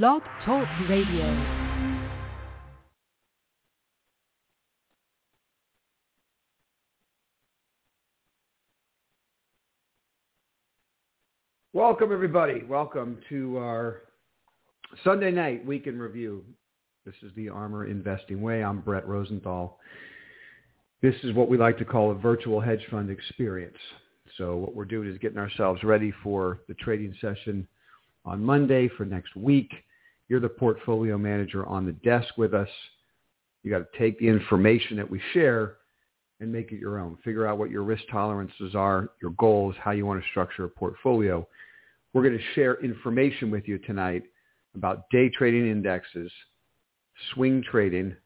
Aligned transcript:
Blog 0.00 0.22
Talk 0.46 0.66
Radio. 0.88 1.26
Welcome, 11.74 12.10
everybody. 12.10 12.62
Welcome 12.66 13.18
to 13.28 13.58
our 13.58 14.04
Sunday 15.04 15.30
night 15.30 15.66
week 15.66 15.86
in 15.86 15.98
review. 15.98 16.42
This 17.04 17.14
is 17.22 17.30
the 17.36 17.50
Armor 17.50 17.84
Investing 17.84 18.40
Way. 18.40 18.64
I'm 18.64 18.80
Brett 18.80 19.06
Rosenthal. 19.06 19.78
This 21.02 21.16
is 21.22 21.34
what 21.34 21.50
we 21.50 21.58
like 21.58 21.76
to 21.76 21.84
call 21.84 22.12
a 22.12 22.14
virtual 22.14 22.62
hedge 22.62 22.86
fund 22.90 23.10
experience. 23.10 23.76
So 24.38 24.56
what 24.56 24.74
we're 24.74 24.86
doing 24.86 25.10
is 25.12 25.18
getting 25.18 25.36
ourselves 25.36 25.84
ready 25.84 26.14
for 26.22 26.60
the 26.66 26.74
trading 26.76 27.14
session 27.20 27.68
on 28.24 28.42
Monday 28.42 28.88
for 28.96 29.04
next 29.04 29.36
week. 29.36 29.70
You're 30.28 30.40
the 30.40 30.48
portfolio 30.48 31.18
manager 31.18 31.66
on 31.66 31.86
the 31.86 31.92
desk 31.92 32.36
with 32.36 32.54
us. 32.54 32.68
You 33.62 33.70
got 33.70 33.78
to 33.78 33.98
take 33.98 34.18
the 34.18 34.28
information 34.28 34.96
that 34.96 35.08
we 35.08 35.20
share 35.32 35.76
and 36.40 36.52
make 36.52 36.72
it 36.72 36.80
your 36.80 36.98
own. 36.98 37.16
Figure 37.24 37.46
out 37.46 37.58
what 37.58 37.70
your 37.70 37.82
risk 37.82 38.02
tolerances 38.10 38.74
are, 38.74 39.08
your 39.20 39.30
goals, 39.32 39.74
how 39.80 39.92
you 39.92 40.04
want 40.04 40.22
to 40.22 40.28
structure 40.30 40.64
a 40.64 40.68
portfolio. 40.68 41.46
We're 42.12 42.22
going 42.22 42.36
to 42.36 42.54
share 42.54 42.82
information 42.82 43.50
with 43.50 43.68
you 43.68 43.78
tonight 43.78 44.24
about 44.74 45.08
day 45.10 45.28
trading 45.28 45.70
indexes, 45.70 46.30
swing 47.34 47.62
trading, 47.70 48.16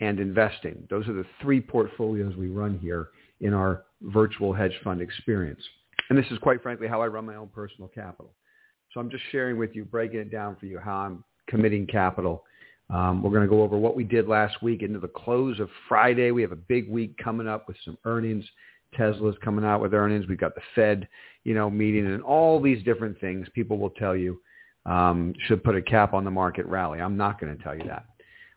and 0.00 0.20
investing. 0.20 0.86
Those 0.90 1.08
are 1.08 1.12
the 1.12 1.26
three 1.42 1.60
portfolios 1.60 2.36
we 2.36 2.48
run 2.48 2.78
here 2.78 3.08
in 3.40 3.52
our 3.52 3.84
virtual 4.02 4.52
hedge 4.52 4.78
fund 4.84 5.00
experience. 5.00 5.60
And 6.08 6.18
this 6.18 6.26
is 6.30 6.38
quite 6.38 6.62
frankly 6.62 6.86
how 6.86 7.02
I 7.02 7.08
run 7.08 7.26
my 7.26 7.34
own 7.34 7.48
personal 7.48 7.88
capital. 7.88 8.32
So 8.92 9.00
I'm 9.00 9.10
just 9.10 9.24
sharing 9.30 9.58
with 9.58 9.74
you, 9.74 9.84
breaking 9.84 10.20
it 10.20 10.30
down 10.30 10.56
for 10.58 10.66
you, 10.66 10.78
how 10.78 10.96
I'm 10.96 11.24
committing 11.46 11.86
capital. 11.86 12.44
Um, 12.90 13.22
we're 13.22 13.30
going 13.30 13.42
to 13.42 13.48
go 13.48 13.62
over 13.62 13.76
what 13.76 13.96
we 13.96 14.04
did 14.04 14.28
last 14.28 14.62
week 14.62 14.82
into 14.82 14.98
the 14.98 15.08
close 15.08 15.60
of 15.60 15.68
Friday. 15.88 16.30
We 16.30 16.42
have 16.42 16.52
a 16.52 16.56
big 16.56 16.88
week 16.88 17.16
coming 17.22 17.46
up 17.46 17.68
with 17.68 17.76
some 17.84 17.98
earnings. 18.04 18.44
Tesla's 18.96 19.36
coming 19.44 19.64
out 19.64 19.82
with 19.82 19.92
earnings. 19.92 20.26
We've 20.26 20.38
got 20.38 20.54
the 20.54 20.62
Fed, 20.74 21.06
you 21.44 21.54
know, 21.54 21.68
meeting 21.68 22.06
and 22.06 22.22
all 22.22 22.60
these 22.60 22.82
different 22.84 23.20
things. 23.20 23.46
People 23.54 23.78
will 23.78 23.90
tell 23.90 24.16
you 24.16 24.40
um, 24.86 25.34
should 25.46 25.62
put 25.62 25.76
a 25.76 25.82
cap 25.82 26.14
on 26.14 26.24
the 26.24 26.30
market 26.30 26.64
rally. 26.66 27.00
I'm 27.00 27.16
not 27.16 27.38
going 27.38 27.54
to 27.54 27.62
tell 27.62 27.76
you 27.76 27.84
that. 27.88 28.06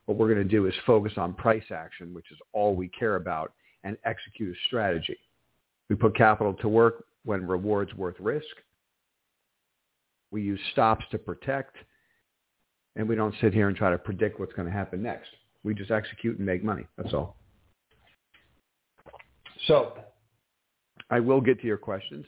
What 0.06 0.18
we're 0.18 0.34
going 0.34 0.48
to 0.48 0.50
do 0.50 0.66
is 0.66 0.74
focus 0.86 1.14
on 1.18 1.34
price 1.34 1.64
action, 1.72 2.14
which 2.14 2.32
is 2.32 2.38
all 2.54 2.74
we 2.74 2.88
care 2.88 3.18
about, 3.18 3.54
and 3.84 3.98
execute 4.06 4.56
a 4.56 4.60
strategy. 4.68 5.18
We 5.90 5.96
put 5.96 6.16
capital 6.16 6.54
to 6.56 6.70
work 6.70 7.06
when 7.26 7.46
rewards 7.46 7.94
worth 7.96 8.16
risk. 8.20 8.48
We 10.32 10.42
use 10.42 10.60
stops 10.72 11.06
to 11.12 11.18
protect. 11.18 11.76
And 12.96 13.08
we 13.08 13.16
don't 13.16 13.36
sit 13.42 13.54
here 13.54 13.68
and 13.68 13.78
try 13.78 13.92
to 13.92 13.98
predict 13.98 14.40
what's 14.40 14.54
going 14.54 14.68
to 14.68 14.74
happen 14.74 15.02
next. 15.02 15.30
We 15.64 15.74
just 15.74 15.92
execute 15.92 16.38
and 16.38 16.46
make 16.46 16.64
money. 16.64 16.86
That's 16.98 17.14
all. 17.14 17.38
So 19.68 19.94
I 21.10 21.20
will 21.20 21.42
get 21.42 21.62
to 21.62 21.68
your 21.68 21.78
questions. 21.78 22.26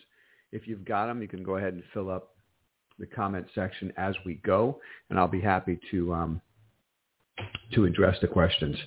If 0.51 0.67
you've 0.67 0.85
got 0.85 1.07
them, 1.07 1.21
you 1.21 1.27
can 1.27 1.43
go 1.43 1.57
ahead 1.57 1.73
and 1.73 1.83
fill 1.93 2.09
up 2.09 2.35
the 2.99 3.07
comment 3.07 3.47
section 3.55 3.91
as 3.97 4.15
we 4.25 4.35
go, 4.35 4.79
and 5.09 5.17
I'll 5.17 5.27
be 5.27 5.41
happy 5.41 5.79
to 5.91 6.13
um, 6.13 6.41
to 7.73 7.85
address 7.85 8.17
the 8.21 8.27
questions 8.27 8.77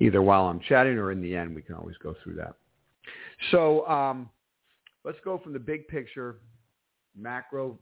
either 0.00 0.22
while 0.22 0.46
I'm 0.46 0.60
chatting 0.60 0.98
or 0.98 1.10
in 1.10 1.20
the 1.20 1.34
end. 1.34 1.54
We 1.54 1.62
can 1.62 1.74
always 1.74 1.96
go 2.02 2.14
through 2.22 2.36
that. 2.36 2.54
So 3.50 3.86
um, 3.88 4.30
let's 5.04 5.18
go 5.24 5.38
from 5.38 5.52
the 5.52 5.58
big 5.58 5.88
picture, 5.88 6.36
macro 7.18 7.76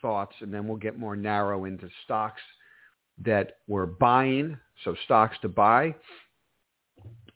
thoughts, 0.00 0.34
and 0.40 0.52
then 0.52 0.66
we'll 0.66 0.76
get 0.76 0.98
more 0.98 1.16
narrow 1.16 1.64
into 1.64 1.88
stocks 2.04 2.40
that 3.24 3.58
we're 3.66 3.86
buying. 3.86 4.58
So 4.84 4.94
stocks 5.04 5.36
to 5.42 5.48
buy, 5.48 5.94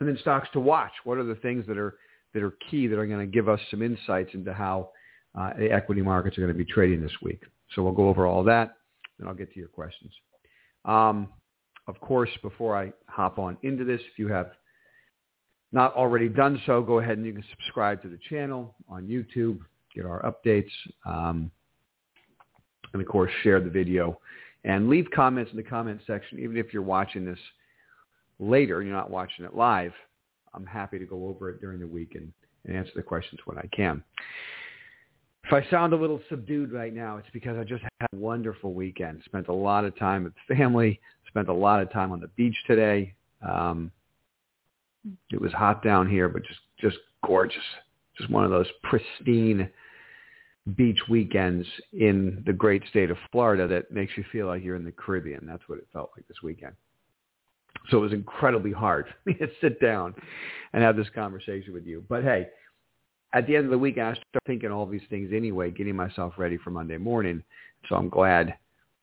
and 0.00 0.08
then 0.08 0.18
stocks 0.20 0.48
to 0.52 0.60
watch. 0.60 0.92
What 1.04 1.18
are 1.18 1.24
the 1.24 1.34
things 1.36 1.66
that 1.66 1.78
are 1.78 1.96
that 2.34 2.42
are 2.42 2.54
key 2.70 2.86
that 2.86 2.98
are 2.98 3.06
going 3.06 3.20
to 3.20 3.26
give 3.26 3.48
us 3.48 3.60
some 3.70 3.82
insights 3.82 4.30
into 4.34 4.52
how 4.52 4.90
uh, 5.38 5.52
the 5.58 5.70
equity 5.70 6.02
markets 6.02 6.38
are 6.38 6.40
going 6.40 6.52
to 6.52 6.58
be 6.58 6.70
trading 6.70 7.02
this 7.02 7.16
week? 7.22 7.42
So 7.74 7.82
we'll 7.82 7.92
go 7.92 8.08
over 8.08 8.26
all 8.26 8.44
that, 8.44 8.76
and 9.18 9.28
I'll 9.28 9.34
get 9.34 9.52
to 9.52 9.58
your 9.58 9.68
questions. 9.68 10.12
Um, 10.84 11.28
of 11.88 12.00
course, 12.00 12.30
before 12.42 12.76
I 12.76 12.92
hop 13.06 13.38
on 13.38 13.56
into 13.62 13.84
this, 13.84 14.00
if 14.12 14.18
you 14.18 14.28
have 14.28 14.52
not 15.72 15.94
already 15.94 16.28
done 16.28 16.60
so, 16.66 16.82
go 16.82 16.98
ahead 16.98 17.16
and 17.18 17.26
you 17.26 17.32
can 17.32 17.44
subscribe 17.50 18.02
to 18.02 18.08
the 18.08 18.18
channel 18.28 18.74
on 18.88 19.06
YouTube, 19.06 19.58
get 19.94 20.04
our 20.04 20.22
updates, 20.22 20.70
um, 21.06 21.50
and 22.92 23.02
of 23.02 23.08
course, 23.08 23.30
share 23.42 23.60
the 23.60 23.70
video 23.70 24.18
and 24.64 24.88
leave 24.88 25.06
comments 25.14 25.50
in 25.50 25.56
the 25.56 25.62
comment 25.62 26.00
section. 26.06 26.38
Even 26.38 26.56
if 26.56 26.72
you're 26.72 26.82
watching 26.82 27.24
this 27.24 27.38
later 28.38 28.78
and 28.78 28.88
you're 28.88 28.96
not 28.96 29.10
watching 29.10 29.44
it 29.44 29.54
live, 29.54 29.92
I'm 30.54 30.66
happy 30.66 30.98
to 30.98 31.06
go 31.06 31.26
over 31.26 31.50
it 31.50 31.60
during 31.60 31.80
the 31.80 31.86
week 31.86 32.14
and, 32.14 32.32
and 32.66 32.76
answer 32.76 32.92
the 32.94 33.02
questions 33.02 33.40
when 33.44 33.58
I 33.58 33.68
can. 33.74 34.02
If 35.44 35.52
I 35.52 35.68
sound 35.70 35.92
a 35.92 35.96
little 35.96 36.20
subdued 36.28 36.72
right 36.72 36.94
now, 36.94 37.16
it's 37.16 37.28
because 37.32 37.56
I 37.58 37.64
just 37.64 37.82
had 37.82 38.08
a 38.12 38.16
wonderful 38.16 38.74
weekend. 38.74 39.22
Spent 39.24 39.48
a 39.48 39.52
lot 39.52 39.84
of 39.84 39.98
time 39.98 40.24
with 40.24 40.34
family. 40.56 41.00
Spent 41.26 41.48
a 41.48 41.52
lot 41.52 41.80
of 41.80 41.90
time 41.90 42.12
on 42.12 42.20
the 42.20 42.28
beach 42.28 42.56
today. 42.66 43.14
Um, 43.46 43.90
it 45.32 45.40
was 45.40 45.52
hot 45.52 45.82
down 45.82 46.08
here, 46.08 46.28
but 46.28 46.44
just 46.44 46.60
just 46.80 46.98
gorgeous. 47.26 47.62
Just 48.16 48.30
one 48.30 48.44
of 48.44 48.50
those 48.50 48.66
pristine 48.84 49.68
beach 50.76 51.00
weekends 51.08 51.66
in 51.92 52.42
the 52.46 52.52
great 52.52 52.82
state 52.88 53.10
of 53.10 53.16
Florida 53.32 53.66
that 53.66 53.90
makes 53.90 54.12
you 54.16 54.24
feel 54.30 54.46
like 54.46 54.62
you're 54.62 54.76
in 54.76 54.84
the 54.84 54.92
Caribbean. 54.92 55.44
That's 55.46 55.62
what 55.66 55.78
it 55.78 55.86
felt 55.92 56.10
like 56.16 56.26
this 56.28 56.42
weekend. 56.42 56.74
So 57.90 57.98
it 57.98 58.00
was 58.00 58.12
incredibly 58.12 58.72
hard 58.72 59.06
for 59.24 59.30
me 59.30 59.34
to 59.36 59.48
sit 59.60 59.80
down 59.80 60.14
and 60.72 60.82
have 60.82 60.96
this 60.96 61.08
conversation 61.14 61.72
with 61.72 61.84
you. 61.84 62.04
But 62.08 62.22
hey, 62.22 62.48
at 63.34 63.46
the 63.46 63.56
end 63.56 63.64
of 63.64 63.70
the 63.70 63.78
week, 63.78 63.98
I 63.98 64.12
start 64.12 64.42
thinking 64.46 64.70
all 64.70 64.86
these 64.86 65.02
things 65.10 65.32
anyway, 65.34 65.70
getting 65.70 65.96
myself 65.96 66.34
ready 66.36 66.58
for 66.58 66.70
Monday 66.70 66.98
morning. 66.98 67.42
So 67.88 67.96
I'm 67.96 68.08
glad 68.08 68.54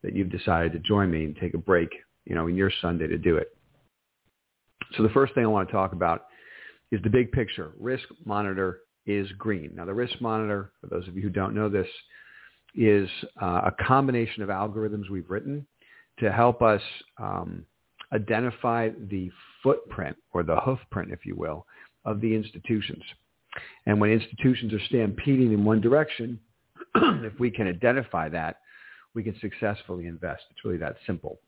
that 0.02 0.14
you've 0.14 0.30
decided 0.30 0.72
to 0.72 0.78
join 0.78 1.10
me 1.10 1.24
and 1.24 1.36
take 1.36 1.54
a 1.54 1.58
break, 1.58 1.90
you 2.24 2.34
know, 2.34 2.46
in 2.46 2.56
your 2.56 2.72
Sunday 2.80 3.06
to 3.08 3.18
do 3.18 3.36
it. 3.36 3.54
So 4.96 5.02
the 5.02 5.10
first 5.10 5.34
thing 5.34 5.44
I 5.44 5.48
want 5.48 5.68
to 5.68 5.72
talk 5.72 5.92
about 5.92 6.26
is 6.90 7.02
the 7.02 7.10
big 7.10 7.32
picture. 7.32 7.72
Risk 7.78 8.04
monitor 8.24 8.80
is 9.06 9.30
green. 9.32 9.72
Now 9.74 9.84
the 9.84 9.94
risk 9.94 10.20
monitor, 10.20 10.72
for 10.80 10.86
those 10.86 11.06
of 11.08 11.16
you 11.16 11.22
who 11.22 11.30
don't 11.30 11.54
know 11.54 11.68
this, 11.68 11.88
is 12.74 13.08
uh, 13.40 13.62
a 13.66 13.84
combination 13.84 14.42
of 14.42 14.48
algorithms 14.48 15.10
we've 15.10 15.28
written 15.28 15.66
to 16.18 16.30
help 16.30 16.62
us 16.62 16.82
um, 17.18 17.64
identify 18.12 18.90
the 19.08 19.30
footprint 19.62 20.16
or 20.32 20.42
the 20.42 20.56
hoofprint, 20.56 21.12
if 21.12 21.24
you 21.24 21.34
will, 21.34 21.66
of 22.04 22.20
the 22.20 22.34
institutions. 22.34 23.02
And 23.86 24.00
when 24.00 24.10
institutions 24.10 24.72
are 24.72 24.84
stampeding 24.86 25.52
in 25.52 25.64
one 25.64 25.80
direction, 25.80 26.38
if 26.94 27.38
we 27.38 27.50
can 27.50 27.66
identify 27.66 28.28
that, 28.28 28.56
we 29.14 29.22
can 29.22 29.34
successfully 29.40 30.06
invest. 30.06 30.42
It's 30.50 30.64
really 30.64 30.78
that 30.78 30.96
simple. 31.06 31.40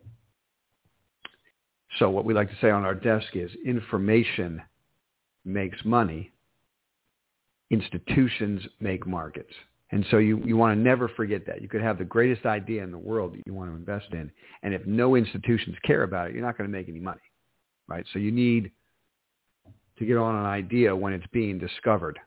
So 1.98 2.10
what 2.10 2.24
we 2.24 2.34
like 2.34 2.48
to 2.48 2.56
say 2.60 2.70
on 2.70 2.84
our 2.84 2.94
desk 2.94 3.28
is 3.34 3.50
information 3.64 4.62
makes 5.44 5.78
money. 5.84 6.31
Institutions 7.72 8.62
make 8.80 9.06
markets. 9.06 9.52
And 9.90 10.06
so 10.10 10.18
you, 10.18 10.42
you 10.44 10.56
want 10.56 10.76
to 10.76 10.80
never 10.80 11.08
forget 11.08 11.46
that. 11.46 11.60
You 11.60 11.68
could 11.68 11.82
have 11.82 11.98
the 11.98 12.04
greatest 12.04 12.46
idea 12.46 12.82
in 12.82 12.90
the 12.90 12.98
world 12.98 13.34
that 13.34 13.42
you 13.44 13.52
want 13.52 13.70
to 13.70 13.76
invest 13.76 14.12
in. 14.12 14.30
And 14.62 14.72
if 14.72 14.86
no 14.86 15.16
institutions 15.16 15.76
care 15.84 16.04
about 16.04 16.28
it, 16.28 16.34
you're 16.34 16.44
not 16.44 16.56
going 16.56 16.70
to 16.70 16.76
make 16.76 16.88
any 16.88 17.00
money. 17.00 17.20
Right? 17.88 18.04
So 18.12 18.18
you 18.18 18.30
need 18.30 18.70
to 19.98 20.06
get 20.06 20.16
on 20.16 20.34
an 20.34 20.46
idea 20.46 20.94
when 20.94 21.12
it's 21.12 21.26
being 21.32 21.58
discovered. 21.58 22.18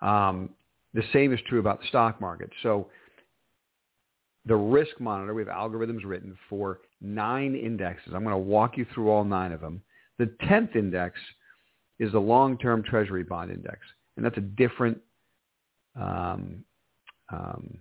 Um, 0.00 0.50
the 0.94 1.02
same 1.12 1.32
is 1.32 1.40
true 1.48 1.58
about 1.58 1.80
the 1.80 1.86
stock 1.88 2.20
market. 2.20 2.50
So 2.62 2.88
the 4.46 4.56
risk 4.56 5.00
monitor, 5.00 5.34
we 5.34 5.44
have 5.44 5.52
algorithms 5.54 6.04
written 6.04 6.36
for 6.48 6.80
nine 7.00 7.54
indexes. 7.54 8.12
I'm 8.14 8.22
going 8.22 8.34
to 8.34 8.38
walk 8.38 8.76
you 8.78 8.86
through 8.94 9.10
all 9.10 9.24
nine 9.24 9.52
of 9.52 9.60
them. 9.60 9.82
The 10.18 10.26
10th 10.42 10.76
index 10.76 11.18
is 11.98 12.12
the 12.12 12.18
long-term 12.18 12.82
treasury 12.82 13.24
bond 13.24 13.50
index. 13.50 13.78
And 14.16 14.24
that's 14.24 14.36
a 14.36 14.42
different 14.42 14.98
um, 15.96 16.64
um, 17.30 17.78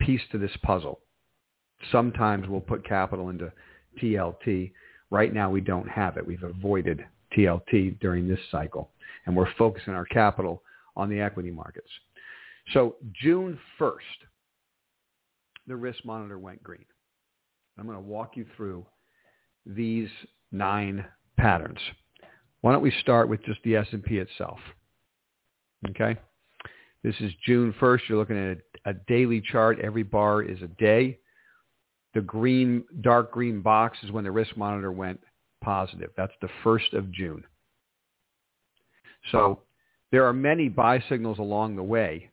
piece 0.00 0.20
to 0.32 0.38
this 0.38 0.56
puzzle. 0.62 1.00
Sometimes 1.92 2.48
we'll 2.48 2.60
put 2.60 2.86
capital 2.86 3.30
into 3.30 3.52
TLT. 4.00 4.72
Right 5.10 5.32
now 5.32 5.50
we 5.50 5.60
don't 5.60 5.88
have 5.88 6.16
it. 6.16 6.26
We've 6.26 6.42
avoided 6.42 7.04
TLT 7.36 8.00
during 8.00 8.28
this 8.28 8.40
cycle. 8.50 8.90
And 9.26 9.36
we're 9.36 9.52
focusing 9.56 9.94
our 9.94 10.06
capital 10.06 10.62
on 10.96 11.08
the 11.08 11.20
equity 11.20 11.50
markets. 11.50 11.88
So 12.72 12.96
June 13.12 13.58
1st, 13.80 13.96
the 15.66 15.76
risk 15.76 16.04
monitor 16.04 16.38
went 16.38 16.62
green. 16.62 16.84
I'm 17.78 17.86
going 17.86 17.96
to 17.96 18.02
walk 18.02 18.36
you 18.36 18.46
through 18.56 18.84
these 19.64 20.08
nine 20.50 21.04
patterns. 21.36 21.78
Why 22.60 22.72
don't 22.72 22.82
we 22.82 22.92
start 23.00 23.28
with 23.28 23.44
just 23.44 23.60
the 23.64 23.76
S&P 23.76 24.18
itself? 24.18 24.58
Okay. 25.90 26.16
This 27.04 27.14
is 27.20 27.32
June 27.46 27.72
1st. 27.80 28.00
You're 28.08 28.18
looking 28.18 28.36
at 28.36 28.58
a, 28.84 28.90
a 28.90 28.94
daily 29.06 29.40
chart. 29.40 29.78
Every 29.80 30.02
bar 30.02 30.42
is 30.42 30.60
a 30.62 30.66
day. 30.66 31.18
The 32.14 32.20
green, 32.20 32.84
dark 33.00 33.30
green 33.30 33.60
box 33.60 33.98
is 34.02 34.10
when 34.10 34.24
the 34.24 34.30
risk 34.30 34.56
monitor 34.56 34.90
went 34.90 35.20
positive. 35.62 36.10
That's 36.16 36.32
the 36.40 36.48
1st 36.64 36.94
of 36.94 37.12
June. 37.12 37.44
So 39.30 39.60
there 40.10 40.24
are 40.24 40.32
many 40.32 40.68
buy 40.68 41.02
signals 41.08 41.38
along 41.38 41.76
the 41.76 41.82
way 41.82 42.30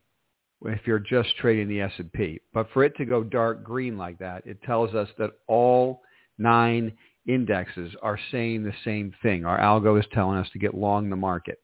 if 0.64 0.80
you're 0.86 0.98
just 0.98 1.36
trading 1.36 1.68
the 1.68 1.82
S&P. 1.82 2.40
But 2.52 2.68
for 2.72 2.82
it 2.82 2.96
to 2.96 3.04
go 3.04 3.22
dark 3.22 3.62
green 3.62 3.98
like 3.98 4.18
that, 4.18 4.46
it 4.46 4.62
tells 4.62 4.94
us 4.94 5.08
that 5.18 5.32
all 5.46 6.00
nine 6.38 6.92
indexes 7.26 7.94
are 8.02 8.18
saying 8.30 8.62
the 8.62 8.72
same 8.84 9.12
thing. 9.22 9.44
Our 9.44 9.58
algo 9.58 9.98
is 9.98 10.06
telling 10.12 10.38
us 10.38 10.48
to 10.52 10.58
get 10.58 10.74
long 10.74 11.10
the 11.10 11.16
market. 11.16 11.60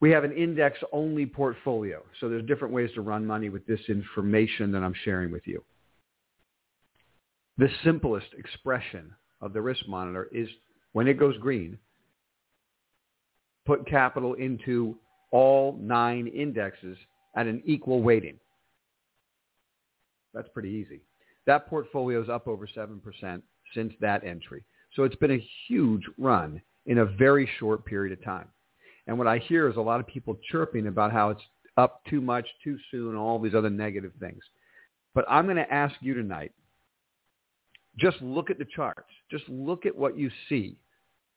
We 0.00 0.10
have 0.10 0.24
an 0.24 0.32
index-only 0.32 1.26
portfolio. 1.26 2.02
So 2.20 2.28
there's 2.28 2.46
different 2.46 2.72
ways 2.72 2.90
to 2.94 3.00
run 3.00 3.26
money 3.26 3.48
with 3.48 3.66
this 3.66 3.80
information 3.88 4.70
that 4.72 4.82
I'm 4.82 4.94
sharing 5.04 5.32
with 5.32 5.46
you. 5.46 5.64
The 7.56 7.68
simplest 7.82 8.28
expression 8.38 9.12
of 9.40 9.52
the 9.52 9.60
risk 9.60 9.88
monitor 9.88 10.28
is 10.32 10.48
when 10.92 11.08
it 11.08 11.18
goes 11.18 11.36
green, 11.38 11.78
put 13.66 13.86
capital 13.86 14.34
into 14.34 14.96
all 15.32 15.76
nine 15.80 16.28
indexes 16.28 16.96
at 17.34 17.46
an 17.46 17.62
equal 17.64 18.02
weighting. 18.02 18.38
That's 20.32 20.48
pretty 20.54 20.70
easy. 20.70 21.00
That 21.46 21.68
portfolio 21.68 22.22
is 22.22 22.28
up 22.28 22.46
over 22.46 22.66
7% 22.66 23.42
since 23.74 23.92
that 24.00 24.24
entry. 24.24 24.64
So 24.94 25.04
it's 25.04 25.16
been 25.16 25.32
a 25.32 25.48
huge 25.66 26.02
run 26.18 26.60
in 26.86 26.98
a 26.98 27.04
very 27.04 27.48
short 27.58 27.84
period 27.84 28.18
of 28.18 28.24
time. 28.24 28.48
And 29.06 29.18
what 29.18 29.26
I 29.26 29.38
hear 29.38 29.68
is 29.68 29.76
a 29.76 29.80
lot 29.80 30.00
of 30.00 30.06
people 30.06 30.38
chirping 30.50 30.86
about 30.86 31.12
how 31.12 31.30
it's 31.30 31.42
up 31.76 32.02
too 32.06 32.20
much, 32.20 32.46
too 32.62 32.76
soon, 32.90 33.16
all 33.16 33.38
these 33.38 33.54
other 33.54 33.70
negative 33.70 34.12
things. 34.20 34.42
But 35.14 35.24
I'm 35.28 35.44
going 35.44 35.56
to 35.56 35.72
ask 35.72 35.94
you 36.00 36.14
tonight, 36.14 36.52
just 37.96 38.20
look 38.20 38.50
at 38.50 38.58
the 38.58 38.66
charts. 38.76 39.08
Just 39.30 39.48
look 39.48 39.86
at 39.86 39.96
what 39.96 40.16
you 40.16 40.30
see 40.48 40.78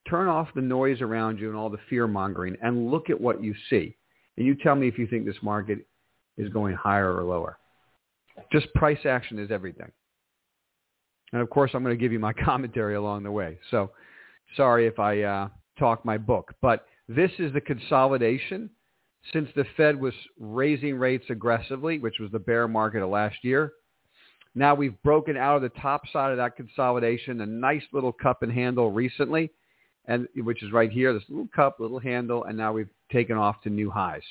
turn 0.10 0.27
off 0.27 0.48
the 0.56 0.62
noise 0.62 1.01
around 1.01 1.39
you 1.39 1.50
and 1.50 1.57
all 1.57 1.69
the 1.69 1.80
fear 1.89 2.07
mongering 2.07 2.57
and 2.62 2.89
look 2.89 3.10
at 3.10 3.19
what 3.19 3.44
you 3.44 3.54
see. 3.69 3.95
And 4.38 4.45
you 4.45 4.56
tell 4.56 4.75
me 4.75 4.88
if 4.88 4.98
you 4.98 5.07
think 5.07 5.25
this 5.25 5.36
market 5.42 5.80
is 6.38 6.50
going 6.50 6.75
higher 6.75 7.16
or 7.16 7.24
lower. 7.24 7.57
Just 8.51 8.74
price 8.74 9.06
action 9.06 9.38
is 9.39 9.51
everything. 9.51 9.92
And 11.33 11.42
of 11.42 11.50
course, 11.50 11.72
I'm 11.74 11.83
going 11.83 11.98
to 11.98 12.01
give 12.01 12.12
you 12.12 12.19
my 12.19 12.33
commentary 12.45 12.95
along 12.95 13.24
the 13.24 13.31
way. 13.31 13.57
So 13.69 13.92
sorry 14.56 14.88
if 14.88 15.00
I 15.00 15.22
uh, 15.22 15.50
talk 15.80 16.06
my 16.06 16.18
book, 16.18 16.54
but 16.62 16.86
this 17.07 17.31
is 17.39 17.54
the 17.54 17.62
consolidation 17.62 18.69
since 19.33 19.50
the 19.56 19.66
Fed 19.78 20.00
was 20.00 20.13
raising 20.39 20.95
rates 20.95 21.25
aggressively, 21.30 22.00
which 22.00 22.19
was 22.19 22.31
the 22.31 22.39
bear 22.39 22.68
market 22.68 23.04
of 23.04 23.10
last 23.10 23.38
year. 23.44 23.74
Now 24.56 24.75
we've 24.75 25.01
broken 25.04 25.38
out 25.38 25.56
of 25.56 25.62
the 25.62 25.80
top 25.81 26.01
side 26.12 26.31
of 26.31 26.38
that 26.38 26.56
consolidation, 26.56 27.39
a 27.42 27.45
nice 27.45 27.84
little 27.94 28.12
cup 28.12 28.42
and 28.44 28.51
handle 28.51 28.92
recently 28.92 29.51
and 30.06 30.27
which 30.36 30.63
is 30.63 30.72
right 30.72 30.92
here, 30.92 31.13
this 31.13 31.24
little 31.30 31.50
cup, 31.56 31.80
little 31.80 32.00
handle, 32.00 32.44
and 32.45 32.57
now 32.57 32.74
we've 32.74 32.89
taken 33.12 33.38
off 33.38 33.62
to 33.62 33.69
new 33.69 33.89
highs 33.89 34.24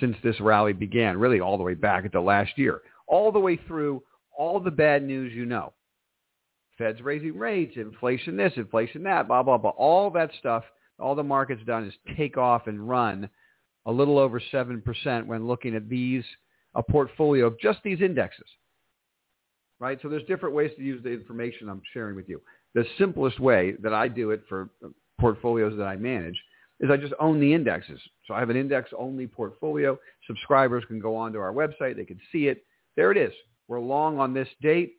since 0.00 0.16
this 0.24 0.40
rally 0.40 0.72
began, 0.72 1.18
really 1.18 1.40
all 1.40 1.58
the 1.58 1.62
way 1.62 1.74
back 1.74 2.04
into 2.04 2.20
last 2.20 2.56
year, 2.56 2.80
all 3.06 3.30
the 3.30 3.38
way 3.38 3.58
through 3.66 4.02
all 4.36 4.60
the 4.60 4.70
bad 4.70 5.02
news 5.02 5.32
you 5.32 5.44
know. 5.44 5.72
Fed's 6.78 7.02
raising 7.02 7.38
rates, 7.38 7.76
inflation 7.76 8.36
this, 8.36 8.52
inflation 8.56 9.02
that, 9.04 9.28
blah, 9.28 9.42
blah, 9.42 9.58
blah. 9.58 9.70
All 9.70 10.10
that 10.10 10.30
stuff, 10.38 10.64
all 10.98 11.14
the 11.14 11.22
market's 11.22 11.64
done 11.64 11.86
is 11.86 11.94
take 12.16 12.36
off 12.36 12.66
and 12.66 12.88
run 12.88 13.28
a 13.86 13.92
little 13.92 14.18
over 14.18 14.40
7% 14.52 15.26
when 15.26 15.46
looking 15.46 15.74
at 15.74 15.88
these, 15.88 16.24
a 16.74 16.82
portfolio 16.82 17.46
of 17.46 17.58
just 17.60 17.80
these 17.84 18.00
indexes. 18.00 18.46
Right? 19.78 19.98
So 20.00 20.08
there's 20.08 20.24
different 20.24 20.54
ways 20.54 20.70
to 20.76 20.82
use 20.82 21.02
the 21.02 21.10
information 21.10 21.68
I'm 21.68 21.82
sharing 21.92 22.16
with 22.16 22.28
you 22.28 22.40
the 22.74 22.84
simplest 22.98 23.40
way 23.40 23.74
that 23.82 23.92
I 23.92 24.08
do 24.08 24.30
it 24.30 24.42
for 24.48 24.70
portfolios 25.20 25.76
that 25.76 25.84
I 25.84 25.96
manage 25.96 26.40
is 26.80 26.90
I 26.90 26.96
just 26.96 27.14
own 27.20 27.38
the 27.38 27.52
indexes. 27.52 28.00
So 28.26 28.34
I 28.34 28.40
have 28.40 28.50
an 28.50 28.56
index-only 28.56 29.26
portfolio. 29.26 29.98
Subscribers 30.26 30.84
can 30.88 30.98
go 30.98 31.14
onto 31.14 31.38
our 31.38 31.52
website. 31.52 31.96
They 31.96 32.04
can 32.04 32.20
see 32.32 32.48
it. 32.48 32.64
There 32.96 33.12
it 33.12 33.18
is. 33.18 33.32
We're 33.68 33.80
long 33.80 34.18
on 34.18 34.34
this 34.34 34.48
date. 34.60 34.94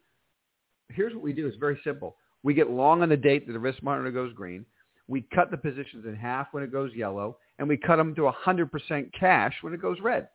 Here's 0.89 1.13
what 1.13 1.23
we 1.23 1.33
do. 1.33 1.47
It's 1.47 1.57
very 1.57 1.79
simple. 1.83 2.15
We 2.43 2.53
get 2.53 2.69
long 2.69 3.01
on 3.01 3.09
the 3.09 3.17
date 3.17 3.47
that 3.47 3.53
the 3.53 3.59
risk 3.59 3.81
monitor 3.81 4.11
goes 4.11 4.33
green. 4.33 4.65
We 5.07 5.21
cut 5.33 5.51
the 5.51 5.57
positions 5.57 6.05
in 6.05 6.15
half 6.15 6.47
when 6.51 6.63
it 6.63 6.71
goes 6.71 6.93
yellow, 6.93 7.37
and 7.59 7.67
we 7.67 7.77
cut 7.77 7.97
them 7.97 8.15
to 8.15 8.31
100% 8.31 9.11
cash 9.17 9.53
when 9.61 9.73
it 9.73 9.81
goes 9.81 9.99
red. 10.01 10.29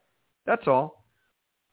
That's 0.45 0.67
all. 0.67 1.05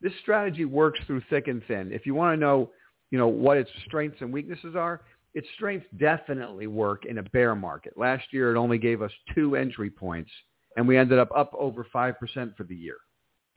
This 0.00 0.12
strategy 0.22 0.64
works 0.64 1.00
through 1.06 1.22
thick 1.30 1.48
and 1.48 1.62
thin. 1.66 1.92
If 1.92 2.06
you 2.06 2.14
want 2.14 2.36
to 2.36 2.40
know, 2.40 2.70
you 3.10 3.18
know, 3.18 3.28
what 3.28 3.56
its 3.56 3.70
strengths 3.86 4.20
and 4.20 4.32
weaknesses 4.32 4.76
are, 4.76 5.02
its 5.34 5.46
strengths 5.54 5.86
definitely 5.98 6.66
work 6.66 7.04
in 7.04 7.18
a 7.18 7.22
bear 7.22 7.54
market. 7.54 7.94
Last 7.96 8.24
year, 8.32 8.54
it 8.54 8.58
only 8.58 8.78
gave 8.78 9.02
us 9.02 9.12
two 9.34 9.56
entry 9.56 9.90
points, 9.90 10.30
and 10.76 10.88
we 10.88 10.96
ended 10.96 11.18
up 11.18 11.30
up 11.36 11.52
over 11.58 11.86
5% 11.94 12.56
for 12.56 12.64
the 12.64 12.74
year. 12.74 12.96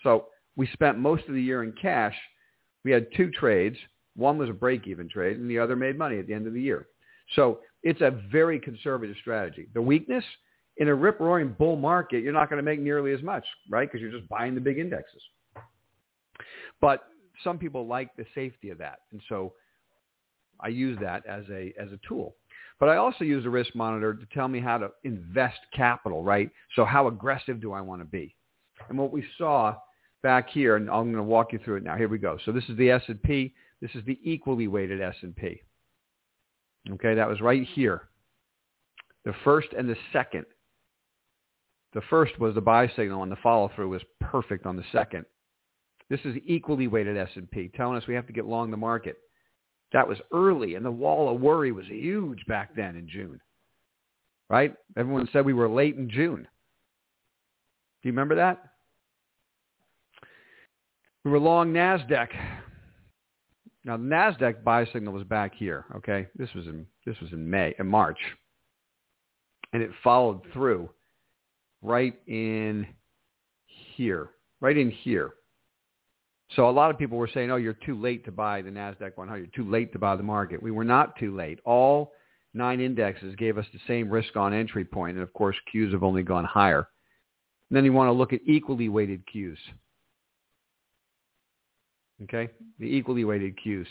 So 0.04 0.28
we 0.56 0.68
spent 0.68 0.98
most 0.98 1.26
of 1.28 1.34
the 1.34 1.42
year 1.42 1.64
in 1.64 1.74
cash. 1.82 2.16
We 2.84 2.92
had 2.92 3.08
two 3.16 3.30
trades. 3.32 3.78
One 4.16 4.38
was 4.38 4.50
a 4.50 4.54
break-even 4.54 5.10
trade, 5.10 5.38
and 5.38 5.50
the 5.50 5.60
other 5.60 5.76
made 5.76 5.98
money 5.98 6.20
at 6.20 6.28
the 6.28 6.34
end 6.34 6.48
of 6.48 6.54
the 6.54 6.62
year. 6.62 6.88
So 7.36 7.60
it's 7.84 8.02
a 8.02 8.22
very 8.32 8.60
conservative 8.60 9.16
strategy. 9.22 9.68
The 9.74 9.82
weakness, 9.82 10.24
in 10.78 10.88
a 10.88 10.96
rip-roaring 10.96 11.56
bull 11.58 11.76
market, 11.76 12.24
you're 12.24 12.34
not 12.34 12.50
going 12.50 12.58
to 12.58 12.64
make 12.64 12.80
nearly 12.80 13.14
as 13.14 13.22
much, 13.22 13.46
right? 13.70 13.90
Because 13.90 14.02
you're 14.02 14.18
just 14.18 14.28
buying 14.30 14.56
the 14.56 14.62
big 14.62 14.80
indexes. 14.80 15.22
But 16.82 17.04
some 17.44 17.58
people 17.58 17.88
like 17.88 18.16
the 18.16 18.26
safety 18.34 18.70
of 18.70 18.78
that. 18.80 19.00
And 19.12 19.22
so 19.30 19.54
I 20.60 20.70
use 20.70 20.98
that 21.02 21.26
as 21.26 21.44
a, 21.50 21.74
as 21.80 21.92
a 21.92 22.00
tool. 22.08 22.36
But 22.80 22.90
I 22.90 22.96
also 22.96 23.26
use 23.26 23.46
a 23.46 23.50
risk 23.50 23.76
monitor 23.76 24.14
to 24.14 24.26
tell 24.34 24.48
me 24.48 24.60
how 24.60 24.78
to 24.78 24.90
invest 25.04 25.60
capital, 25.74 26.24
right? 26.24 26.50
So 26.76 26.86
how 26.86 27.08
aggressive 27.08 27.62
do 27.62 27.74
I 27.74 27.82
want 27.82 28.02
to 28.02 28.06
be? 28.06 28.36
And 28.88 28.98
what 28.98 29.12
we 29.12 29.26
saw 29.38 29.76
back 30.22 30.50
here, 30.50 30.76
and 30.76 30.90
I'm 30.90 31.06
going 31.06 31.16
to 31.16 31.24
walk 31.24 31.54
you 31.54 31.60
through 31.64 31.78
it 31.78 31.84
now. 31.84 31.96
Here 31.96 32.08
we 32.08 32.18
go. 32.18 32.38
So 32.46 32.52
this 32.52 32.64
is 32.70 32.78
the 32.78 32.92
S&P. 32.92 33.54
This 33.82 33.92
is 33.96 34.04
the 34.06 34.20
equally 34.24 34.68
weighted 34.68 35.02
S&P. 35.02 35.62
Okay, 36.92 37.16
that 37.16 37.28
was 37.28 37.42
right 37.42 37.64
here. 37.74 38.10
The 39.26 39.34
first 39.44 39.70
and 39.78 39.90
the 39.90 39.96
second. 40.14 40.46
The 41.94 42.02
first 42.10 42.40
was 42.40 42.56
the 42.56 42.62
buy 42.62 42.88
signal, 42.96 43.24
and 43.24 43.32
the 43.32 43.38
follow-through 43.38 43.90
was 43.90 44.02
perfect 44.20 44.66
on 44.66 44.76
the 44.76 44.84
second. 44.92 45.26
This 46.10 46.20
is 46.24 46.36
equally 46.46 46.88
weighted 46.88 47.18
S&P, 47.18 47.72
telling 47.76 47.98
us 47.98 48.08
we 48.08 48.16
have 48.16 48.28
to 48.28 48.34
get 48.34 48.46
long 48.46 48.72
the 48.72 48.78
market. 48.78 49.18
That 49.92 50.08
was 50.08 50.20
early, 50.32 50.76
and 50.76 50.86
the 50.86 50.92
wall 50.92 51.34
of 51.34 51.42
worry 51.42 51.72
was 51.72 51.86
huge 51.88 52.46
back 52.48 52.76
then 52.76 52.96
in 52.96 53.08
June. 53.08 53.40
Right? 54.50 54.74
Everyone 54.98 55.30
said 55.32 55.46
we 55.46 55.54
were 55.54 55.70
late 55.70 55.96
in 55.96 56.10
June. 56.10 56.48
Do 58.02 58.10
you 58.10 58.12
remember 58.12 58.36
that? 58.36 58.69
We 61.26 61.32
were 61.32 61.40
long 61.40 61.74
NASDAQ. 61.74 62.30
Now, 63.86 63.98
the 63.98 64.04
NASDAQ 64.04 64.64
buy 64.64 64.86
signal 64.94 65.14
was 65.14 65.24
back 65.24 65.54
here, 65.56 65.86
okay? 65.96 66.28
This 66.36 66.50
was 66.54 66.68
in, 66.68 66.86
this 67.06 67.20
was 67.22 67.32
in 67.32 67.50
May, 67.50 67.76
in 67.80 67.88
March. 67.88 68.20
And 69.74 69.82
it 69.82 69.92
followed 70.04 70.42
through 70.54 70.90
right 71.82 72.14
in 72.28 72.88
here, 73.96 74.30
right 74.62 74.78
in 74.78 74.92
here. 74.92 75.34
So 76.56 76.70
a 76.70 76.72
lot 76.72 76.90
of 76.90 76.98
people 76.98 77.18
were 77.18 77.30
saying, 77.32 77.52
oh, 77.52 77.58
you're 77.58 77.74
too 77.74 78.00
late 78.00 78.26
to 78.26 78.32
buy 78.32 78.62
the 78.62 78.72
NASDAQ 78.72 79.12
100. 79.16 79.38
You're 79.38 79.66
too 79.66 79.70
late 79.70 79.94
to 79.94 80.00
buy 80.00 80.16
the 80.16 80.24
market. 80.24 80.64
We 80.64 80.72
were 80.72 80.84
not 80.84 81.16
too 81.18 81.36
late. 81.36 81.60
All 81.64 82.14
nine 82.54 82.80
indexes 82.80 83.36
gave 83.36 83.58
us 83.58 83.66
the 83.72 83.80
same 83.88 84.10
risk 84.10 84.36
on 84.36 84.54
entry 84.54 84.84
point, 84.84 85.18
And 85.18 85.24
of 85.24 85.32
course, 85.34 85.56
Qs 85.74 85.92
have 85.92 86.04
only 86.04 86.24
gone 86.24 86.46
higher. 86.46 86.88
And 87.70 87.78
then 87.78 87.86
you 87.86 87.94
want 87.94 88.08
to 88.08 88.14
look 88.14 88.34
at 88.34 88.42
equally 88.46 88.90
weighted 88.90 89.24
Qs. 89.34 89.58
Okay? 92.24 92.50
The 92.80 92.86
equally 92.86 93.24
weighted 93.24 93.58
Qs. 93.66 93.88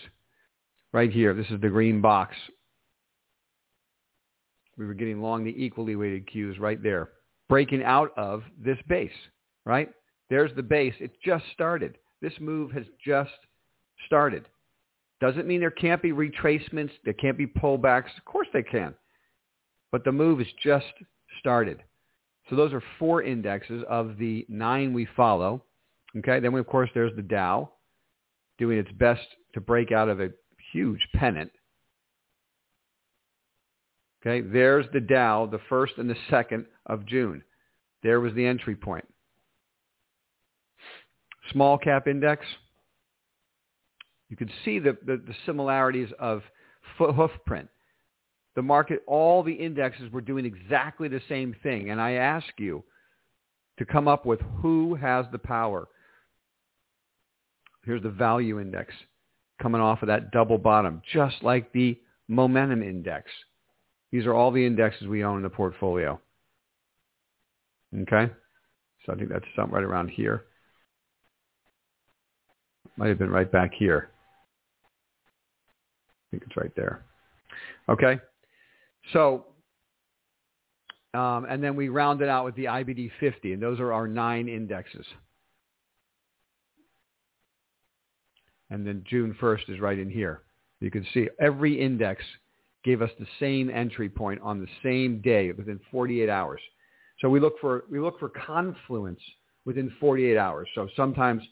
Right 0.92 1.10
here. 1.12 1.34
This 1.34 1.46
is 1.50 1.60
the 1.60 1.68
green 1.68 2.00
box. 2.00 2.34
We 4.76 4.86
were 4.86 4.94
getting 4.94 5.20
long 5.20 5.44
the 5.44 5.62
equally 5.62 5.96
weighted 5.96 6.28
Qs 6.28 6.60
right 6.60 6.82
there. 6.82 7.10
Breaking 7.48 7.82
out 7.82 8.12
of 8.16 8.42
this 8.62 8.78
base, 8.88 9.10
right? 9.64 9.90
There's 10.30 10.54
the 10.54 10.62
base. 10.62 10.94
It 11.00 11.12
just 11.24 11.44
started. 11.52 11.98
This 12.22 12.32
move 12.40 12.70
has 12.72 12.84
just 13.04 13.30
started. 14.06 14.44
Doesn't 15.20 15.46
mean 15.46 15.60
there 15.60 15.70
can't 15.70 16.02
be 16.02 16.12
retracements. 16.12 16.90
There 17.04 17.14
can't 17.14 17.36
be 17.38 17.46
pullbacks. 17.46 18.16
Of 18.16 18.24
course 18.24 18.48
they 18.52 18.62
can. 18.62 18.94
But 19.90 20.04
the 20.04 20.12
move 20.12 20.38
has 20.38 20.48
just 20.62 20.86
started. 21.40 21.82
So 22.48 22.56
those 22.56 22.72
are 22.72 22.82
four 22.98 23.22
indexes 23.22 23.82
of 23.88 24.16
the 24.18 24.46
nine 24.48 24.92
we 24.92 25.06
follow. 25.16 25.64
Okay. 26.18 26.40
Then, 26.40 26.52
we, 26.52 26.60
of 26.60 26.66
course, 26.66 26.90
there's 26.94 27.14
the 27.16 27.22
Dow 27.22 27.70
doing 28.58 28.78
its 28.78 28.90
best 28.92 29.26
to 29.54 29.60
break 29.60 29.92
out 29.92 30.08
of 30.08 30.20
a 30.20 30.30
huge 30.72 31.06
pennant. 31.14 31.50
Okay. 34.20 34.46
There's 34.46 34.86
the 34.92 35.00
Dow, 35.00 35.46
the 35.46 35.60
first 35.68 35.94
and 35.96 36.10
the 36.10 36.16
second 36.28 36.66
of 36.86 37.06
June. 37.06 37.42
There 38.02 38.20
was 38.20 38.34
the 38.34 38.46
entry 38.46 38.76
point 38.76 39.04
small 41.52 41.78
cap 41.78 42.06
index, 42.06 42.44
You 44.28 44.36
can 44.36 44.50
see 44.64 44.78
the, 44.78 44.96
the, 45.04 45.16
the 45.16 45.34
similarities 45.46 46.10
of 46.18 46.42
hoofprint. 46.98 47.68
The 48.56 48.62
market, 48.62 49.02
all 49.06 49.42
the 49.42 49.52
indexes 49.52 50.10
were 50.12 50.20
doing 50.20 50.44
exactly 50.44 51.08
the 51.08 51.22
same 51.28 51.54
thing. 51.62 51.90
And 51.90 52.00
I 52.00 52.12
ask 52.12 52.46
you 52.58 52.82
to 53.78 53.84
come 53.84 54.08
up 54.08 54.26
with 54.26 54.40
who 54.60 54.96
has 54.96 55.26
the 55.30 55.38
power. 55.38 55.88
Here's 57.88 58.02
the 58.02 58.10
value 58.10 58.60
index 58.60 58.92
coming 59.62 59.80
off 59.80 60.02
of 60.02 60.08
that 60.08 60.30
double 60.30 60.58
bottom, 60.58 61.00
just 61.10 61.36
like 61.42 61.72
the 61.72 61.98
momentum 62.28 62.82
index. 62.82 63.30
These 64.12 64.26
are 64.26 64.34
all 64.34 64.50
the 64.50 64.66
indexes 64.66 65.08
we 65.08 65.24
own 65.24 65.38
in 65.38 65.42
the 65.42 65.48
portfolio. 65.48 66.20
Okay? 67.96 68.30
So 69.06 69.12
I 69.14 69.16
think 69.16 69.30
that's 69.30 69.46
something 69.56 69.74
right 69.74 69.82
around 69.82 70.08
here. 70.08 70.44
Might 72.98 73.08
have 73.08 73.18
been 73.18 73.30
right 73.30 73.50
back 73.50 73.72
here. 73.72 74.10
I 76.26 76.26
think 76.30 76.42
it's 76.46 76.58
right 76.58 76.76
there. 76.76 77.06
Okay? 77.88 78.20
So, 79.14 79.46
um, 81.14 81.46
and 81.48 81.64
then 81.64 81.74
we 81.74 81.88
round 81.88 82.20
it 82.20 82.28
out 82.28 82.44
with 82.44 82.54
the 82.54 82.66
IBD 82.66 83.12
50, 83.18 83.54
and 83.54 83.62
those 83.62 83.80
are 83.80 83.94
our 83.94 84.06
nine 84.06 84.46
indexes. 84.46 85.06
And 88.70 88.86
then 88.86 89.04
June 89.08 89.36
1st 89.40 89.70
is 89.70 89.80
right 89.80 89.98
in 89.98 90.10
here. 90.10 90.42
You 90.80 90.90
can 90.90 91.06
see 91.12 91.28
every 91.40 91.80
index 91.80 92.22
gave 92.84 93.02
us 93.02 93.10
the 93.18 93.26
same 93.40 93.70
entry 93.70 94.08
point 94.08 94.40
on 94.42 94.60
the 94.60 94.68
same 94.82 95.20
day 95.20 95.52
within 95.52 95.80
48 95.90 96.28
hours. 96.28 96.60
So 97.20 97.28
we 97.28 97.40
look 97.40 97.58
for 97.60 97.84
we 97.90 97.98
look 97.98 98.18
for 98.20 98.28
confluence 98.28 99.20
within 99.64 99.92
48 99.98 100.36
hours. 100.36 100.68
So 100.74 100.88
sometimes 100.96 101.42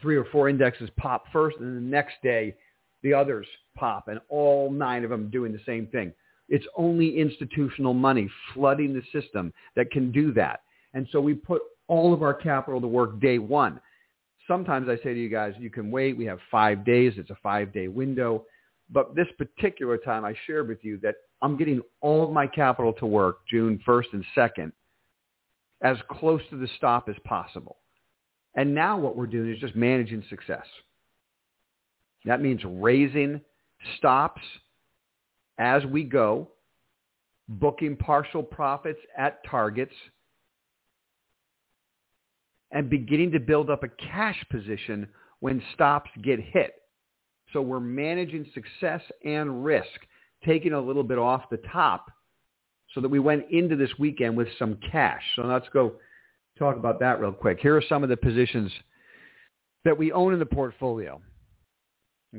three 0.00 0.16
or 0.16 0.24
four 0.26 0.48
indexes 0.48 0.90
pop 0.96 1.24
first, 1.32 1.56
and 1.58 1.76
the 1.76 1.80
next 1.80 2.14
day 2.22 2.54
the 3.02 3.12
others 3.12 3.46
pop, 3.76 4.08
and 4.08 4.20
all 4.28 4.70
nine 4.70 5.04
of 5.04 5.10
them 5.10 5.30
doing 5.30 5.52
the 5.52 5.60
same 5.66 5.86
thing. 5.88 6.12
It's 6.48 6.66
only 6.76 7.18
institutional 7.18 7.94
money 7.94 8.30
flooding 8.54 8.94
the 8.94 9.02
system 9.20 9.52
that 9.74 9.90
can 9.90 10.12
do 10.12 10.32
that. 10.34 10.60
And 10.94 11.08
so 11.10 11.20
we 11.20 11.34
put 11.34 11.60
all 11.88 12.14
of 12.14 12.22
our 12.22 12.34
capital 12.34 12.80
to 12.80 12.86
work 12.86 13.20
day 13.20 13.38
one. 13.38 13.80
Sometimes 14.48 14.88
I 14.88 14.96
say 14.96 15.14
to 15.14 15.20
you 15.20 15.28
guys, 15.28 15.54
you 15.58 15.70
can 15.70 15.90
wait. 15.90 16.16
We 16.16 16.24
have 16.26 16.38
five 16.50 16.84
days. 16.84 17.14
It's 17.16 17.30
a 17.30 17.38
five-day 17.42 17.88
window. 17.88 18.44
But 18.90 19.14
this 19.14 19.26
particular 19.36 19.98
time, 19.98 20.24
I 20.24 20.34
shared 20.46 20.68
with 20.68 20.84
you 20.84 20.98
that 21.02 21.16
I'm 21.42 21.56
getting 21.56 21.82
all 22.00 22.24
of 22.24 22.30
my 22.30 22.46
capital 22.46 22.92
to 22.94 23.06
work 23.06 23.38
June 23.50 23.80
1st 23.86 24.12
and 24.12 24.24
2nd 24.36 24.72
as 25.82 25.96
close 26.10 26.40
to 26.50 26.56
the 26.56 26.68
stop 26.76 27.08
as 27.08 27.16
possible. 27.24 27.78
And 28.54 28.74
now 28.74 28.96
what 28.98 29.16
we're 29.16 29.26
doing 29.26 29.52
is 29.52 29.58
just 29.58 29.76
managing 29.76 30.24
success. 30.30 30.64
That 32.24 32.40
means 32.40 32.60
raising 32.64 33.40
stops 33.98 34.40
as 35.58 35.84
we 35.84 36.04
go, 36.04 36.48
booking 37.48 37.96
partial 37.96 38.42
profits 38.42 38.98
at 39.16 39.44
targets, 39.44 39.92
and 42.70 42.90
beginning 42.90 43.32
to 43.32 43.40
build 43.40 43.70
up 43.70 43.82
a 43.82 43.88
cash 43.88 44.42
position 44.50 45.08
when 45.40 45.62
stops 45.74 46.10
get 46.22 46.40
hit. 46.40 46.72
So 47.52 47.62
we're 47.62 47.80
managing 47.80 48.46
success 48.54 49.00
and 49.24 49.64
risk, 49.64 49.86
taking 50.44 50.72
a 50.72 50.80
little 50.80 51.04
bit 51.04 51.18
off 51.18 51.48
the 51.50 51.60
top 51.72 52.10
so 52.94 53.00
that 53.00 53.08
we 53.08 53.18
went 53.18 53.44
into 53.50 53.76
this 53.76 53.90
weekend 53.98 54.36
with 54.36 54.48
some 54.58 54.78
cash. 54.90 55.22
So 55.36 55.42
let's 55.42 55.68
go 55.72 55.94
talk 56.58 56.76
about 56.76 56.98
that 57.00 57.20
real 57.20 57.32
quick. 57.32 57.58
Here 57.60 57.76
are 57.76 57.82
some 57.88 58.02
of 58.02 58.08
the 58.08 58.16
positions 58.16 58.72
that 59.84 59.96
we 59.96 60.12
own 60.12 60.32
in 60.32 60.38
the 60.38 60.46
portfolio. 60.46 61.20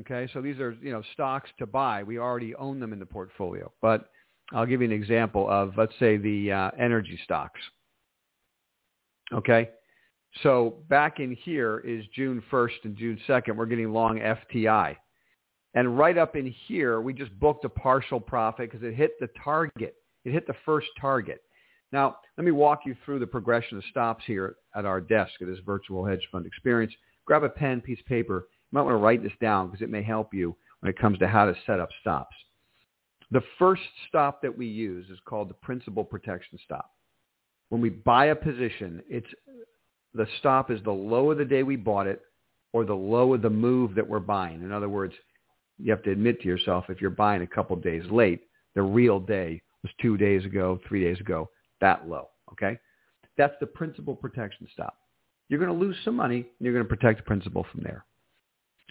Okay, 0.00 0.28
so 0.32 0.42
these 0.42 0.58
are, 0.58 0.76
you 0.82 0.92
know, 0.92 1.02
stocks 1.14 1.50
to 1.58 1.66
buy. 1.66 2.02
We 2.02 2.18
already 2.18 2.54
own 2.54 2.78
them 2.78 2.92
in 2.92 2.98
the 2.98 3.06
portfolio. 3.06 3.72
But 3.80 4.10
I'll 4.52 4.66
give 4.66 4.80
you 4.80 4.86
an 4.86 4.92
example 4.92 5.48
of, 5.48 5.72
let's 5.76 5.94
say, 5.98 6.16
the 6.16 6.52
uh, 6.52 6.70
energy 6.78 7.18
stocks. 7.24 7.60
Okay, 9.32 9.70
so 10.42 10.76
back 10.88 11.20
in 11.20 11.32
here 11.32 11.80
is 11.80 12.04
June 12.14 12.42
1st 12.50 12.84
and 12.84 12.96
June 12.96 13.18
2nd. 13.28 13.56
We're 13.56 13.66
getting 13.66 13.92
long 13.92 14.18
FTI. 14.18 14.96
And 15.74 15.98
right 15.98 16.16
up 16.16 16.36
in 16.36 16.46
here, 16.66 17.00
we 17.00 17.12
just 17.12 17.38
booked 17.38 17.64
a 17.64 17.68
partial 17.68 18.20
profit 18.20 18.70
because 18.70 18.86
it 18.86 18.94
hit 18.94 19.12
the 19.20 19.28
target. 19.42 19.94
It 20.24 20.32
hit 20.32 20.46
the 20.46 20.56
first 20.64 20.88
target. 21.00 21.42
Now, 21.92 22.16
let 22.36 22.44
me 22.44 22.50
walk 22.50 22.80
you 22.84 22.96
through 23.04 23.18
the 23.18 23.26
progression 23.26 23.78
of 23.78 23.84
stops 23.90 24.24
here 24.26 24.56
at 24.74 24.84
our 24.84 25.00
desk 25.00 25.32
at 25.40 25.46
this 25.46 25.58
virtual 25.64 26.04
hedge 26.04 26.26
fund 26.30 26.46
experience. 26.46 26.92
Grab 27.24 27.44
a 27.44 27.48
pen, 27.48 27.80
piece 27.80 28.00
of 28.00 28.06
paper. 28.06 28.48
You 28.70 28.76
might 28.76 28.82
want 28.82 28.94
to 28.94 28.98
write 28.98 29.22
this 29.22 29.32
down 29.40 29.68
because 29.68 29.82
it 29.82 29.90
may 29.90 30.02
help 30.02 30.34
you 30.34 30.56
when 30.80 30.90
it 30.90 30.98
comes 30.98 31.18
to 31.18 31.28
how 31.28 31.46
to 31.46 31.54
set 31.66 31.80
up 31.80 31.88
stops. 32.00 32.34
The 33.30 33.42
first 33.58 33.82
stop 34.08 34.40
that 34.42 34.56
we 34.56 34.66
use 34.66 35.08
is 35.10 35.18
called 35.26 35.50
the 35.50 35.54
principal 35.54 36.04
protection 36.04 36.58
stop. 36.64 36.90
When 37.68 37.80
we 37.80 37.90
buy 37.90 38.26
a 38.26 38.34
position, 38.34 39.02
it's 39.08 39.28
the 40.14 40.26
stop 40.38 40.70
is 40.70 40.82
the 40.82 40.90
low 40.90 41.30
of 41.30 41.38
the 41.38 41.44
day 41.44 41.62
we 41.62 41.76
bought 41.76 42.06
it 42.06 42.22
or 42.72 42.84
the 42.84 42.94
low 42.94 43.34
of 43.34 43.42
the 43.42 43.50
move 43.50 43.94
that 43.94 44.08
we're 44.08 44.20
buying. 44.20 44.62
In 44.62 44.72
other 44.72 44.88
words, 44.88 45.14
you 45.78 45.90
have 45.90 46.02
to 46.02 46.10
admit 46.10 46.40
to 46.40 46.48
yourself 46.48 46.86
if 46.88 47.00
you're 47.00 47.10
buying 47.10 47.42
a 47.42 47.46
couple 47.46 47.76
days 47.76 48.02
late, 48.10 48.42
the 48.74 48.82
real 48.82 49.20
day 49.20 49.62
was 49.82 49.92
two 50.00 50.16
days 50.16 50.44
ago, 50.44 50.78
three 50.88 51.02
days 51.04 51.20
ago, 51.20 51.48
that 51.80 52.08
low. 52.08 52.28
Okay? 52.52 52.78
That's 53.36 53.54
the 53.60 53.66
principal 53.66 54.14
protection 54.16 54.66
stop. 54.72 54.96
You're 55.48 55.60
going 55.60 55.72
to 55.72 55.84
lose 55.84 55.96
some 56.04 56.16
money 56.16 56.38
and 56.38 56.46
you're 56.60 56.74
going 56.74 56.84
to 56.84 56.88
protect 56.88 57.20
the 57.20 57.24
principal 57.24 57.64
from 57.70 57.82
there. 57.82 58.04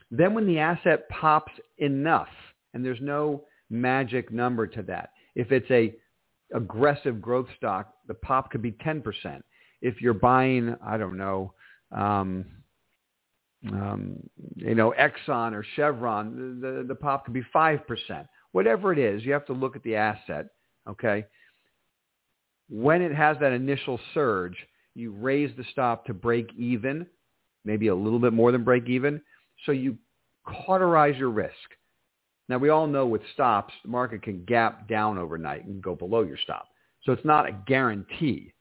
Then 0.09 0.33
when 0.33 0.47
the 0.47 0.59
asset 0.59 1.09
pops 1.09 1.51
enough, 1.77 2.29
and 2.73 2.83
there's 2.83 3.01
no 3.01 3.43
magic 3.69 4.31
number 4.31 4.67
to 4.67 4.81
that. 4.83 5.11
If 5.35 5.51
it's 5.51 5.69
a 5.71 5.95
aggressive 6.53 7.21
growth 7.21 7.47
stock, 7.57 7.93
the 8.07 8.13
pop 8.13 8.51
could 8.51 8.61
be 8.61 8.71
10% 8.71 9.03
if 9.81 10.01
you're 10.01 10.13
buying, 10.13 10.75
I 10.85 10.97
don't 10.97 11.17
know, 11.17 11.53
um, 11.91 12.45
um, 13.71 14.17
you 14.55 14.75
know, 14.75 14.93
Exxon 14.99 15.53
or 15.53 15.65
Chevron, 15.75 16.59
the, 16.61 16.85
the 16.87 16.95
pop 16.95 17.25
could 17.25 17.33
be 17.33 17.43
5%. 17.53 17.81
Whatever 18.51 18.93
it 18.93 18.99
is, 18.99 19.23
you 19.23 19.33
have 19.33 19.45
to 19.47 19.53
look 19.53 19.75
at 19.75 19.83
the 19.83 19.95
asset, 19.95 20.47
okay? 20.87 21.25
When 22.69 23.01
it 23.01 23.13
has 23.13 23.37
that 23.39 23.53
initial 23.53 23.99
surge, 24.13 24.55
you 24.95 25.11
raise 25.11 25.55
the 25.57 25.65
stop 25.71 26.05
to 26.05 26.13
break 26.13 26.51
even, 26.57 27.05
maybe 27.65 27.87
a 27.87 27.95
little 27.95 28.19
bit 28.19 28.33
more 28.33 28.51
than 28.51 28.63
break 28.63 28.87
even, 28.87 29.21
so 29.65 29.71
you 29.71 29.97
cauterize 30.45 31.17
your 31.17 31.29
risk. 31.29 31.53
Now, 32.49 32.57
we 32.57 32.69
all 32.69 32.87
know 32.87 33.05
with 33.05 33.21
stops, 33.33 33.73
the 33.83 33.89
market 33.89 34.21
can 34.21 34.45
gap 34.45 34.87
down 34.87 35.17
overnight 35.17 35.65
and 35.65 35.83
go 35.83 35.95
below 35.95 36.21
your 36.21 36.37
stop. 36.37 36.67
So 37.03 37.11
it's 37.11 37.25
not 37.25 37.47
a 37.47 37.51
guarantee. 37.67 38.53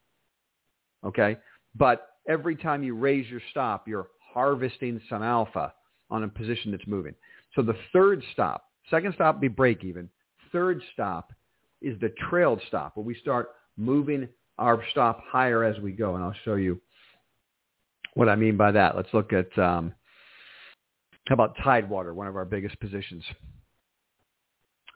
Okay? 1.04 1.36
But 1.74 2.08
every 2.28 2.56
time 2.56 2.82
you 2.82 2.94
raise 2.94 3.28
your 3.28 3.40
stop, 3.50 3.86
you're 3.86 4.08
harvesting 4.32 5.00
some 5.08 5.22
alpha 5.22 5.72
on 6.10 6.24
a 6.24 6.28
position 6.28 6.70
that's 6.70 6.86
moving. 6.86 7.14
So 7.54 7.62
the 7.62 7.76
third 7.92 8.22
stop, 8.32 8.70
second 8.90 9.14
stop 9.14 9.40
be 9.40 9.48
break 9.48 9.84
even. 9.84 10.08
Third 10.52 10.82
stop 10.92 11.32
is 11.80 11.98
the 12.00 12.12
trailed 12.28 12.60
stop 12.68 12.96
where 12.96 13.04
we 13.04 13.14
start 13.14 13.50
moving 13.76 14.28
our 14.58 14.82
stop 14.90 15.22
higher 15.26 15.64
as 15.64 15.78
we 15.80 15.92
go. 15.92 16.14
And 16.14 16.24
I'll 16.24 16.34
show 16.44 16.54
you 16.54 16.80
what 18.14 18.28
I 18.28 18.36
mean 18.36 18.56
by 18.56 18.72
that. 18.72 18.96
Let's 18.96 19.12
look 19.12 19.32
at, 19.32 19.56
um, 19.58 19.92
how 21.28 21.34
about 21.34 21.56
Tidewater, 21.62 22.14
one 22.14 22.26
of 22.26 22.36
our 22.36 22.44
biggest 22.44 22.78
positions. 22.80 23.24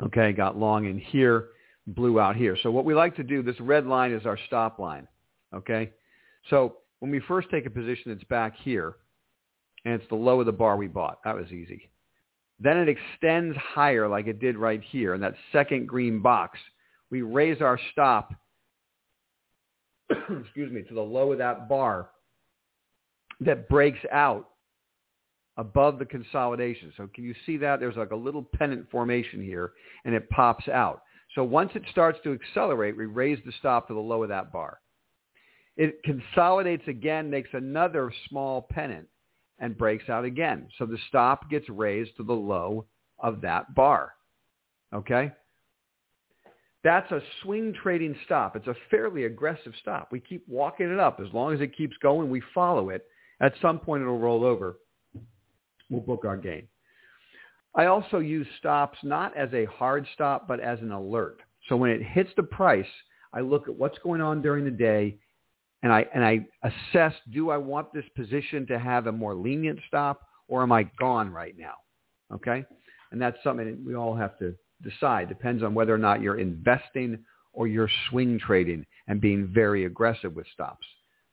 Okay, 0.03 0.33
got 0.33 0.57
long 0.57 0.87
in 0.87 0.99
here, 0.99 1.49
blew 1.87 2.19
out 2.21 2.37
here. 2.37 2.57
So 2.63 2.71
what 2.71 2.85
we 2.85 2.95
like 2.95 3.17
to 3.17 3.23
do, 3.23 3.43
this 3.43 3.61
red 3.61 3.87
line 3.87 4.13
is 4.13 4.25
our 4.25 4.39
stop 4.47 4.79
line. 4.79 5.07
Okay? 5.55 5.91
So 6.49 6.77
when 7.01 7.11
we 7.11 7.21
first 7.21 7.49
take 7.51 7.67
a 7.67 7.71
position, 7.71 8.13
it's 8.13 8.25
back 8.25 8.55
here, 8.63 8.97
and 9.85 9.95
it's 9.95 10.09
the 10.09 10.15
low 10.15 10.41
of 10.41 10.47
the 10.47 10.53
bar 10.53 10.77
we 10.77 10.87
bought. 10.87 11.19
That 11.25 11.37
was 11.37 11.47
easy. 11.47 11.91
Then 12.59 12.77
it 12.77 12.89
extends 12.89 13.57
higher 13.57 14.07
like 14.07 14.27
it 14.27 14.39
did 14.39 14.57
right 14.57 14.83
here 14.91 15.15
in 15.15 15.21
that 15.23 15.35
second 15.51 15.89
green 15.89 16.21
box. 16.21 16.59
We 17.11 17.23
raise 17.23 17.63
our 17.63 17.79
stop, 17.93 18.35
excuse 20.11 20.71
me, 20.71 20.83
to 20.83 20.95
the 20.95 21.01
low 21.01 21.33
of 21.33 21.39
that 21.39 21.69
bar 21.69 22.11
that 23.41 23.69
breaks 23.69 24.01
out 24.13 24.51
above 25.57 25.99
the 25.99 26.05
consolidation. 26.05 26.93
So 26.97 27.09
can 27.15 27.25
you 27.25 27.35
see 27.47 27.57
that? 27.59 27.81
There's 27.81 27.97
like 27.97 28.11
a 28.11 28.17
little 28.17 28.43
pennant 28.43 28.91
formation 28.91 29.43
here, 29.43 29.73
and 30.05 30.15
it 30.15 30.29
pops 30.31 30.69
out. 30.69 31.03
So 31.35 31.45
once 31.45 31.71
it 31.75 31.83
starts 31.91 32.19
to 32.25 32.33
accelerate, 32.33 32.97
we 32.97 33.07
raise 33.07 33.39
the 33.47 33.53
stop 33.59 33.89
to 33.89 33.95
the 33.95 34.01
low 34.01 34.23
of 34.23 34.29
that 34.29 34.53
bar. 34.53 34.81
It 35.81 36.03
consolidates 36.03 36.83
again, 36.89 37.31
makes 37.31 37.49
another 37.55 38.13
small 38.29 38.67
pennant, 38.71 39.09
and 39.61 39.79
breaks 39.79 40.11
out 40.11 40.27
again. 40.27 40.69
So 40.77 40.85
the 40.85 40.99
stop 41.09 41.49
gets 41.49 41.71
raised 41.71 42.19
to 42.19 42.23
the 42.23 42.35
low 42.35 42.85
of 43.19 43.41
that 43.41 43.75
bar. 43.75 44.13
Okay? 44.93 45.33
That's 46.85 47.11
a 47.13 47.23
swing 47.43 47.73
trading 47.83 48.15
stop. 48.27 48.57
It's 48.57 48.67
a 48.67 48.77
fairly 48.91 49.25
aggressive 49.25 49.73
stop. 49.81 50.09
We 50.13 50.21
keep 50.21 50.47
walking 50.47 50.93
it 50.93 51.01
up. 51.01 51.19
As 51.19 51.33
long 51.33 51.55
as 51.55 51.63
it 51.63 51.75
keeps 51.75 51.97
going, 52.03 52.29
we 52.29 52.43
follow 52.55 52.91
it. 52.91 53.07
At 53.41 53.55
some 53.63 53.79
point, 53.79 54.03
it'll 54.03 54.19
roll 54.19 54.45
over. 54.45 54.81
We'll 55.89 56.03
book 56.03 56.27
our 56.27 56.37
gain. 56.37 56.69
I 57.75 57.87
also 57.87 58.19
use 58.19 58.47
stops 58.59 58.99
not 59.03 59.35
as 59.35 59.49
a 59.55 59.65
hard 59.65 60.07
stop, 60.13 60.47
but 60.47 60.61
as 60.61 60.79
an 60.81 60.93
alert. 60.93 61.41
So 61.71 61.77
when 61.79 61.91
it 61.91 62.03
hits 62.03 62.31
the 62.37 62.43
price, 62.43 62.85
I 63.33 63.41
look 63.41 63.67
at 63.67 63.75
what's 63.75 63.99
going 64.01 64.21
on 64.21 64.43
during 64.43 64.67
the 64.67 64.71
day 64.71 65.17
and 65.83 65.93
I, 65.93 66.07
and 66.15 66.25
I 66.25 66.47
assess, 66.63 67.15
do 67.33 67.51
I 67.51 67.57
want 67.57 67.93
this 67.93 68.05
position 68.17 68.67
to 68.67 68.79
have 68.79 69.07
a 69.07 69.13
more 69.13 69.35
lenient 69.35 69.81
stop 69.87 70.21
or 70.49 70.63
am 70.63 70.73
I 70.73 70.85
gone 70.99 71.31
right 71.31 71.55
now? 71.57 71.75
Okay. 72.35 72.65
And 73.13 73.21
that's 73.21 73.39
something 73.43 73.83
we 73.85 73.95
all 73.95 74.15
have 74.15 74.39
to 74.39 74.55
decide. 74.83 75.29
Depends 75.29 75.63
on 75.63 75.75
whether 75.75 75.95
or 75.95 75.99
not 75.99 76.21
you're 76.21 76.39
investing 76.39 77.19
or 77.53 77.67
you're 77.67 77.91
swing 78.09 78.39
trading 78.39 78.85
and 79.09 79.21
being 79.21 79.51
very 79.53 79.85
aggressive 79.87 80.35
with 80.35 80.47
stops. 80.53 80.87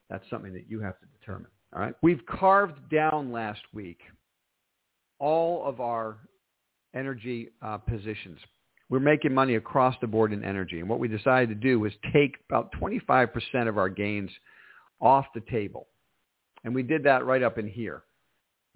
That's 0.10 0.28
something 0.30 0.54
that 0.54 0.70
you 0.70 0.80
have 0.80 1.00
to 1.00 1.06
determine. 1.20 1.52
All 1.76 1.82
right. 1.82 1.94
We've 2.02 2.26
carved 2.26 2.90
down 2.90 3.32
last 3.32 3.62
week 3.74 4.00
all 5.20 5.66
of 5.66 5.82
our 5.82 6.18
energy 6.96 7.50
uh, 7.62 7.78
positions. 7.78 8.40
We're 8.90 9.00
making 9.00 9.34
money 9.34 9.56
across 9.56 9.96
the 10.00 10.08
board 10.08 10.32
in 10.32 10.44
energy. 10.44 10.80
And 10.80 10.88
what 10.88 11.00
we 11.00 11.08
decided 11.08 11.50
to 11.50 11.56
do 11.56 11.80
was 11.80 11.92
take 12.14 12.38
about 12.50 12.72
25% 12.74 13.68
of 13.68 13.78
our 13.78 13.90
gains 13.90 14.32
off 15.02 15.26
the 15.36 15.42
table. 15.42 15.88
And 16.64 16.74
we 16.74 16.84
did 16.84 17.04
that 17.04 17.26
right 17.26 17.44
up 17.44 17.58
in 17.58 17.68
here. 17.68 18.04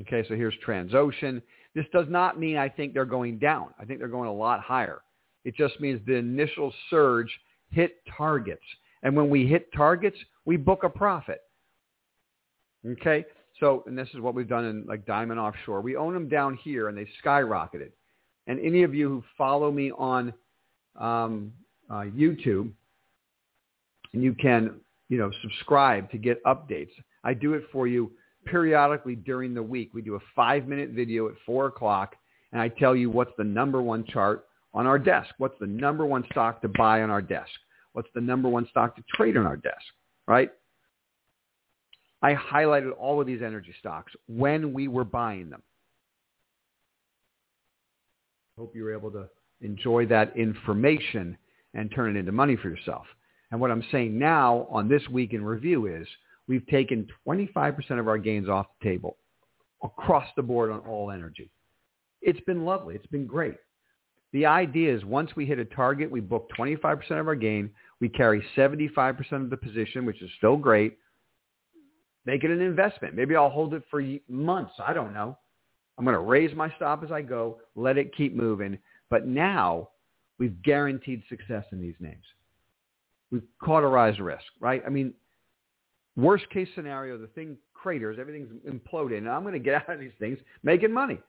Okay, 0.02 0.28
so 0.28 0.36
here's 0.36 0.54
Transocean. 0.66 1.42
This 1.76 1.86
does 1.94 2.08
not 2.10 2.40
mean 2.40 2.58
I 2.58 2.68
think 2.68 2.94
they're 2.94 3.06
going 3.06 3.40
down. 3.40 3.68
I 3.80 3.86
think 3.86 4.00
they're 4.00 4.08
going 4.08 4.30
a 4.30 4.34
lot 4.34 4.60
higher. 4.60 5.02
It 5.46 5.56
just 5.56 5.80
means 5.80 6.02
the 6.06 6.16
initial 6.16 6.74
surge 6.90 7.30
hit 7.70 7.98
targets. 8.18 8.64
And 9.04 9.16
when 9.16 9.30
we 9.30 9.48
hit 9.48 9.72
targets, 9.74 10.18
we 10.46 10.58
book 10.58 10.84
a 10.84 10.90
profit. 10.90 11.42
Okay? 12.86 13.26
So, 13.60 13.84
and 13.88 13.98
this 13.98 14.10
is 14.14 14.20
what 14.20 14.36
we've 14.36 14.50
done 14.50 14.66
in 14.66 14.86
like 14.88 15.06
Diamond 15.06 15.40
Offshore. 15.40 15.82
We 15.82 15.96
own 15.96 16.14
them 16.14 16.28
down 16.28 16.58
here 16.58 16.90
and 16.90 16.98
they 16.98 17.08
skyrocketed. 17.24 17.92
And 18.48 18.60
any 18.60 18.84
of 18.84 18.94
you 18.94 19.08
who 19.08 19.24
follow 19.38 19.72
me 19.72 19.92
on 19.92 20.34
um, 21.00 21.54
uh, 21.90 22.06
YouTube, 22.16 22.72
you 24.14 24.34
can, 24.34 24.80
you 25.10 25.18
know, 25.18 25.32
subscribe 25.42 26.10
to 26.12 26.18
get 26.18 26.44
updates. 26.44 26.92
I 27.24 27.34
do 27.34 27.54
it 27.54 27.64
for 27.72 27.88
you 27.88 28.12
periodically 28.46 29.16
during 29.16 29.54
the 29.54 29.64
week. 29.64 29.94
We 29.94 30.02
do 30.02 30.16
a 30.16 30.20
five-minute 30.36 30.90
video 30.92 31.30
at 31.30 31.36
4 31.46 31.68
o'clock, 31.68 32.16
and 32.52 32.62
I 32.62 32.68
tell 32.68 32.96
you 32.96 33.10
what's 33.10 33.32
the 33.38 33.44
number 33.44 33.82
one 33.82 34.04
chart 34.06 34.48
on 34.74 34.88
our 34.88 35.00
desk. 35.00 35.30
What's 35.38 35.60
the 35.60 35.68
number 35.68 36.06
one 36.06 36.26
stock 36.32 36.62
to 36.62 36.70
buy 36.70 37.04
on 37.04 37.10
our 37.10 37.22
desk? 37.22 37.52
What's 37.94 38.10
the 38.16 38.22
number 38.22 38.50
one 38.50 38.68
stock 38.70 38.96
to 38.96 39.04
trade 39.14 39.38
on 39.38 39.46
our 39.46 39.58
desk, 39.58 39.76
right? 40.28 40.52
I 42.22 42.36
highlighted 42.36 42.92
all 42.98 43.20
of 43.20 43.28
these 43.28 43.42
energy 43.42 43.74
stocks 43.80 44.14
when 44.28 44.74
we 44.74 44.88
were 44.88 45.04
buying 45.04 45.50
them. 45.50 45.62
Hope 48.62 48.76
you 48.76 48.84
were 48.84 48.94
able 48.94 49.10
to 49.10 49.28
enjoy 49.62 50.06
that 50.06 50.38
information 50.38 51.36
and 51.74 51.92
turn 51.92 52.16
it 52.16 52.20
into 52.20 52.32
money 52.32 52.56
for 52.56 52.70
yourself. 52.70 53.08
And 53.50 53.60
what 53.60 53.72
I'm 53.72 53.84
saying 53.92 54.20
now 54.20 54.68
on 54.70 54.88
this 54.88 55.02
week 55.10 55.34
in 55.34 55.44
review 55.44 55.88
is 55.88 56.08
we've 56.48 56.68
taken 56.68 57.08
25% 57.28 58.00
of 58.00 58.08
our 58.08 58.20
gains 58.20 58.48
off 58.48 58.68
the 58.80 58.88
table 58.88 59.18
across 59.84 60.28
the 60.36 60.44
board 60.44 60.70
on 60.70 60.82
all 60.82 61.10
energy. 61.10 61.50
It's 62.22 62.40
been 62.42 62.64
lovely. 62.64 62.94
It's 62.94 63.08
been 63.08 63.26
great. 63.26 63.56
The 64.32 64.46
idea 64.46 64.96
is 64.96 65.04
once 65.06 65.36
we 65.36 65.48
hit 65.48 65.58
a 65.58 65.66
target, 65.66 66.12
we 66.12 66.20
book 66.22 66.48
25% 66.56 67.20
of 67.20 67.28
our 67.28 67.34
gain. 67.34 67.72
We 68.00 68.10
carry 68.10 68.46
75% 68.56 69.32
of 69.32 69.50
the 69.50 69.58
position, 69.58 70.06
which 70.06 70.22
is 70.22 70.30
still 70.38 70.56
great. 70.56 71.00
Make 72.28 72.44
it 72.44 72.52
an 72.52 72.62
investment. 72.62 73.16
Maybe 73.16 73.36
I'll 73.36 73.50
hold 73.50 73.74
it 73.74 73.82
for 73.90 74.04
months. 74.30 74.74
I 74.78 74.94
don't 74.94 75.16
know. 75.16 75.40
I'm 75.98 76.06
going 76.06 76.16
to 76.16 76.22
raise 76.22 76.56
my 76.56 76.72
stop 76.76 77.04
as 77.04 77.12
I 77.12 77.22
go, 77.22 77.60
let 77.76 77.98
it 77.98 78.16
keep 78.16 78.36
moving. 78.36 78.78
But 79.10 79.28
now 79.28 79.90
we've 80.40 80.62
guaranteed 80.64 81.24
success 81.30 81.66
in 81.72 81.82
these 81.82 81.96
names. 82.00 82.24
We've 83.32 83.44
cauterized 83.64 84.20
risk, 84.20 84.44
right? 84.60 84.84
I 84.86 84.90
mean, 84.90 85.14
worst 86.16 86.50
case 86.50 86.68
scenario, 86.76 87.18
the 87.18 87.28
thing 87.28 87.58
craters, 87.74 88.18
everything's 88.20 88.52
imploding, 88.68 89.20
and 89.20 89.30
I'm 89.30 89.44
going 89.44 89.54
to 89.54 89.60
get 89.60 89.76
out 89.90 89.96
of 89.96 90.00
these 90.00 90.12
things 90.20 90.38
making 90.64 90.92
money. 90.92 91.20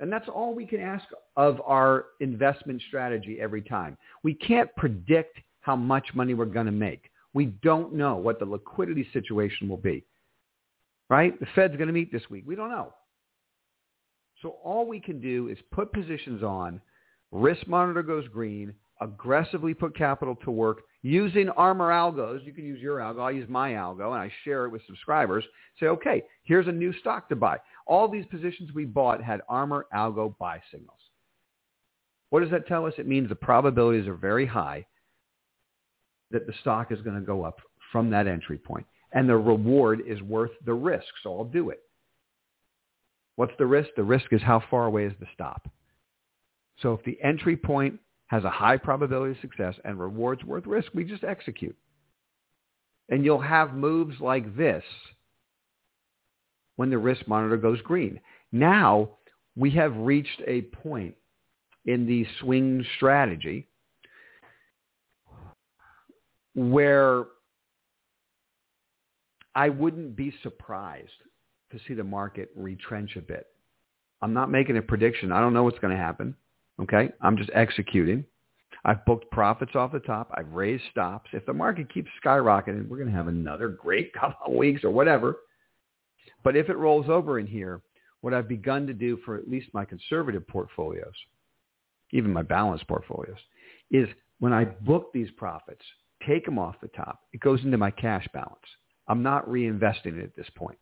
And 0.00 0.12
that's 0.12 0.28
all 0.28 0.54
we 0.54 0.64
can 0.64 0.80
ask 0.80 1.04
of 1.36 1.60
our 1.64 2.06
investment 2.20 2.82
strategy 2.86 3.38
every 3.40 3.62
time. 3.62 3.98
We 4.22 4.34
can't 4.34 4.74
predict 4.76 5.38
how 5.60 5.74
much 5.74 6.06
money 6.14 6.34
we're 6.34 6.44
going 6.44 6.66
to 6.66 6.72
make. 6.72 7.10
We 7.34 7.46
don't 7.46 7.94
know 7.94 8.16
what 8.16 8.38
the 8.38 8.44
liquidity 8.44 9.08
situation 9.12 9.68
will 9.68 9.76
be. 9.76 10.04
Right? 11.10 11.38
The 11.40 11.46
Fed's 11.54 11.76
going 11.76 11.88
to 11.88 11.92
meet 11.92 12.12
this 12.12 12.22
week. 12.30 12.44
We 12.46 12.54
don't 12.54 12.70
know. 12.70 12.92
So 14.42 14.56
all 14.62 14.86
we 14.86 15.00
can 15.00 15.20
do 15.20 15.48
is 15.48 15.58
put 15.72 15.92
positions 15.92 16.42
on, 16.42 16.80
risk 17.32 17.66
monitor 17.66 18.02
goes 18.02 18.28
green, 18.28 18.72
aggressively 19.00 19.74
put 19.74 19.96
capital 19.96 20.36
to 20.44 20.50
work 20.50 20.82
using 21.02 21.48
Armor 21.50 21.90
algos. 21.90 22.44
You 22.44 22.52
can 22.52 22.64
use 22.64 22.80
your 22.80 22.98
algo. 22.98 23.20
I 23.20 23.30
use 23.30 23.48
my 23.48 23.72
algo 23.72 24.12
and 24.12 24.20
I 24.20 24.32
share 24.44 24.64
it 24.66 24.70
with 24.70 24.82
subscribers. 24.86 25.44
Say, 25.78 25.86
okay, 25.86 26.22
here's 26.42 26.68
a 26.68 26.72
new 26.72 26.92
stock 27.00 27.28
to 27.28 27.36
buy. 27.36 27.58
All 27.86 28.08
these 28.08 28.26
positions 28.26 28.72
we 28.72 28.84
bought 28.84 29.22
had 29.22 29.40
Armor 29.48 29.86
algo 29.94 30.36
buy 30.38 30.60
signals. 30.70 30.98
What 32.30 32.40
does 32.40 32.50
that 32.50 32.66
tell 32.66 32.86
us? 32.86 32.94
It 32.98 33.06
means 33.06 33.28
the 33.28 33.34
probabilities 33.34 34.06
are 34.06 34.14
very 34.14 34.46
high 34.46 34.86
that 36.30 36.46
the 36.46 36.52
stock 36.60 36.92
is 36.92 37.00
going 37.00 37.16
to 37.18 37.24
go 37.24 37.42
up 37.42 37.60
from 37.90 38.10
that 38.10 38.26
entry. 38.26 38.60
And 39.12 39.28
the 39.28 39.36
reward 39.36 40.02
is 40.06 40.20
worth 40.20 40.50
the 40.66 40.74
risk, 40.74 41.06
so 41.22 41.38
I'll 41.38 41.44
do 41.44 41.70
it. 41.70 41.80
What's 43.38 43.52
the 43.56 43.66
risk? 43.66 43.90
The 43.96 44.02
risk 44.02 44.32
is 44.32 44.42
how 44.42 44.60
far 44.68 44.86
away 44.86 45.04
is 45.04 45.12
the 45.20 45.26
stop. 45.32 45.70
So 46.82 46.92
if 46.92 47.04
the 47.04 47.16
entry 47.22 47.56
point 47.56 48.00
has 48.26 48.42
a 48.42 48.50
high 48.50 48.78
probability 48.78 49.30
of 49.30 49.40
success 49.40 49.76
and 49.84 50.00
rewards 50.00 50.42
worth 50.42 50.66
risk, 50.66 50.88
we 50.92 51.04
just 51.04 51.22
execute. 51.22 51.76
And 53.08 53.24
you'll 53.24 53.40
have 53.40 53.74
moves 53.74 54.16
like 54.18 54.56
this 54.56 54.82
when 56.74 56.90
the 56.90 56.98
risk 56.98 57.28
monitor 57.28 57.56
goes 57.56 57.80
green. 57.82 58.18
Now 58.50 59.10
we 59.54 59.70
have 59.70 59.96
reached 59.96 60.42
a 60.44 60.62
point 60.62 61.14
in 61.86 62.06
the 62.06 62.26
swing 62.40 62.84
strategy 62.96 63.68
where 66.56 67.26
I 69.54 69.68
wouldn't 69.68 70.16
be 70.16 70.34
surprised 70.42 71.12
to 71.72 71.78
see 71.86 71.94
the 71.94 72.04
market 72.04 72.50
retrench 72.56 73.16
a 73.16 73.20
bit. 73.20 73.46
I'm 74.20 74.34
not 74.34 74.50
making 74.50 74.76
a 74.76 74.82
prediction. 74.82 75.32
I 75.32 75.40
don't 75.40 75.54
know 75.54 75.62
what's 75.64 75.78
going 75.78 75.96
to 75.96 76.02
happen. 76.02 76.34
Okay. 76.80 77.10
I'm 77.20 77.36
just 77.36 77.50
executing. 77.54 78.24
I've 78.84 79.04
booked 79.04 79.30
profits 79.30 79.72
off 79.74 79.92
the 79.92 80.00
top. 80.00 80.30
I've 80.34 80.52
raised 80.52 80.84
stops. 80.90 81.30
If 81.32 81.46
the 81.46 81.52
market 81.52 81.92
keeps 81.92 82.10
skyrocketing, 82.24 82.88
we're 82.88 82.98
going 82.98 83.10
to 83.10 83.16
have 83.16 83.28
another 83.28 83.68
great 83.68 84.12
couple 84.18 84.46
of 84.46 84.54
weeks 84.54 84.84
or 84.84 84.90
whatever. 84.90 85.36
But 86.44 86.56
if 86.56 86.68
it 86.68 86.76
rolls 86.76 87.08
over 87.08 87.38
in 87.38 87.46
here, 87.46 87.82
what 88.20 88.34
I've 88.34 88.48
begun 88.48 88.86
to 88.86 88.94
do 88.94 89.18
for 89.24 89.36
at 89.36 89.48
least 89.48 89.68
my 89.72 89.84
conservative 89.84 90.46
portfolios, 90.46 91.14
even 92.12 92.32
my 92.32 92.42
balanced 92.42 92.88
portfolios, 92.88 93.38
is 93.90 94.08
when 94.40 94.52
I 94.52 94.64
book 94.64 95.10
these 95.12 95.30
profits, 95.36 95.82
take 96.26 96.44
them 96.44 96.58
off 96.58 96.80
the 96.80 96.88
top. 96.88 97.20
It 97.32 97.40
goes 97.40 97.64
into 97.64 97.78
my 97.78 97.90
cash 97.90 98.26
balance. 98.32 98.56
I'm 99.08 99.22
not 99.22 99.48
reinvesting 99.48 100.18
it 100.18 100.24
at 100.24 100.36
this 100.36 100.50
point. 100.54 100.78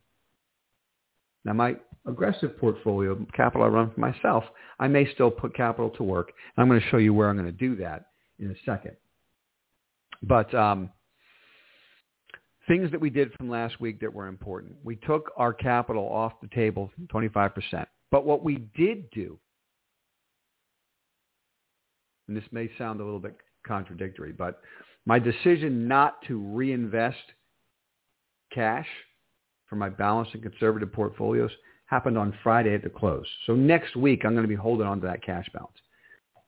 Now, 1.47 1.53
my 1.53 1.77
aggressive 2.09 2.59
portfolio 2.59 3.25
capital 3.33 3.65
I 3.65 3.71
run 3.71 3.93
for 3.95 4.01
myself, 4.01 4.43
I 4.81 4.89
may 4.89 5.11
still 5.15 5.31
put 5.31 5.55
capital 5.55 5.91
to 5.91 6.03
work. 6.03 6.33
And 6.57 6.63
I'm 6.63 6.69
going 6.69 6.81
to 6.81 6.89
show 6.89 6.97
you 6.97 7.15
where 7.15 7.31
I'm 7.31 7.37
going 7.37 7.47
to 7.47 7.53
do 7.53 7.77
that 7.77 8.07
in 8.41 8.51
a 8.51 8.55
second. 8.67 8.97
But 10.25 10.53
um, 10.53 10.91
things 12.67 12.91
that 12.91 13.01
we 13.01 13.11
did 13.11 13.33
from 13.35 13.49
last 13.49 13.81
week 13.81 14.01
that 14.01 14.13
were 14.13 14.27
important. 14.27 14.75
We 14.83 14.97
took 14.97 15.31
our 15.37 15.53
capital 15.53 16.09
off 16.09 16.33
the 16.43 16.49
table, 16.49 16.91
25%. 17.15 17.87
But 18.11 18.27
what 18.27 18.43
we 18.43 18.67
did 18.77 19.09
do, 19.13 19.39
and 22.27 22.37
this 22.37 22.45
may 22.51 22.69
sound 22.77 23.01
a 23.01 23.05
little 23.05 23.21
bit 23.21 23.37
contradictory, 23.65 24.33
but 24.33 24.61
my 25.05 25.21
decision 25.21 25.87
not 25.87 26.23
to 26.27 26.41
reinvest 26.41 27.19
cash 28.53 28.89
for 29.69 29.77
my 29.77 29.89
balanced 29.89 30.35
and 30.35 30.43
conservative 30.43 30.93
portfolios 30.93 31.51
happened 31.87 32.19
on 32.19 32.37
Friday 32.43 32.75
at 32.75 32.83
the 32.83 32.91
close. 32.91 33.27
So 33.47 33.55
next 33.55 33.97
week, 33.97 34.25
I'm 34.25 34.33
going 34.33 34.43
to 34.45 34.49
be 34.49 34.55
holding 34.55 34.87
on 34.87 35.01
to 35.01 35.07
that 35.07 35.23
cash 35.23 35.47
balance. 35.53 35.77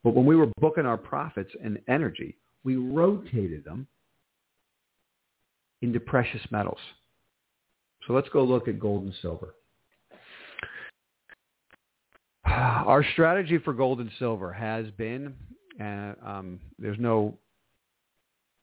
But 0.04 0.14
when 0.14 0.26
we 0.26 0.36
were 0.36 0.48
booking 0.60 0.86
our 0.86 0.96
profits 0.96 1.50
and 1.62 1.78
energy, 1.88 2.36
we 2.64 2.76
rotated 2.76 3.64
them 3.64 3.86
into 5.82 6.00
precious 6.00 6.40
metals. 6.50 6.78
So 8.06 8.12
let's 8.12 8.28
go 8.30 8.42
look 8.42 8.68
at 8.68 8.80
gold 8.80 9.04
and 9.04 9.14
silver. 9.22 9.54
Our 12.46 13.04
strategy 13.12 13.58
for 13.58 13.72
gold 13.72 14.00
and 14.00 14.10
silver 14.18 14.52
has 14.52 14.86
been, 14.96 15.34
uh, 15.80 16.14
um, 16.24 16.58
there's 16.78 16.98
no 16.98 17.38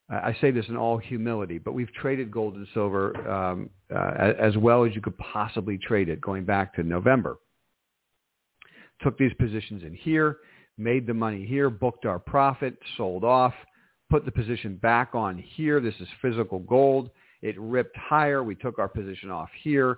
I 0.07 0.37
say 0.39 0.51
this 0.51 0.65
in 0.67 0.77
all 0.77 0.97
humility, 0.99 1.57
but 1.57 1.73
we've 1.73 1.91
traded 1.93 2.29
gold 2.29 2.55
and 2.55 2.67
silver 2.73 3.15
um, 3.27 3.69
uh, 3.93 4.33
as 4.39 4.55
well 4.57 4.85
as 4.85 4.93
you 4.93 5.01
could 5.01 5.17
possibly 5.17 5.79
trade 5.79 6.09
it 6.09 6.21
going 6.21 6.45
back 6.45 6.75
to 6.75 6.83
November. 6.83 7.37
took 9.01 9.17
these 9.17 9.33
positions 9.39 9.83
in 9.83 9.93
here, 9.93 10.37
made 10.77 11.07
the 11.07 11.13
money 11.13 11.45
here, 11.45 11.71
booked 11.71 12.05
our 12.05 12.19
profit, 12.19 12.77
sold 12.97 13.23
off, 13.23 13.53
put 14.09 14.25
the 14.25 14.31
position 14.31 14.75
back 14.75 15.15
on 15.15 15.37
here. 15.37 15.79
This 15.79 15.95
is 15.99 16.07
physical 16.21 16.59
gold. 16.59 17.09
It 17.41 17.59
ripped 17.59 17.97
higher. 17.97 18.43
We 18.43 18.55
took 18.55 18.77
our 18.77 18.87
position 18.87 19.31
off 19.31 19.49
here, 19.63 19.97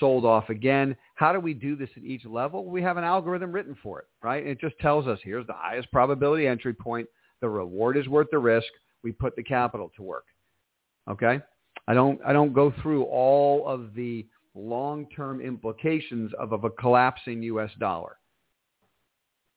sold 0.00 0.24
off 0.24 0.48
again. 0.48 0.96
How 1.14 1.32
do 1.32 1.38
we 1.38 1.54
do 1.54 1.76
this 1.76 1.90
at 1.96 2.02
each 2.02 2.24
level? 2.24 2.64
We 2.66 2.82
have 2.82 2.96
an 2.96 3.04
algorithm 3.04 3.52
written 3.52 3.76
for 3.82 4.00
it, 4.00 4.06
right? 4.22 4.44
It 4.44 4.60
just 4.60 4.78
tells 4.80 5.06
us 5.06 5.20
here's 5.22 5.46
the 5.46 5.54
highest 5.54 5.92
probability 5.92 6.48
entry 6.48 6.74
point. 6.74 7.06
The 7.40 7.48
reward 7.48 7.96
is 7.96 8.08
worth 8.08 8.28
the 8.32 8.38
risk. 8.38 8.66
We 9.04 9.12
put 9.12 9.36
the 9.36 9.42
capital 9.44 9.92
to 9.96 10.02
work. 10.02 10.24
Okay? 11.08 11.40
I 11.86 11.94
don't 11.94 12.18
I 12.26 12.32
don't 12.32 12.52
go 12.52 12.72
through 12.82 13.04
all 13.04 13.68
of 13.68 13.94
the 13.94 14.26
long-term 14.54 15.40
implications 15.40 16.32
of, 16.38 16.52
of 16.52 16.64
a 16.64 16.70
collapsing 16.70 17.42
US 17.44 17.70
dollar. 17.78 18.16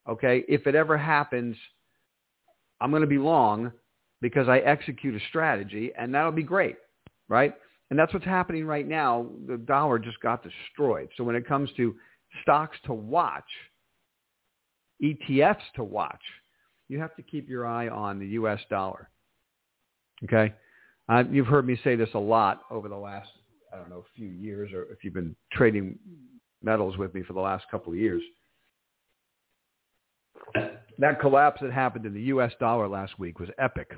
Okay? 0.08 0.44
If 0.48 0.68
it 0.68 0.76
ever 0.76 0.98
happens, 0.98 1.56
I'm 2.82 2.92
going 2.92 3.02
to 3.02 3.08
be 3.08 3.18
long 3.18 3.72
because 4.22 4.48
I 4.48 4.60
execute 4.60 5.16
a 5.16 5.26
strategy 5.30 5.92
and 5.98 6.14
that'll 6.14 6.32
be 6.32 6.44
great, 6.44 6.76
right? 7.28 7.54
And 7.90 7.98
that's 7.98 8.14
what's 8.14 8.26
happening 8.26 8.66
right 8.66 8.88
now. 8.88 9.28
The 9.48 9.58
dollar 9.58 10.00
just 10.00 10.20
got 10.20 10.44
destroyed. 10.44 11.10
So 11.16 11.24
when 11.24 11.36
it 11.36 11.48
comes 11.48 11.70
to 11.78 11.96
stocks 12.42 12.78
to 12.86 12.94
watch, 12.94 13.46
ETFs 15.02 15.62
to 15.76 15.84
watch, 15.84 16.22
you 16.90 17.00
have 17.00 17.16
to 17.16 17.22
keep 17.22 17.50
your 17.50 17.66
eye 17.66 17.88
on 17.88 18.20
the 18.20 18.28
U.S. 18.28 18.60
dollar. 18.70 19.10
Okay? 20.24 20.54
Uh, 21.10 21.24
you've 21.32 21.48
heard 21.48 21.66
me 21.66 21.80
say 21.84 21.96
this 21.96 22.10
a 22.14 22.20
lot 22.20 22.62
over 22.70 22.90
the 22.90 22.96
last, 22.96 23.30
I 23.74 23.78
don't 23.78 23.90
know, 23.90 24.04
few 24.16 24.28
years, 24.28 24.72
or 24.74 24.84
if 24.92 25.04
you've 25.04 25.14
been 25.14 25.36
trading 25.54 25.98
metals 26.62 26.98
with 26.98 27.14
me 27.14 27.24
for 27.24 27.34
the 27.34 27.40
last 27.40 27.66
couple 27.72 27.94
of 27.94 28.00
years. 28.00 28.22
That 31.00 31.20
collapse 31.20 31.62
that 31.62 31.72
happened 31.72 32.06
in 32.06 32.14
the 32.14 32.24
U.S. 32.24 32.52
dollar 32.60 32.88
last 32.88 33.20
week 33.20 33.40
was 33.40 33.50
epic. 33.60 33.92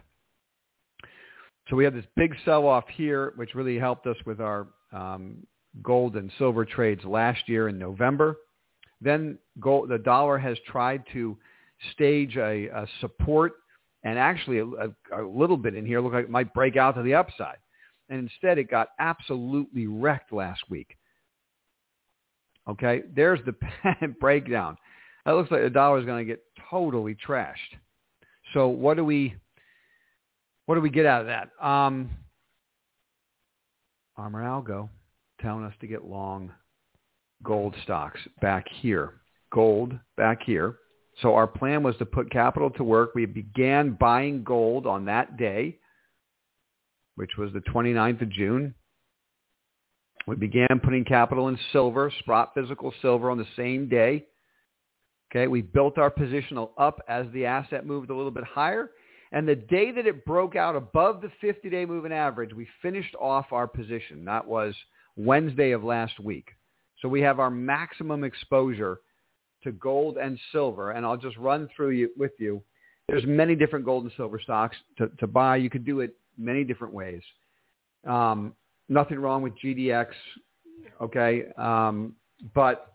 So 1.70 1.76
we 1.76 1.84
had 1.84 1.96
this 1.96 2.06
big 2.16 2.36
sell-off 2.46 2.86
here, 2.94 3.34
which 3.36 3.56
really 3.56 3.78
helped 3.78 4.08
us 4.08 4.18
with 4.26 4.42
our 4.42 4.68
um, 4.92 5.38
gold 5.82 6.16
and 6.16 6.32
silver 6.38 6.66
trades 6.66 7.04
last 7.06 7.48
year 7.48 7.70
in 7.70 7.78
November. 7.78 8.38
Then 9.02 9.38
gold, 9.60 9.90
the 9.90 10.00
dollar 10.00 10.38
has 10.38 10.58
tried 10.68 11.04
to 11.14 11.38
stage 11.94 12.36
a, 12.38 12.68
a 12.68 12.88
support 13.00 13.54
and 14.04 14.18
actually 14.18 14.60
a, 14.60 14.66
a, 14.66 15.24
a, 15.24 15.28
little 15.28 15.58
bit 15.58 15.76
in 15.76 15.86
here 15.86 16.02
looked 16.02 16.16
like 16.16 16.26
it 16.26 16.30
might 16.30 16.54
break 16.54 16.78
out 16.78 16.96
to 16.96 17.04
the 17.04 17.16
upside. 17.16 17.58
And 18.10 18.20
instead 18.20 18.58
it 18.58 18.70
got 18.70 18.90
absolutely 19.00 19.88
wrecked 19.88 20.32
last 20.32 20.62
week. 20.70 20.96
Okay, 22.68 23.04
there's 23.16 23.40
the 23.46 23.56
breakdown. 24.20 24.78
That 25.26 25.34
looks 25.34 25.52
like 25.52 25.62
the 25.62 25.70
dollar 25.70 26.00
is 26.00 26.06
going 26.06 26.26
to 26.26 26.32
get 26.32 26.42
totally 26.70 27.16
trashed. 27.16 27.56
So 28.54 28.68
what 28.68 28.98
do 28.98 29.04
we 29.04 29.36
what 30.66 30.76
do 30.76 30.82
we 30.82 30.90
get 30.90 31.06
out 31.06 31.22
of 31.22 31.28
that? 31.28 31.50
Um, 31.66 32.12
Armor 34.18 34.44
Algo 34.44 34.90
telling 35.42 35.64
us 35.64 35.74
to 35.82 35.88
get 35.88 36.06
long 36.06 36.52
gold 37.44 37.76
stocks 37.84 38.20
back 38.42 38.66
here. 38.82 39.14
Gold 39.52 39.94
back 40.16 40.44
here. 40.44 40.76
So 41.22 41.36
our 41.36 41.48
plan 41.48 41.84
was 41.84 41.98
to 41.98 42.06
put 42.06 42.32
capital 42.32 42.70
to 42.72 42.84
work. 42.84 43.14
We 43.14 43.26
began 43.26 43.98
buying 44.00 44.44
gold 44.44 44.88
on 44.88 45.06
that 45.06 45.38
day, 45.38 45.78
which 47.16 47.32
was 47.38 47.52
the 47.52 47.60
29th 47.60 48.22
of 48.22 48.30
June. 48.30 48.74
We 50.28 50.36
began 50.36 50.80
putting 50.84 51.06
capital 51.06 51.48
in 51.48 51.58
silver, 51.74 52.12
Sprott 52.20 52.52
physical 52.54 52.94
silver 53.02 53.30
on 53.30 53.38
the 53.38 53.48
same 53.56 53.90
day. 53.90 54.28
Okay, 55.32 55.48
we 55.48 55.62
built 55.62 55.98
our 55.98 56.10
position 56.10 56.58
up 56.78 57.02
as 57.08 57.26
the 57.34 57.46
asset 57.46 57.86
moved 57.86 58.10
a 58.10 58.16
little 58.16 58.32
bit 58.32 58.44
higher. 58.44 58.92
And 59.32 59.48
the 59.48 59.56
day 59.56 59.92
that 59.92 60.08
it 60.08 60.26
broke 60.26 60.56
out 60.56 60.76
above 60.76 61.22
the 61.22 61.32
50-day 61.44 61.86
moving 61.86 62.12
average, 62.12 62.54
we 62.54 62.68
finished 62.82 63.16
off 63.20 63.52
our 63.52 63.68
position. 63.68 64.26
That 64.26 64.48
was 64.48 64.74
Wednesday 65.16 65.72
of 65.72 65.84
last 65.84 66.20
week. 66.20 66.48
So 67.02 67.08
we 67.08 67.22
have 67.22 67.40
our 67.40 67.52
maximum 67.52 68.24
exposure 68.24 69.02
to 69.64 69.72
gold 69.74 70.18
and 70.18 70.40
silver. 70.52 70.92
And 70.92 71.06
I'll 71.06 71.18
just 71.18 71.38
run 71.38 71.68
through 71.76 71.92
you, 71.92 72.10
with 72.18 72.32
you. 72.40 72.62
There's 73.08 73.26
many 73.26 73.56
different 73.56 73.86
gold 73.86 74.04
and 74.04 74.14
silver 74.16 74.40
stocks 74.40 74.78
to, 74.98 75.10
to 75.20 75.28
buy. 75.28 75.58
You 75.58 75.70
could 75.70 75.86
do 75.86 76.02
it 76.02 76.16
many 76.38 76.64
different 76.64 76.94
ways. 76.94 77.22
Um, 78.08 78.54
nothing 78.88 79.20
wrong 79.20 79.42
with 79.42 79.54
GDX, 79.64 80.08
okay? 81.02 81.46
Um, 81.58 82.16
but 82.54 82.94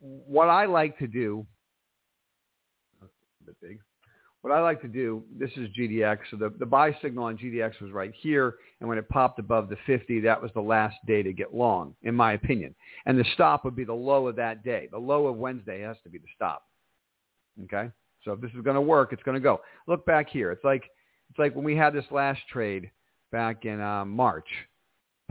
what 0.00 0.48
I 0.48 0.66
like 0.66 0.98
to 0.98 1.06
do, 1.06 1.46
a 3.02 3.06
bit 3.44 3.56
big 3.60 3.80
what 4.44 4.52
I 4.52 4.60
like 4.60 4.82
to 4.82 4.88
do, 4.88 5.24
this 5.34 5.50
is 5.56 5.70
GDX. 5.70 6.18
So 6.30 6.36
the, 6.36 6.52
the 6.58 6.66
buy 6.66 6.94
signal 7.00 7.24
on 7.24 7.38
GDX 7.38 7.80
was 7.80 7.92
right 7.92 8.12
here. 8.14 8.56
And 8.78 8.86
when 8.86 8.98
it 8.98 9.08
popped 9.08 9.38
above 9.38 9.70
the 9.70 9.78
50, 9.86 10.20
that 10.20 10.42
was 10.42 10.50
the 10.52 10.60
last 10.60 10.96
day 11.06 11.22
to 11.22 11.32
get 11.32 11.54
long, 11.54 11.94
in 12.02 12.14
my 12.14 12.34
opinion. 12.34 12.74
And 13.06 13.18
the 13.18 13.24
stop 13.32 13.64
would 13.64 13.74
be 13.74 13.84
the 13.84 13.94
low 13.94 14.26
of 14.26 14.36
that 14.36 14.62
day. 14.62 14.90
The 14.92 14.98
low 14.98 15.28
of 15.28 15.36
Wednesday 15.36 15.80
has 15.80 15.96
to 16.04 16.10
be 16.10 16.18
the 16.18 16.26
stop. 16.36 16.62
Okay? 17.64 17.90
So 18.22 18.32
if 18.32 18.42
this 18.42 18.50
is 18.50 18.60
going 18.60 18.74
to 18.74 18.82
work, 18.82 19.14
it's 19.14 19.22
going 19.22 19.36
to 19.36 19.40
go. 19.40 19.62
Look 19.88 20.04
back 20.04 20.28
here. 20.28 20.52
It's 20.52 20.62
like, 20.62 20.90
it's 21.30 21.38
like 21.38 21.56
when 21.56 21.64
we 21.64 21.74
had 21.74 21.94
this 21.94 22.04
last 22.10 22.40
trade 22.52 22.90
back 23.32 23.64
in 23.64 23.80
uh, 23.80 24.04
March. 24.04 24.48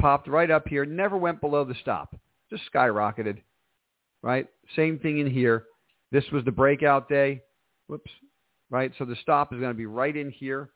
Popped 0.02 0.28
right 0.28 0.50
up 0.50 0.68
here, 0.68 0.86
never 0.86 1.18
went 1.18 1.40
below 1.40 1.64
the 1.64 1.76
stop. 1.82 2.16
Just 2.50 2.64
skyrocketed. 2.74 3.44
Right? 4.24 4.48
Same 4.76 4.98
thing 4.98 5.20
in 5.20 5.30
here. 5.30 5.66
This 6.12 6.26
was 6.32 6.44
the 6.46 6.52
breakout 6.52 7.08
day. 7.08 7.44
Whoops 7.86 8.10
right? 8.74 8.92
So 8.98 9.06
the 9.06 9.16
stop 9.22 9.54
is 9.54 9.60
going 9.60 9.72
to 9.72 9.78
be 9.78 9.86
right 9.86 10.18
in 10.18 10.32
here. 10.32 10.72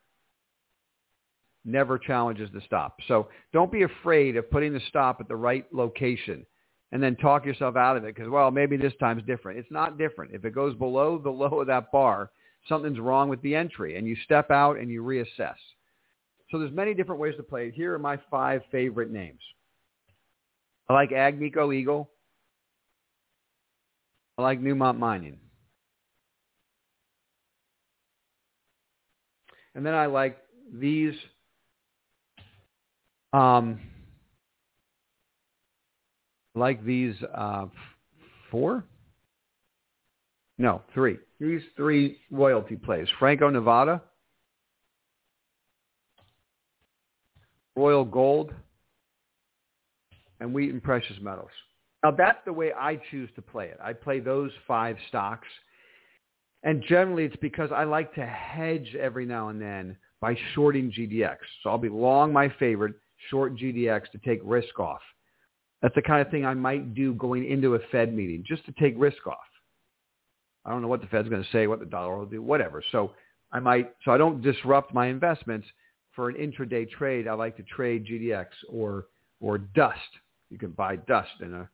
Never 1.65 1.97
challenges 1.97 2.47
the 2.53 2.61
stop. 2.61 2.95
So 3.07 3.27
don't 3.51 3.71
be 3.71 3.81
afraid 3.81 4.37
of 4.37 4.49
putting 4.51 4.71
the 4.71 4.79
stop 4.87 5.19
at 5.19 5.27
the 5.27 5.35
right 5.35 5.65
location 5.73 6.45
and 6.91 7.01
then 7.01 7.15
talk 7.15 7.43
yourself 7.43 7.75
out 7.75 7.97
of 7.97 8.05
it 8.05 8.15
because, 8.15 8.29
well, 8.29 8.51
maybe 8.51 8.77
this 8.77 8.93
time's 8.99 9.23
different. 9.23 9.57
It's 9.57 9.71
not 9.71 9.97
different. 9.97 10.33
If 10.33 10.45
it 10.45 10.53
goes 10.53 10.75
below 10.75 11.17
the 11.17 11.29
low 11.31 11.59
of 11.59 11.67
that 11.67 11.91
bar, 11.91 12.29
something's 12.69 12.99
wrong 12.99 13.29
with 13.29 13.41
the 13.41 13.55
entry 13.55 13.97
and 13.97 14.07
you 14.07 14.15
step 14.23 14.51
out 14.51 14.77
and 14.77 14.91
you 14.91 15.01
reassess. 15.01 15.57
So 16.51 16.59
there's 16.59 16.71
many 16.71 16.93
different 16.93 17.19
ways 17.19 17.35
to 17.37 17.43
play 17.43 17.67
it. 17.67 17.73
Here 17.73 17.95
are 17.95 17.99
my 17.99 18.19
five 18.29 18.61
favorite 18.71 19.09
names. 19.09 19.41
I 20.87 20.93
like 20.93 21.09
Agnico 21.09 21.75
Eagle. 21.75 22.11
I 24.37 24.43
like 24.43 24.61
Newmont 24.61 24.99
Mining. 24.99 25.39
And 29.77 29.85
then 29.85 29.93
I 29.93 30.07
like 30.07 30.39
these 30.73 31.13
um, 33.31 33.79
like 36.55 36.83
these 36.83 37.13
uh, 37.35 37.67
four? 38.49 38.83
No, 40.57 40.81
three. 40.95 41.19
These 41.39 41.61
three 41.75 42.17
royalty 42.31 42.75
plays. 42.75 43.07
Franco 43.19 43.51
Nevada, 43.51 44.01
Royal 47.75 48.03
Gold, 48.03 48.51
and 50.39 50.55
Wheaton 50.55 50.81
Precious 50.81 51.17
Metals. 51.21 51.51
Now 52.03 52.09
that's 52.09 52.39
the 52.45 52.53
way 52.53 52.73
I 52.73 52.99
choose 53.11 53.29
to 53.35 53.43
play 53.43 53.65
it. 53.65 53.77
I 53.79 53.93
play 53.93 54.21
those 54.21 54.49
five 54.67 54.97
stocks 55.09 55.47
and 56.63 56.83
generally 56.87 57.25
it's 57.25 57.35
because 57.37 57.69
I 57.71 57.83
like 57.83 58.13
to 58.15 58.25
hedge 58.25 58.95
every 58.99 59.25
now 59.25 59.49
and 59.49 59.61
then 59.61 59.97
by 60.19 60.35
shorting 60.53 60.91
GDX. 60.91 61.37
So 61.61 61.69
I'll 61.69 61.77
be 61.77 61.89
long 61.89 62.33
my 62.33 62.49
favorite, 62.59 62.95
short 63.29 63.55
GDX 63.55 64.09
to 64.11 64.17
take 64.19 64.41
risk 64.43 64.79
off. 64.79 65.01
That's 65.81 65.95
the 65.95 66.01
kind 66.01 66.25
of 66.25 66.31
thing 66.31 66.45
I 66.45 66.55
might 66.55 66.95
do 66.95 67.13
going 67.13 67.45
into 67.45 67.75
a 67.75 67.79
Fed 67.91 68.13
meeting, 68.13 68.43
just 68.47 68.65
to 68.65 68.73
take 68.79 68.95
risk 68.97 69.27
off. 69.27 69.37
I 70.65 70.71
don't 70.71 70.81
know 70.81 70.87
what 70.87 71.01
the 71.01 71.07
Fed's 71.07 71.29
going 71.29 71.43
to 71.43 71.49
say, 71.51 71.67
what 71.67 71.79
the 71.79 71.85
dollar 71.85 72.17
will 72.17 72.25
do, 72.25 72.41
whatever. 72.41 72.83
So 72.91 73.11
I 73.51 73.59
might, 73.59 73.93
so 74.03 74.11
I 74.11 74.17
don't 74.17 74.41
disrupt 74.41 74.93
my 74.93 75.07
investments 75.07 75.67
for 76.13 76.29
an 76.29 76.35
intraday 76.35 76.89
trade. 76.89 77.27
I 77.27 77.33
like 77.33 77.55
to 77.57 77.63
trade 77.63 78.07
GDX 78.07 78.47
or 78.69 79.05
or 79.39 79.59
DUST. 79.59 79.99
You 80.49 80.57
can 80.57 80.71
buy 80.71 80.95
DUST 80.95 81.41
in 81.41 81.53
a 81.53 81.69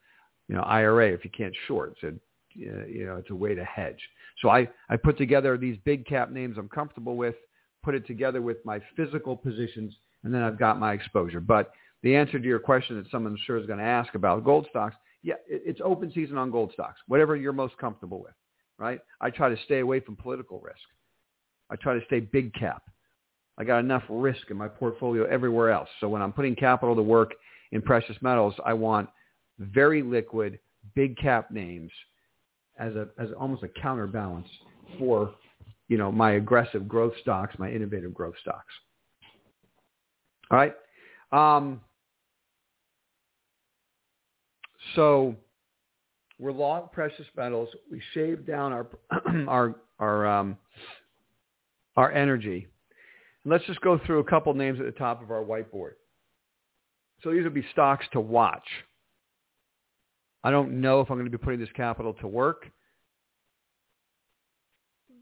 you 0.49 0.55
know 0.55 0.61
IRA 0.63 1.11
if 1.13 1.23
you 1.23 1.31
can't 1.31 1.55
short. 1.65 1.93
It's 1.93 2.03
a 2.03 2.19
uh, 2.55 2.85
you 2.85 3.05
know, 3.05 3.15
it's 3.15 3.29
a 3.29 3.35
way 3.35 3.55
to 3.55 3.63
hedge. 3.63 3.99
So 4.41 4.49
I, 4.49 4.67
I 4.89 4.97
put 4.97 5.17
together 5.17 5.57
these 5.57 5.77
big 5.85 6.05
cap 6.05 6.31
names 6.31 6.57
I'm 6.57 6.69
comfortable 6.69 7.15
with, 7.15 7.35
put 7.83 7.95
it 7.95 8.07
together 8.07 8.41
with 8.41 8.57
my 8.65 8.79
physical 8.95 9.35
positions, 9.35 9.93
and 10.23 10.33
then 10.33 10.41
I've 10.41 10.59
got 10.59 10.79
my 10.79 10.93
exposure. 10.93 11.39
But 11.39 11.71
the 12.01 12.15
answer 12.15 12.39
to 12.39 12.45
your 12.45 12.59
question 12.59 12.97
that 12.97 13.09
someone 13.11 13.37
sure 13.45 13.57
is 13.57 13.65
going 13.65 13.79
to 13.79 13.85
ask 13.85 14.15
about 14.15 14.43
gold 14.43 14.67
stocks, 14.69 14.95
yeah, 15.21 15.35
it's 15.47 15.79
open 15.83 16.11
season 16.13 16.37
on 16.37 16.51
gold 16.51 16.71
stocks, 16.73 16.99
whatever 17.07 17.35
you're 17.35 17.53
most 17.53 17.77
comfortable 17.77 18.21
with, 18.21 18.33
right? 18.77 18.99
I 19.21 19.29
try 19.29 19.49
to 19.49 19.57
stay 19.65 19.79
away 19.79 20.01
from 20.01 20.17
political 20.17 20.59
risk. 20.59 20.77
I 21.69 21.77
try 21.77 21.97
to 21.97 22.05
stay 22.05 22.19
big 22.19 22.53
cap. 22.53 22.83
I 23.57 23.63
got 23.63 23.79
enough 23.79 24.03
risk 24.09 24.49
in 24.49 24.57
my 24.57 24.67
portfolio 24.67 25.25
everywhere 25.25 25.71
else. 25.71 25.87
So 25.99 26.09
when 26.09 26.21
I'm 26.21 26.33
putting 26.33 26.55
capital 26.55 26.95
to 26.95 27.01
work 27.01 27.33
in 27.71 27.81
precious 27.81 28.17
metals, 28.21 28.53
I 28.65 28.73
want 28.73 29.09
very 29.59 30.01
liquid, 30.01 30.59
big 30.95 31.17
cap 31.17 31.51
names 31.51 31.91
as 32.79 32.95
a 32.95 33.07
as 33.17 33.29
almost 33.39 33.63
a 33.63 33.67
counterbalance 33.67 34.47
for 34.97 35.33
you 35.87 35.97
know 35.97 36.11
my 36.11 36.33
aggressive 36.33 36.87
growth 36.87 37.13
stocks, 37.21 37.55
my 37.57 37.69
innovative 37.69 38.13
growth 38.13 38.35
stocks. 38.41 38.73
All 40.51 40.57
right. 40.57 40.73
Um, 41.31 41.81
so 44.95 45.35
we're 46.39 46.51
long 46.51 46.89
precious 46.91 47.25
metals. 47.35 47.69
We 47.91 48.01
shave 48.13 48.45
down 48.45 48.73
our 48.73 48.87
our 49.47 49.75
our 49.99 50.27
um, 50.27 50.57
our 51.95 52.11
energy. 52.11 52.67
Let's 53.45 53.65
just 53.65 53.81
go 53.81 53.99
through 54.05 54.19
a 54.19 54.23
couple 54.23 54.53
names 54.53 54.79
at 54.79 54.85
the 54.85 54.91
top 54.91 55.21
of 55.21 55.31
our 55.31 55.43
whiteboard. 55.43 55.93
So 57.23 57.31
these 57.31 57.43
would 57.43 57.53
be 57.53 57.65
stocks 57.71 58.05
to 58.13 58.19
watch. 58.19 58.63
I 60.43 60.51
don't 60.51 60.81
know 60.81 60.99
if 61.01 61.09
I'm 61.09 61.17
going 61.17 61.29
to 61.29 61.37
be 61.37 61.41
putting 61.41 61.59
this 61.59 61.69
capital 61.75 62.13
to 62.15 62.27
work. 62.27 62.69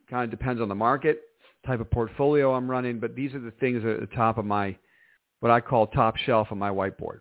Kind 0.10 0.24
of 0.26 0.38
depends 0.38 0.62
on 0.62 0.68
the 0.68 0.76
market, 0.76 1.22
type 1.66 1.80
of 1.80 1.90
portfolio 1.92 2.54
I'm 2.54 2.70
running, 2.70 3.00
but 3.00 3.16
these 3.16 3.34
are 3.34 3.40
the 3.40 3.52
things 3.52 3.86
at 3.86 4.00
the 4.00 4.16
top 4.16 4.38
of 4.38 4.46
my, 4.46 4.76
what 5.40 5.52
I 5.52 5.62
call 5.62 5.88
top 5.88 6.18
shelf 6.18 6.48
on 6.52 6.58
my 6.58 6.70
whiteboard. 6.70 7.20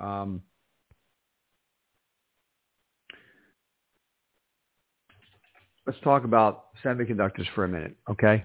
Um, 0.00 0.42
let's 5.86 5.98
talk 6.04 6.24
about 6.24 6.66
semiconductors 6.84 7.46
for 7.54 7.64
a 7.64 7.68
minute, 7.68 7.96
okay? 8.08 8.44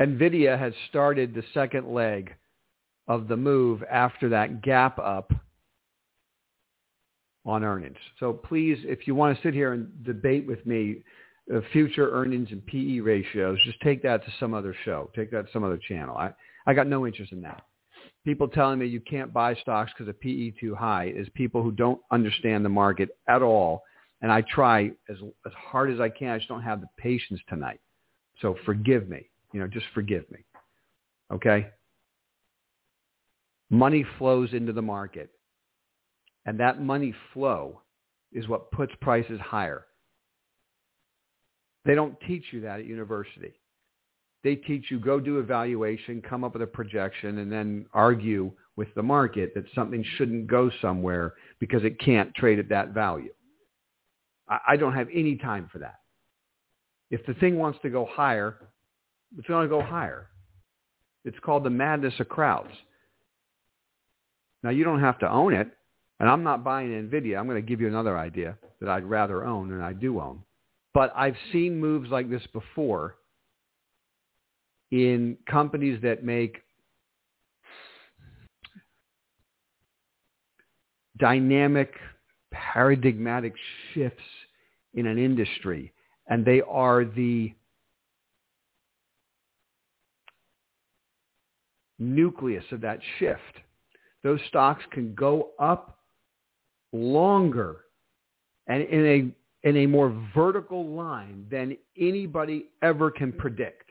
NVIDIA 0.00 0.58
has 0.58 0.72
started 0.88 1.34
the 1.34 1.44
second 1.52 1.92
leg 1.92 2.34
of 3.06 3.28
the 3.28 3.36
move 3.36 3.82
after 3.84 4.30
that 4.30 4.62
gap 4.62 4.98
up 4.98 5.32
on 7.44 7.64
earnings. 7.64 7.96
So 8.20 8.32
please, 8.32 8.78
if 8.84 9.06
you 9.06 9.14
want 9.14 9.36
to 9.36 9.42
sit 9.42 9.54
here 9.54 9.72
and 9.72 10.04
debate 10.04 10.46
with 10.46 10.64
me 10.66 11.02
uh, 11.54 11.60
future 11.72 12.10
earnings 12.10 12.48
and 12.50 12.64
PE 12.66 13.00
ratios, 13.00 13.58
just 13.64 13.80
take 13.80 14.02
that 14.02 14.24
to 14.24 14.32
some 14.40 14.54
other 14.54 14.74
show. 14.84 15.10
Take 15.14 15.30
that 15.32 15.46
to 15.46 15.52
some 15.52 15.64
other 15.64 15.78
channel. 15.88 16.16
I, 16.16 16.32
I 16.66 16.74
got 16.74 16.86
no 16.86 17.06
interest 17.06 17.32
in 17.32 17.42
that. 17.42 17.62
People 18.24 18.48
telling 18.48 18.78
me 18.78 18.86
you 18.86 19.00
can't 19.00 19.32
buy 19.32 19.54
stocks 19.56 19.92
because 19.92 20.08
of 20.08 20.18
PE 20.20 20.52
too 20.52 20.74
high 20.74 21.12
is 21.14 21.28
people 21.34 21.62
who 21.62 21.70
don't 21.70 22.00
understand 22.10 22.64
the 22.64 22.70
market 22.70 23.10
at 23.28 23.42
all. 23.42 23.82
And 24.22 24.32
I 24.32 24.40
try 24.42 24.90
as, 25.10 25.18
as 25.44 25.52
hard 25.52 25.92
as 25.92 26.00
I 26.00 26.08
can. 26.08 26.30
I 26.30 26.38
just 26.38 26.48
don't 26.48 26.62
have 26.62 26.80
the 26.80 26.88
patience 26.96 27.40
tonight. 27.48 27.80
So 28.40 28.56
forgive 28.64 29.08
me. 29.08 29.28
You 29.52 29.60
know, 29.60 29.66
just 29.66 29.86
forgive 29.94 30.24
me. 30.30 30.38
Okay? 31.30 31.68
Money 33.68 34.06
flows 34.18 34.54
into 34.54 34.72
the 34.72 34.82
market. 34.82 35.30
And 36.46 36.60
that 36.60 36.80
money 36.80 37.14
flow 37.32 37.80
is 38.32 38.48
what 38.48 38.70
puts 38.70 38.92
prices 39.00 39.40
higher. 39.40 39.86
They 41.84 41.94
don't 41.94 42.18
teach 42.26 42.44
you 42.52 42.62
that 42.62 42.80
at 42.80 42.86
university. 42.86 43.54
They 44.42 44.56
teach 44.56 44.90
you 44.90 45.00
go 45.00 45.20
do 45.20 45.38
evaluation, 45.38 46.20
come 46.20 46.44
up 46.44 46.52
with 46.52 46.62
a 46.62 46.66
projection, 46.66 47.38
and 47.38 47.50
then 47.50 47.86
argue 47.94 48.52
with 48.76 48.88
the 48.94 49.02
market 49.02 49.54
that 49.54 49.64
something 49.74 50.04
shouldn't 50.16 50.46
go 50.46 50.70
somewhere 50.82 51.34
because 51.60 51.84
it 51.84 51.98
can't 51.98 52.34
trade 52.34 52.58
at 52.58 52.68
that 52.68 52.90
value. 52.90 53.32
I 54.46 54.76
don't 54.76 54.92
have 54.92 55.08
any 55.14 55.36
time 55.36 55.70
for 55.72 55.78
that. 55.78 56.00
If 57.10 57.24
the 57.26 57.32
thing 57.34 57.58
wants 57.58 57.78
to 57.82 57.88
go 57.88 58.06
higher, 58.10 58.56
it's 59.38 59.46
going 59.46 59.62
to 59.62 59.68
go 59.68 59.80
higher. 59.80 60.28
It's 61.24 61.38
called 61.40 61.64
the 61.64 61.70
madness 61.70 62.14
of 62.20 62.28
crowds. 62.28 62.72
Now, 64.62 64.70
you 64.70 64.84
don't 64.84 65.00
have 65.00 65.18
to 65.20 65.30
own 65.30 65.54
it. 65.54 65.68
And 66.20 66.28
I'm 66.28 66.42
not 66.42 66.62
buying 66.64 66.90
NVIDIA. 66.90 67.38
I'm 67.38 67.46
going 67.46 67.60
to 67.60 67.68
give 67.68 67.80
you 67.80 67.88
another 67.88 68.16
idea 68.16 68.56
that 68.80 68.88
I'd 68.88 69.04
rather 69.04 69.44
own 69.44 69.68
than 69.68 69.80
I 69.80 69.92
do 69.92 70.20
own. 70.20 70.42
But 70.92 71.12
I've 71.16 71.36
seen 71.52 71.80
moves 71.80 72.10
like 72.10 72.30
this 72.30 72.46
before 72.52 73.16
in 74.90 75.36
companies 75.50 76.00
that 76.02 76.24
make 76.24 76.58
dynamic, 81.18 81.94
paradigmatic 82.52 83.54
shifts 83.92 84.22
in 84.94 85.06
an 85.06 85.18
industry. 85.18 85.92
And 86.28 86.44
they 86.44 86.62
are 86.62 87.04
the 87.04 87.52
nucleus 91.98 92.64
of 92.70 92.80
that 92.82 93.00
shift. 93.18 93.40
Those 94.22 94.40
stocks 94.48 94.84
can 94.92 95.14
go 95.14 95.50
up 95.58 95.98
longer 96.94 97.78
and 98.66 98.82
in 98.82 99.06
a 99.06 99.68
in 99.68 99.78
a 99.78 99.86
more 99.86 100.14
vertical 100.34 100.86
line 100.88 101.46
than 101.50 101.76
anybody 101.98 102.66
ever 102.82 103.10
can 103.10 103.32
predict. 103.32 103.90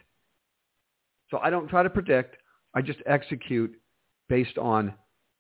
So 1.29 1.39
I 1.39 1.49
don't 1.49 1.67
try 1.67 1.81
to 1.83 1.89
predict. 1.89 2.37
I 2.75 2.81
just 2.81 2.99
execute 3.07 3.73
based 4.29 4.57
on 4.59 4.93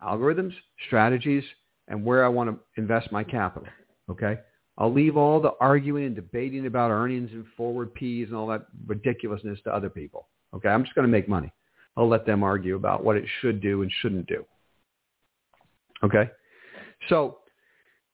algorithms, 0.03 0.53
strategies, 0.87 1.43
and 1.87 2.03
where 2.03 2.25
I 2.25 2.29
want 2.29 2.49
to 2.49 2.81
invest 2.81 3.11
my 3.11 3.23
capital. 3.23 3.67
Okay? 4.09 4.39
I'll 4.77 4.91
leave 4.91 5.17
all 5.17 5.39
the 5.39 5.53
arguing 5.61 6.05
and 6.05 6.15
debating 6.15 6.65
about 6.65 6.89
earnings 6.89 7.29
and 7.31 7.45
forward 7.55 7.93
P's 7.93 8.27
and 8.27 8.35
all 8.35 8.47
that 8.47 8.65
ridiculousness 8.87 9.59
to 9.65 9.73
other 9.73 9.89
people. 9.89 10.27
Okay? 10.55 10.69
I'm 10.69 10.83
just 10.83 10.95
going 10.95 11.05
to 11.05 11.11
make 11.11 11.29
money. 11.29 11.53
I'll 11.95 12.09
let 12.09 12.25
them 12.25 12.43
argue 12.43 12.75
about 12.75 13.03
what 13.03 13.17
it 13.17 13.25
should 13.41 13.61
do 13.61 13.83
and 13.83 13.91
shouldn't 14.01 14.25
do. 14.25 14.43
Okay? 16.03 16.29
So 17.07 17.37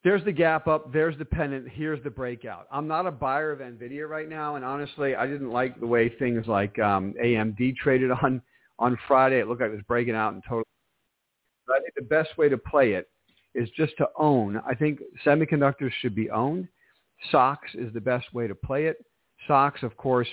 there's 0.02 0.24
the 0.24 0.32
gap 0.32 0.66
up. 0.66 0.92
There's 0.92 1.16
the 1.18 1.24
pennant. 1.24 1.68
Here's 1.68 2.02
the 2.02 2.10
breakout. 2.10 2.66
I'm 2.72 2.88
not 2.88 3.06
a 3.06 3.10
buyer 3.10 3.52
of 3.52 3.58
NVIDIA 3.58 4.08
right 4.08 4.28
now. 4.28 4.56
And 4.56 4.64
honestly, 4.64 5.14
I 5.14 5.26
didn't 5.26 5.50
like 5.50 5.78
the 5.78 5.86
way 5.86 6.08
things 6.08 6.46
like 6.46 6.78
um, 6.78 7.14
AMD 7.22 7.76
traded 7.76 8.10
on, 8.10 8.40
on 8.78 8.98
Friday. 9.06 9.40
It 9.40 9.48
looked 9.48 9.60
like 9.60 9.70
it 9.70 9.74
was 9.74 9.84
breaking 9.86 10.14
out 10.14 10.32
in 10.32 10.40
total. 10.48 10.64
But 11.66 11.76
I 11.76 11.80
think 11.80 11.94
the 11.96 12.02
best 12.02 12.36
way 12.38 12.48
to 12.48 12.56
play 12.56 12.92
it 12.92 13.10
is 13.54 13.68
just 13.76 13.92
to 13.98 14.08
own. 14.16 14.60
I 14.66 14.74
think 14.74 15.00
semiconductors 15.24 15.92
should 16.00 16.14
be 16.14 16.30
owned. 16.30 16.68
SOX 17.30 17.68
is 17.74 17.92
the 17.92 18.00
best 18.00 18.32
way 18.32 18.46
to 18.46 18.54
play 18.54 18.86
it. 18.86 19.04
SOX, 19.46 19.82
of 19.82 19.96
course, 19.96 20.28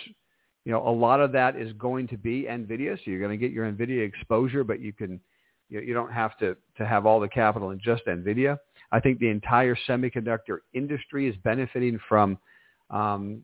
you 0.63 0.71
know, 0.71 0.88
a 0.88 0.89
lot 0.89 1.19
of 1.19 1.32
that 1.34 1.56
is 1.58 1.73
going 1.73 2.08
to 2.08 2.17
be 2.17 2.43
NVIDIA. 2.43 2.97
So 2.97 3.03
you're 3.06 3.19
going 3.19 3.38
to 3.38 3.38
get 3.38 3.51
your 3.51 3.69
NVIDIA 3.69 4.08
exposure, 4.08 4.63
but 4.63 4.80
you 4.80 4.93
can, 4.93 5.19
you, 5.69 5.82
you 5.82 5.93
don't 5.93 6.12
have 6.12 6.38
to, 6.38 6.56
to 6.77 6.86
have 6.86 7.06
all 7.06 7.19
the 7.19 7.27
capital 7.27 7.71
in 7.71 7.80
just 7.80 8.06
NVIDIA. 8.06 8.58
I 8.91 9.00
think 9.00 9.19
the 9.19 9.30
entire 9.30 9.78
semiconductor 9.88 10.60
industry 10.73 11.28
is 11.28 11.36
benefiting 11.43 12.00
from 12.08 12.38
um, 12.89 13.43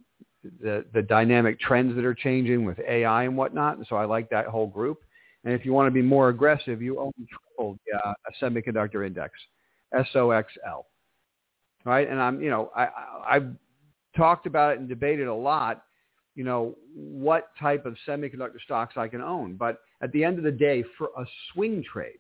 the, 0.62 0.86
the 0.94 1.02
dynamic 1.02 1.60
trends 1.60 1.96
that 1.96 2.06
are 2.06 2.14
changing 2.14 2.66
with 2.66 2.80
AI 2.80 3.24
and 3.24 3.38
whatnot. 3.38 3.78
And 3.78 3.86
so 3.88 3.96
I 3.96 4.06
like 4.06 4.30
that 4.30 4.46
whole 4.46 4.68
group. 4.68 5.00
And 5.44 5.54
if 5.54 5.66
you 5.66 5.74
want 5.74 5.88
to 5.88 5.92
be 5.92 6.02
more 6.02 6.30
aggressive, 6.30 6.82
you 6.82 7.00
own 7.00 7.12
triple 7.30 7.78
uh, 7.94 8.14
a 8.28 8.46
semiconductor 8.46 9.06
index, 9.06 9.34
SOXL. 9.94 10.84
Right? 11.86 12.10
And 12.10 12.20
I'm, 12.22 12.42
you 12.42 12.50
know, 12.50 12.72
I, 12.74 12.88
I've 13.28 13.50
talked 14.16 14.46
about 14.46 14.74
it 14.74 14.80
and 14.80 14.88
debated 14.88 15.28
a 15.28 15.34
lot, 15.34 15.84
you 16.36 16.46
know, 16.46 16.76
what 16.96 17.50
type 17.60 17.86
of 17.86 17.98
semiconductor 18.08 18.62
stocks 18.64 18.96
I 18.96 19.10
can 19.10 19.22
own. 19.22 19.56
But 19.56 19.80
at 20.02 20.12
the 20.14 20.24
end 20.24 20.38
of 20.38 20.46
the 20.46 20.52
day, 20.52 20.86
for 20.98 21.10
a 21.18 21.26
swing 21.52 21.84
trade, 21.84 22.20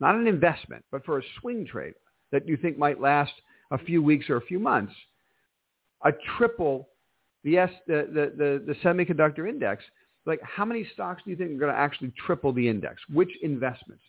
not 0.00 0.14
an 0.14 0.26
investment, 0.26 0.84
but 0.90 1.04
for 1.04 1.18
a 1.18 1.22
swing 1.40 1.66
trade 1.66 1.94
that 2.32 2.46
you 2.46 2.56
think 2.56 2.78
might 2.78 3.00
last 3.00 3.32
a 3.70 3.78
few 3.78 4.02
weeks 4.02 4.30
or 4.30 4.36
a 4.36 4.42
few 4.42 4.58
months, 4.58 4.92
a 6.04 6.12
triple 6.36 6.88
the, 7.44 7.58
S, 7.58 7.70
the, 7.86 8.08
the, 8.12 8.32
the, 8.36 8.64
the 8.66 8.74
semiconductor 8.80 9.48
index, 9.48 9.84
like 10.26 10.40
how 10.42 10.64
many 10.64 10.86
stocks 10.92 11.22
do 11.24 11.30
you 11.30 11.36
think 11.36 11.50
are 11.52 11.58
going 11.58 11.72
to 11.72 11.78
actually 11.78 12.12
triple 12.26 12.52
the 12.52 12.68
index? 12.68 13.00
Which 13.12 13.30
investments? 13.42 14.02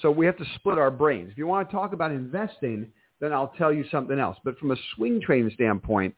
So 0.00 0.10
we 0.10 0.26
have 0.26 0.36
to 0.38 0.44
split 0.56 0.78
our 0.78 0.90
brains. 0.90 1.30
If 1.30 1.38
you 1.38 1.46
want 1.46 1.68
to 1.68 1.74
talk 1.74 1.92
about 1.92 2.10
investing, 2.10 2.92
then 3.20 3.32
I'll 3.32 3.54
tell 3.56 3.72
you 3.72 3.84
something 3.90 4.18
else. 4.18 4.36
But 4.44 4.58
from 4.58 4.72
a 4.72 4.76
swing 4.94 5.20
trading 5.20 5.50
standpoint, 5.54 6.14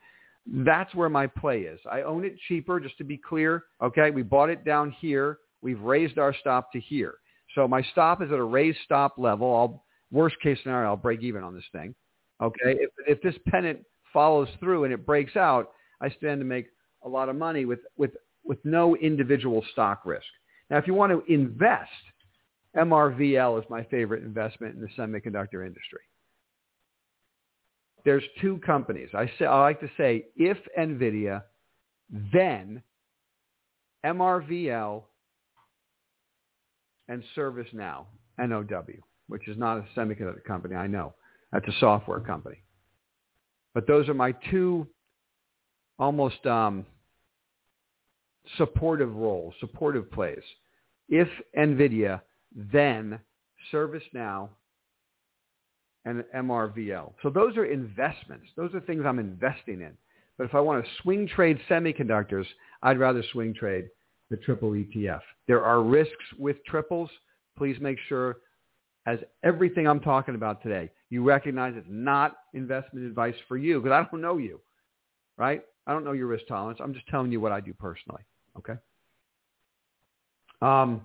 that's 0.46 0.94
where 0.94 1.08
my 1.08 1.26
play 1.26 1.60
is. 1.60 1.78
I 1.90 2.02
own 2.02 2.24
it 2.24 2.36
cheaper, 2.48 2.80
just 2.80 2.96
to 2.98 3.04
be 3.04 3.18
clear. 3.18 3.64
Okay, 3.82 4.10
we 4.10 4.22
bought 4.22 4.48
it 4.48 4.64
down 4.64 4.92
here. 4.92 5.38
We've 5.60 5.80
raised 5.80 6.18
our 6.18 6.34
stop 6.40 6.72
to 6.72 6.80
here. 6.80 7.16
So 7.56 7.66
my 7.66 7.82
stop 7.90 8.22
is 8.22 8.30
at 8.30 8.38
a 8.38 8.44
raised 8.44 8.78
stop 8.84 9.14
level. 9.18 9.52
I'll 9.56 9.84
worst 10.12 10.36
case 10.42 10.58
scenario, 10.62 10.90
I'll 10.90 10.96
break 10.96 11.22
even 11.22 11.42
on 11.42 11.54
this 11.54 11.64
thing. 11.72 11.94
Okay, 12.40 12.76
if, 12.78 12.90
if 13.08 13.22
this 13.22 13.34
pennant 13.48 13.80
follows 14.12 14.48
through 14.60 14.84
and 14.84 14.92
it 14.92 15.04
breaks 15.04 15.36
out, 15.36 15.70
I 16.00 16.10
stand 16.10 16.40
to 16.40 16.44
make 16.44 16.66
a 17.02 17.08
lot 17.08 17.28
of 17.28 17.36
money 17.36 17.64
with 17.64 17.80
with 17.96 18.12
with 18.44 18.58
no 18.64 18.94
individual 18.96 19.64
stock 19.72 20.02
risk. 20.04 20.26
Now, 20.70 20.76
if 20.76 20.86
you 20.86 20.94
want 20.94 21.12
to 21.12 21.32
invest, 21.32 21.90
MRVL 22.76 23.58
is 23.58 23.64
my 23.70 23.84
favorite 23.84 24.22
investment 24.22 24.74
in 24.74 24.80
the 24.82 24.88
semiconductor 24.98 25.66
industry. 25.66 26.00
There's 28.04 28.22
two 28.40 28.60
companies. 28.64 29.08
I 29.14 29.30
say 29.38 29.46
I 29.46 29.60
like 29.60 29.80
to 29.80 29.90
say 29.96 30.26
if 30.36 30.58
Nvidia, 30.78 31.42
then 32.32 32.82
MRVL 34.04 35.04
and 37.08 37.22
ServiceNow, 37.36 38.04
NOW, 38.38 38.84
which 39.28 39.48
is 39.48 39.56
not 39.56 39.78
a 39.78 39.86
semiconductor 39.98 40.44
company, 40.44 40.74
I 40.74 40.86
know. 40.86 41.14
That's 41.52 41.66
a 41.68 41.78
software 41.80 42.20
company. 42.20 42.62
But 43.74 43.86
those 43.86 44.08
are 44.08 44.14
my 44.14 44.32
two 44.50 44.86
almost 45.98 46.44
um, 46.46 46.84
supportive 48.56 49.14
roles, 49.14 49.54
supportive 49.60 50.10
plays. 50.10 50.42
If 51.08 51.28
NVIDIA, 51.56 52.20
then 52.54 53.18
ServiceNow, 53.72 54.48
and 56.04 56.24
MRVL. 56.34 57.12
So 57.22 57.30
those 57.30 57.56
are 57.56 57.64
investments. 57.64 58.46
Those 58.56 58.72
are 58.74 58.80
things 58.80 59.02
I'm 59.04 59.18
investing 59.18 59.80
in. 59.80 59.92
But 60.38 60.44
if 60.44 60.54
I 60.54 60.60
want 60.60 60.84
to 60.84 60.90
swing 61.02 61.26
trade 61.26 61.58
semiconductors, 61.68 62.46
I'd 62.82 62.98
rather 62.98 63.24
swing 63.32 63.54
trade 63.54 63.88
the 64.30 64.36
triple 64.36 64.70
ETF. 64.70 65.20
There 65.46 65.64
are 65.64 65.82
risks 65.82 66.14
with 66.38 66.56
triples. 66.64 67.10
Please 67.56 67.76
make 67.80 67.98
sure, 68.08 68.38
as 69.06 69.18
everything 69.44 69.86
I'm 69.86 70.00
talking 70.00 70.34
about 70.34 70.62
today, 70.62 70.90
you 71.10 71.22
recognize 71.22 71.74
it's 71.76 71.86
not 71.88 72.36
investment 72.54 73.06
advice 73.06 73.36
for 73.46 73.56
you 73.56 73.80
because 73.80 73.94
I 73.94 74.08
don't 74.10 74.20
know 74.20 74.38
you, 74.38 74.60
right? 75.36 75.62
I 75.86 75.92
don't 75.92 76.04
know 76.04 76.12
your 76.12 76.26
risk 76.26 76.46
tolerance. 76.48 76.80
I'm 76.82 76.92
just 76.92 77.06
telling 77.08 77.30
you 77.30 77.40
what 77.40 77.52
I 77.52 77.60
do 77.60 77.72
personally. 77.72 78.22
Okay. 78.58 78.74
Um, 80.62 81.02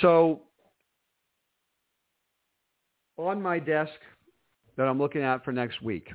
so 0.00 0.42
on 3.16 3.40
my 3.40 3.58
desk 3.58 3.92
that 4.76 4.84
I'm 4.84 4.98
looking 4.98 5.22
at 5.22 5.44
for 5.44 5.52
next 5.52 5.82
week, 5.82 6.08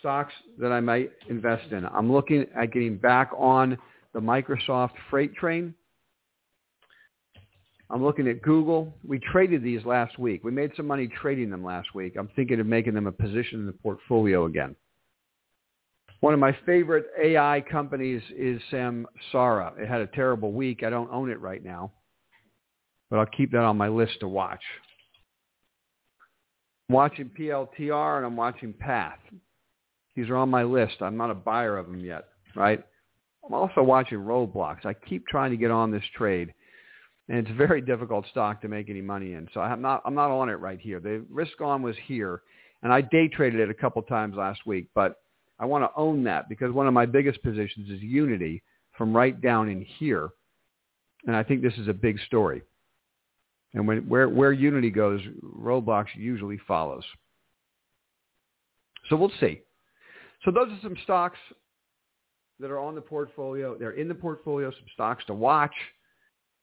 stocks 0.00 0.32
that 0.58 0.72
I 0.72 0.80
might 0.80 1.12
invest 1.28 1.70
in. 1.70 1.86
I'm 1.86 2.12
looking 2.12 2.46
at 2.56 2.72
getting 2.72 2.96
back 2.96 3.30
on 3.36 3.78
the 4.12 4.20
Microsoft 4.20 4.92
freight 5.08 5.34
train. 5.34 5.74
I'm 7.90 8.04
looking 8.04 8.28
at 8.28 8.42
Google. 8.42 8.92
We 9.06 9.18
traded 9.18 9.62
these 9.62 9.84
last 9.84 10.18
week. 10.18 10.44
We 10.44 10.52
made 10.52 10.70
some 10.76 10.86
money 10.86 11.08
trading 11.20 11.50
them 11.50 11.64
last 11.64 11.94
week. 11.94 12.14
I'm 12.18 12.30
thinking 12.36 12.60
of 12.60 12.66
making 12.66 12.94
them 12.94 13.06
a 13.06 13.12
position 13.12 13.60
in 13.60 13.66
the 13.66 13.72
portfolio 13.72 14.46
again. 14.46 14.76
One 16.20 16.34
of 16.34 16.40
my 16.40 16.56
favorite 16.66 17.06
AI 17.20 17.64
companies 17.70 18.22
is 18.36 18.60
Samsara. 18.70 19.78
It 19.78 19.88
had 19.88 20.02
a 20.02 20.06
terrible 20.08 20.52
week. 20.52 20.82
I 20.84 20.90
don't 20.90 21.10
own 21.10 21.30
it 21.30 21.40
right 21.40 21.64
now, 21.64 21.92
but 23.08 23.18
I'll 23.18 23.26
keep 23.26 23.50
that 23.52 23.62
on 23.62 23.76
my 23.76 23.88
list 23.88 24.20
to 24.20 24.28
watch. 24.28 24.62
I'm 26.88 26.94
watching 26.94 27.30
PLTR 27.38 28.18
and 28.18 28.26
I'm 28.26 28.36
watching 28.36 28.72
Path. 28.74 29.18
These 30.16 30.28
are 30.28 30.36
on 30.36 30.50
my 30.50 30.62
list. 30.62 30.96
I'm 31.00 31.16
not 31.16 31.30
a 31.30 31.34
buyer 31.34 31.78
of 31.78 31.86
them 31.86 32.00
yet, 32.00 32.24
right? 32.54 32.84
I'm 33.44 33.54
also 33.54 33.82
watching 33.82 34.18
Roblox. 34.18 34.84
I 34.84 34.94
keep 34.94 35.26
trying 35.26 35.50
to 35.50 35.56
get 35.56 35.70
on 35.70 35.90
this 35.90 36.02
trade, 36.16 36.52
and 37.28 37.38
it's 37.38 37.50
a 37.50 37.54
very 37.54 37.80
difficult 37.80 38.26
stock 38.30 38.60
to 38.62 38.68
make 38.68 38.90
any 38.90 39.00
money 39.00 39.32
in. 39.32 39.48
So 39.54 39.60
I'm 39.60 39.80
not 39.80 40.02
I'm 40.04 40.14
not 40.14 40.30
on 40.30 40.48
it 40.48 40.54
right 40.54 40.80
here. 40.80 41.00
The 41.00 41.24
risk 41.30 41.60
on 41.60 41.82
was 41.82 41.96
here, 42.04 42.42
and 42.82 42.92
I 42.92 43.00
day 43.00 43.28
traded 43.28 43.60
it 43.60 43.70
a 43.70 43.74
couple 43.74 44.02
times 44.02 44.36
last 44.36 44.66
week, 44.66 44.88
but 44.94 45.16
I 45.58 45.66
want 45.66 45.84
to 45.84 45.90
own 45.96 46.24
that 46.24 46.48
because 46.48 46.72
one 46.72 46.86
of 46.86 46.94
my 46.94 47.06
biggest 47.06 47.42
positions 47.42 47.90
is 47.90 48.00
Unity 48.00 48.62
from 48.96 49.16
right 49.16 49.40
down 49.40 49.68
in 49.68 49.82
here, 49.82 50.30
and 51.26 51.36
I 51.36 51.42
think 51.42 51.62
this 51.62 51.76
is 51.78 51.88
a 51.88 51.92
big 51.92 52.18
story. 52.26 52.62
And 53.74 53.86
when, 53.86 54.08
where, 54.08 54.28
where 54.28 54.52
Unity 54.52 54.90
goes, 54.90 55.20
Roblox 55.42 56.06
usually 56.16 56.58
follows. 56.66 57.04
So 59.08 59.16
we'll 59.16 59.32
see. 59.38 59.60
So 60.44 60.50
those 60.50 60.68
are 60.68 60.78
some 60.82 60.96
stocks 61.04 61.38
that 62.58 62.70
are 62.70 62.78
on 62.78 62.94
the 62.94 63.00
portfolio. 63.00 63.76
They're 63.76 63.92
in 63.92 64.08
the 64.08 64.14
portfolio, 64.14 64.70
some 64.70 64.88
stocks 64.94 65.24
to 65.26 65.34
watch 65.34 65.74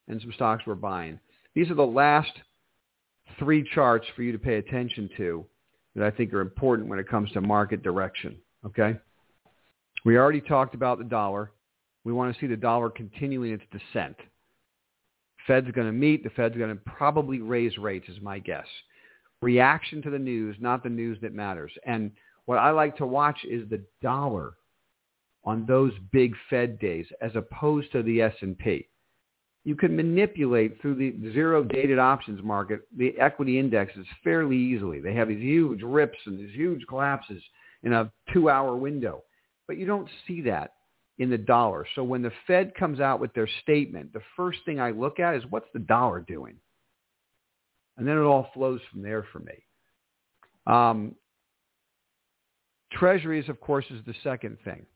and 0.08 0.20
some 0.20 0.32
stocks 0.32 0.64
we're 0.66 0.74
buying. 0.74 1.18
These 1.54 1.70
are 1.70 1.74
the 1.74 1.86
last 1.86 2.32
three 3.38 3.68
charts 3.74 4.06
for 4.16 4.22
you 4.22 4.32
to 4.32 4.38
pay 4.38 4.54
attention 4.56 5.10
to 5.16 5.44
that 5.94 6.04
I 6.04 6.10
think 6.10 6.32
are 6.32 6.40
important 6.40 6.88
when 6.88 6.98
it 6.98 7.08
comes 7.08 7.30
to 7.32 7.40
market 7.40 7.82
direction. 7.82 8.36
Okay? 8.64 8.96
We 10.04 10.16
already 10.16 10.40
talked 10.40 10.74
about 10.74 10.98
the 10.98 11.04
dollar. 11.04 11.50
We 12.04 12.12
want 12.12 12.32
to 12.32 12.40
see 12.40 12.46
the 12.46 12.56
dollar 12.56 12.90
continuing 12.90 13.52
its 13.52 13.64
descent. 13.72 14.16
Fed's 15.46 15.70
going 15.72 15.86
to 15.86 15.92
meet. 15.92 16.24
The 16.24 16.30
Fed's 16.30 16.56
going 16.56 16.70
to 16.70 16.80
probably 16.84 17.40
raise 17.40 17.76
rates 17.78 18.08
is 18.08 18.20
my 18.20 18.38
guess. 18.38 18.66
Reaction 19.40 20.02
to 20.02 20.10
the 20.10 20.18
news, 20.18 20.56
not 20.60 20.82
the 20.82 20.88
news 20.88 21.18
that 21.22 21.34
matters. 21.34 21.72
And 21.86 22.10
what 22.48 22.56
I 22.56 22.70
like 22.70 22.96
to 22.96 23.04
watch 23.04 23.44
is 23.44 23.68
the 23.68 23.82
dollar 24.00 24.54
on 25.44 25.66
those 25.66 25.92
big 26.12 26.34
Fed 26.48 26.78
days 26.78 27.04
as 27.20 27.30
opposed 27.34 27.92
to 27.92 28.02
the 28.02 28.22
S&P. 28.22 28.88
You 29.64 29.76
can 29.76 29.94
manipulate 29.94 30.80
through 30.80 30.94
the 30.94 31.30
zero 31.34 31.62
dated 31.62 31.98
options 31.98 32.42
market 32.42 32.88
the 32.96 33.14
equity 33.20 33.58
indexes 33.58 34.06
fairly 34.24 34.56
easily. 34.56 34.98
They 34.98 35.12
have 35.12 35.28
these 35.28 35.42
huge 35.42 35.82
rips 35.82 36.16
and 36.24 36.38
these 36.38 36.54
huge 36.54 36.86
collapses 36.88 37.42
in 37.82 37.92
a 37.92 38.10
two 38.32 38.48
hour 38.48 38.74
window. 38.76 39.24
But 39.66 39.76
you 39.76 39.84
don't 39.84 40.08
see 40.26 40.40
that 40.40 40.72
in 41.18 41.28
the 41.28 41.36
dollar. 41.36 41.86
So 41.96 42.02
when 42.02 42.22
the 42.22 42.32
Fed 42.46 42.74
comes 42.76 42.98
out 42.98 43.20
with 43.20 43.34
their 43.34 43.48
statement, 43.62 44.14
the 44.14 44.22
first 44.38 44.60
thing 44.64 44.80
I 44.80 44.92
look 44.92 45.20
at 45.20 45.34
is 45.34 45.42
what's 45.50 45.68
the 45.74 45.80
dollar 45.80 46.24
doing? 46.26 46.56
And 47.98 48.08
then 48.08 48.16
it 48.16 48.22
all 48.22 48.48
flows 48.54 48.80
from 48.90 49.02
there 49.02 49.26
for 49.34 49.40
me. 49.40 49.52
Um, 50.66 51.14
treasuries, 52.92 53.48
of 53.48 53.60
course, 53.60 53.84
is 53.90 54.00
the 54.06 54.14
second 54.22 54.58
thing. 54.64 54.86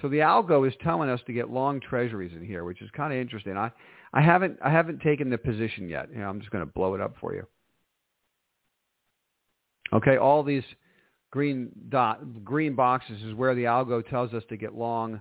So 0.00 0.08
the 0.08 0.18
algo 0.18 0.66
is 0.66 0.74
telling 0.82 1.10
us 1.10 1.20
to 1.26 1.32
get 1.32 1.50
long 1.50 1.80
treasuries 1.80 2.32
in 2.34 2.44
here, 2.44 2.64
which 2.64 2.80
is 2.82 2.90
kind 2.96 3.12
of 3.12 3.18
interesting. 3.18 3.56
I, 3.56 3.70
I 4.12 4.22
haven't 4.22 4.58
I 4.64 4.70
haven't 4.70 5.00
taken 5.00 5.28
the 5.28 5.38
position 5.38 5.88
yet. 5.88 6.08
You 6.12 6.20
know, 6.20 6.28
I'm 6.28 6.38
just 6.38 6.52
going 6.52 6.64
to 6.64 6.72
blow 6.72 6.94
it 6.94 7.00
up 7.00 7.14
for 7.20 7.34
you. 7.34 7.46
Okay, 9.92 10.16
all 10.16 10.42
these 10.42 10.62
green 11.30 11.70
dot 11.88 12.44
green 12.44 12.74
boxes 12.74 13.22
is 13.22 13.34
where 13.34 13.54
the 13.54 13.64
algo 13.64 14.08
tells 14.08 14.32
us 14.34 14.42
to 14.50 14.56
get 14.56 14.74
long 14.74 15.20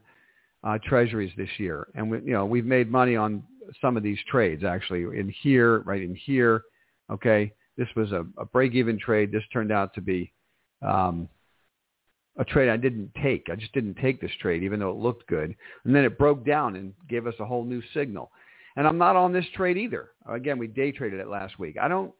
uh, 0.63 0.77
treasuries 0.85 1.31
this 1.37 1.49
year, 1.57 1.87
and 1.95 2.11
we, 2.11 2.17
you 2.19 2.33
know 2.33 2.45
we've 2.45 2.65
made 2.65 2.91
money 2.91 3.15
on 3.15 3.43
some 3.81 3.97
of 3.97 4.03
these 4.03 4.19
trades 4.29 4.63
actually 4.63 5.03
in 5.19 5.33
here, 5.41 5.79
right 5.79 6.01
in 6.01 6.15
here. 6.15 6.61
Okay, 7.09 7.51
this 7.77 7.87
was 7.95 8.11
a, 8.11 8.25
a 8.37 8.45
break-even 8.45 8.99
trade. 8.99 9.31
This 9.31 9.43
turned 9.51 9.71
out 9.71 9.93
to 9.95 10.01
be 10.01 10.31
um, 10.81 11.29
a 12.37 12.45
trade 12.45 12.69
I 12.69 12.77
didn't 12.77 13.11
take. 13.21 13.47
I 13.51 13.55
just 13.55 13.73
didn't 13.73 13.95
take 13.95 14.21
this 14.21 14.31
trade, 14.41 14.63
even 14.63 14.79
though 14.79 14.91
it 14.91 14.97
looked 14.97 15.27
good, 15.27 15.55
and 15.85 15.95
then 15.95 16.03
it 16.03 16.17
broke 16.17 16.45
down 16.45 16.75
and 16.75 16.93
gave 17.09 17.27
us 17.27 17.33
a 17.39 17.45
whole 17.45 17.63
new 17.63 17.81
signal. 17.93 18.31
And 18.75 18.87
I'm 18.87 18.97
not 18.99 19.15
on 19.15 19.33
this 19.33 19.45
trade 19.55 19.77
either. 19.77 20.11
Again, 20.29 20.59
we 20.59 20.67
day 20.67 20.91
traded 20.91 21.19
it 21.19 21.27
last 21.27 21.57
week. 21.57 21.77
I 21.81 21.87
don't 21.87 22.13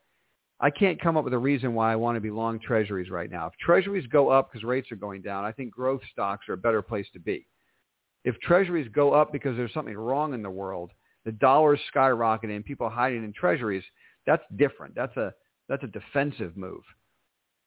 I 0.60 0.72
can't 0.72 1.00
come 1.00 1.17
up 1.17 1.24
with 1.24 1.34
a 1.34 1.39
reason 1.39 1.76
why 1.76 1.93
I 1.93 1.96
want 1.96 2.15
to 2.15 2.22
be 2.22 2.32
long 2.32 2.60
treasuries 2.60 3.12
right 3.12 3.30
now. 3.30 3.46
If 3.46 3.54
treasuries 3.60 4.08
go 4.08 4.30
up 4.30 4.52
because 4.52 4.63
rates 4.63 4.91
are 4.91 4.96
going 4.96 5.22
down, 5.22 5.46
I 5.46 5.52
think 5.52 5.72
growth 5.72 6.02
stocks 6.12 6.50
are 6.50 6.54
a 6.54 6.58
better 6.58 6.82
place 6.82 7.06
to 7.13 7.20
be. 7.20 7.46
If 8.24 8.39
treasuries 8.39 8.89
go 8.91 9.13
up 9.13 9.32
because 9.32 9.56
there's 9.56 9.74
something 9.74 9.96
wrong 9.96 10.34
in 10.34 10.41
the 10.41 10.50
world, 10.50 10.91
the 11.26 11.32
dollar's 11.34 11.80
skyrocketing 11.93 12.65
people 12.65 12.89
hiding 12.89 13.24
in 13.24 13.34
treasuries, 13.34 13.84
that's 14.26 14.43
different. 14.56 14.96
That's 14.96 15.15
a 15.15 15.34
that's 15.70 15.84
a 15.84 15.88
defensive 15.88 16.58
move. 16.58 16.82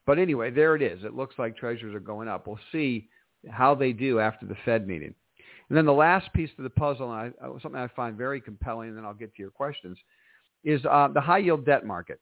But 0.06 0.18
anyway, 0.18 0.50
there 0.50 0.74
it 0.74 0.82
is. 0.82 1.04
It 1.04 1.14
looks 1.14 1.36
like 1.38 1.56
treasuries 1.56 1.94
are 1.94 2.00
going 2.00 2.28
up. 2.28 2.46
We'll 2.46 2.58
see 2.72 3.08
how 3.48 3.74
they 3.74 3.92
do 3.92 4.18
after 4.18 4.46
the 4.46 4.56
Fed 4.64 4.86
meeting. 4.86 5.14
And 5.68 5.76
then 5.78 5.86
the 5.86 5.92
last 5.92 6.32
piece 6.32 6.50
to 6.56 6.62
the 6.62 6.70
puzzle, 6.70 7.12
and 7.12 7.32
I, 7.40 7.46
something 7.62 7.80
I 7.80 7.88
find 7.88 8.16
very 8.16 8.40
compelling, 8.40 8.88
and 8.88 8.98
then 8.98 9.04
I'll 9.04 9.14
get 9.14 9.34
to 9.36 9.42
your 9.42 9.52
questions, 9.52 9.96
is 10.64 10.84
uh, 10.84 11.08
the 11.14 11.20
high 11.20 11.38
yield 11.38 11.64
debt 11.64 11.86
market 11.86 12.20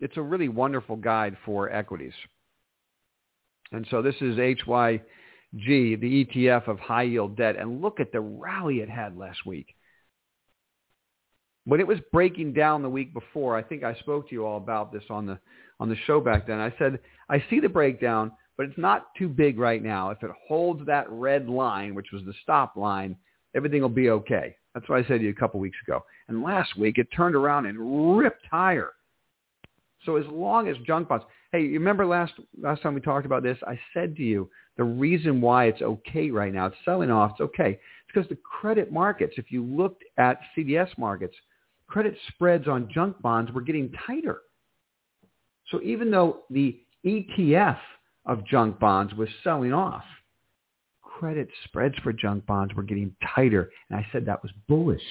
it's 0.00 0.16
a 0.16 0.22
really 0.22 0.48
wonderful 0.48 0.96
guide 0.96 1.36
for 1.44 1.70
equities. 1.70 2.12
And 3.72 3.86
so 3.90 4.00
this 4.00 4.14
is 4.20 4.36
HYG, 4.36 5.02
the 5.52 6.24
ETF 6.24 6.68
of 6.68 6.78
high 6.78 7.02
yield 7.02 7.36
debt. 7.36 7.56
And 7.56 7.82
look 7.82 8.00
at 8.00 8.12
the 8.12 8.20
rally 8.20 8.80
it 8.80 8.88
had 8.88 9.16
last 9.16 9.44
week. 9.44 9.74
When 11.68 11.80
it 11.80 11.86
was 11.86 11.98
breaking 12.10 12.54
down 12.54 12.80
the 12.80 12.88
week 12.88 13.12
before, 13.12 13.54
I 13.54 13.62
think 13.62 13.84
I 13.84 13.94
spoke 13.96 14.30
to 14.30 14.34
you 14.34 14.46
all 14.46 14.56
about 14.56 14.90
this 14.90 15.02
on 15.10 15.26
the 15.26 15.38
on 15.78 15.90
the 15.90 15.96
show 16.06 16.18
back 16.18 16.46
then. 16.46 16.58
I 16.60 16.72
said, 16.78 16.98
I 17.28 17.44
see 17.50 17.60
the 17.60 17.68
breakdown, 17.68 18.32
but 18.56 18.64
it's 18.64 18.78
not 18.78 19.14
too 19.18 19.28
big 19.28 19.58
right 19.58 19.82
now. 19.82 20.08
If 20.08 20.22
it 20.22 20.30
holds 20.48 20.86
that 20.86 21.04
red 21.10 21.46
line, 21.46 21.94
which 21.94 22.06
was 22.10 22.22
the 22.24 22.32
stop 22.42 22.74
line, 22.76 23.14
everything 23.54 23.82
will 23.82 23.90
be 23.90 24.08
okay. 24.08 24.56
That's 24.72 24.88
what 24.88 25.04
I 25.04 25.06
said 25.06 25.18
to 25.18 25.24
you 25.24 25.28
a 25.28 25.34
couple 25.34 25.60
weeks 25.60 25.76
ago. 25.86 26.02
And 26.28 26.42
last 26.42 26.74
week 26.78 26.96
it 26.96 27.06
turned 27.14 27.34
around 27.34 27.66
and 27.66 28.16
ripped 28.16 28.46
higher. 28.50 28.92
So 30.06 30.16
as 30.16 30.24
long 30.28 30.68
as 30.68 30.76
junk 30.86 31.08
bonds, 31.08 31.26
hey, 31.52 31.60
you 31.64 31.74
remember 31.74 32.06
last 32.06 32.32
last 32.58 32.80
time 32.80 32.94
we 32.94 33.02
talked 33.02 33.26
about 33.26 33.42
this? 33.42 33.58
I 33.66 33.78
said 33.92 34.16
to 34.16 34.22
you 34.22 34.48
the 34.78 34.84
reason 34.84 35.42
why 35.42 35.66
it's 35.66 35.82
okay 35.82 36.30
right 36.30 36.54
now, 36.54 36.64
it's 36.64 36.76
selling 36.86 37.10
off, 37.10 37.32
it's 37.32 37.40
okay. 37.42 37.72
It's 37.72 38.14
because 38.14 38.28
the 38.30 38.36
credit 38.36 38.90
markets, 38.90 39.34
if 39.36 39.52
you 39.52 39.62
looked 39.62 40.02
at 40.16 40.40
CDS 40.56 40.96
markets, 40.96 41.36
credit 41.88 42.16
spreads 42.28 42.68
on 42.68 42.90
junk 42.92 43.20
bonds 43.20 43.50
were 43.52 43.62
getting 43.62 43.92
tighter. 44.06 44.42
So 45.70 45.80
even 45.82 46.10
though 46.10 46.44
the 46.50 46.78
ETF 47.04 47.78
of 48.26 48.46
junk 48.46 48.78
bonds 48.78 49.14
was 49.14 49.28
selling 49.42 49.72
off, 49.72 50.04
credit 51.02 51.48
spreads 51.64 51.96
for 52.02 52.12
junk 52.12 52.46
bonds 52.46 52.74
were 52.74 52.82
getting 52.82 53.14
tighter. 53.34 53.70
And 53.90 53.98
I 53.98 54.06
said 54.12 54.26
that 54.26 54.42
was 54.42 54.52
bullish. 54.68 55.02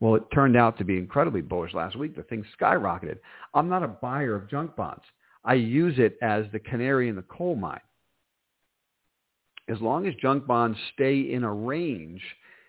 Well, 0.00 0.14
it 0.16 0.24
turned 0.34 0.56
out 0.56 0.76
to 0.78 0.84
be 0.84 0.98
incredibly 0.98 1.40
bullish 1.40 1.72
last 1.74 1.96
week. 1.96 2.14
The 2.14 2.22
thing 2.24 2.44
skyrocketed. 2.60 3.18
I'm 3.54 3.68
not 3.68 3.82
a 3.82 3.88
buyer 3.88 4.34
of 4.34 4.50
junk 4.50 4.76
bonds. 4.76 5.04
I 5.44 5.54
use 5.54 5.98
it 5.98 6.18
as 6.22 6.44
the 6.52 6.58
canary 6.58 7.08
in 7.08 7.16
the 7.16 7.22
coal 7.22 7.56
mine. 7.56 7.80
As 9.68 9.80
long 9.80 10.06
as 10.06 10.14
junk 10.16 10.46
bonds 10.46 10.78
stay 10.92 11.32
in 11.32 11.42
a 11.42 11.52
range, 11.52 12.20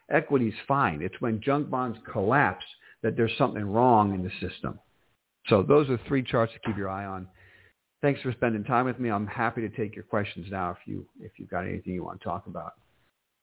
equity's 0.10 0.54
fine. 0.68 1.02
It's 1.02 1.20
when 1.20 1.42
junk 1.42 1.70
bonds 1.70 1.98
collapse 2.10 2.64
that 3.06 3.16
there's 3.16 3.38
something 3.38 3.64
wrong 3.64 4.16
in 4.16 4.24
the 4.24 4.32
system. 4.50 4.80
So 5.48 5.62
those 5.62 5.88
are 5.92 6.00
three 6.08 6.24
charts 6.24 6.52
to 6.54 6.60
keep 6.66 6.76
your 6.76 6.90
eye 6.90 7.06
on. 7.06 7.28
Thanks 8.02 8.20
for 8.22 8.32
spending 8.32 8.64
time 8.64 8.88
with 8.88 9.00
me. 9.00 9.12
I'm 9.12 9.28
happy 9.28 9.62
to 9.62 9.70
take 9.70 9.94
your 9.94 10.06
questions 10.06 10.48
now 10.50 10.72
if 10.72 10.78
you 10.88 11.06
if 11.22 11.34
you've 11.38 11.52
got 11.52 11.68
anything 11.68 11.94
you 11.94 12.04
want 12.04 12.20
to 12.20 12.24
talk 12.24 12.48
about. 12.48 12.74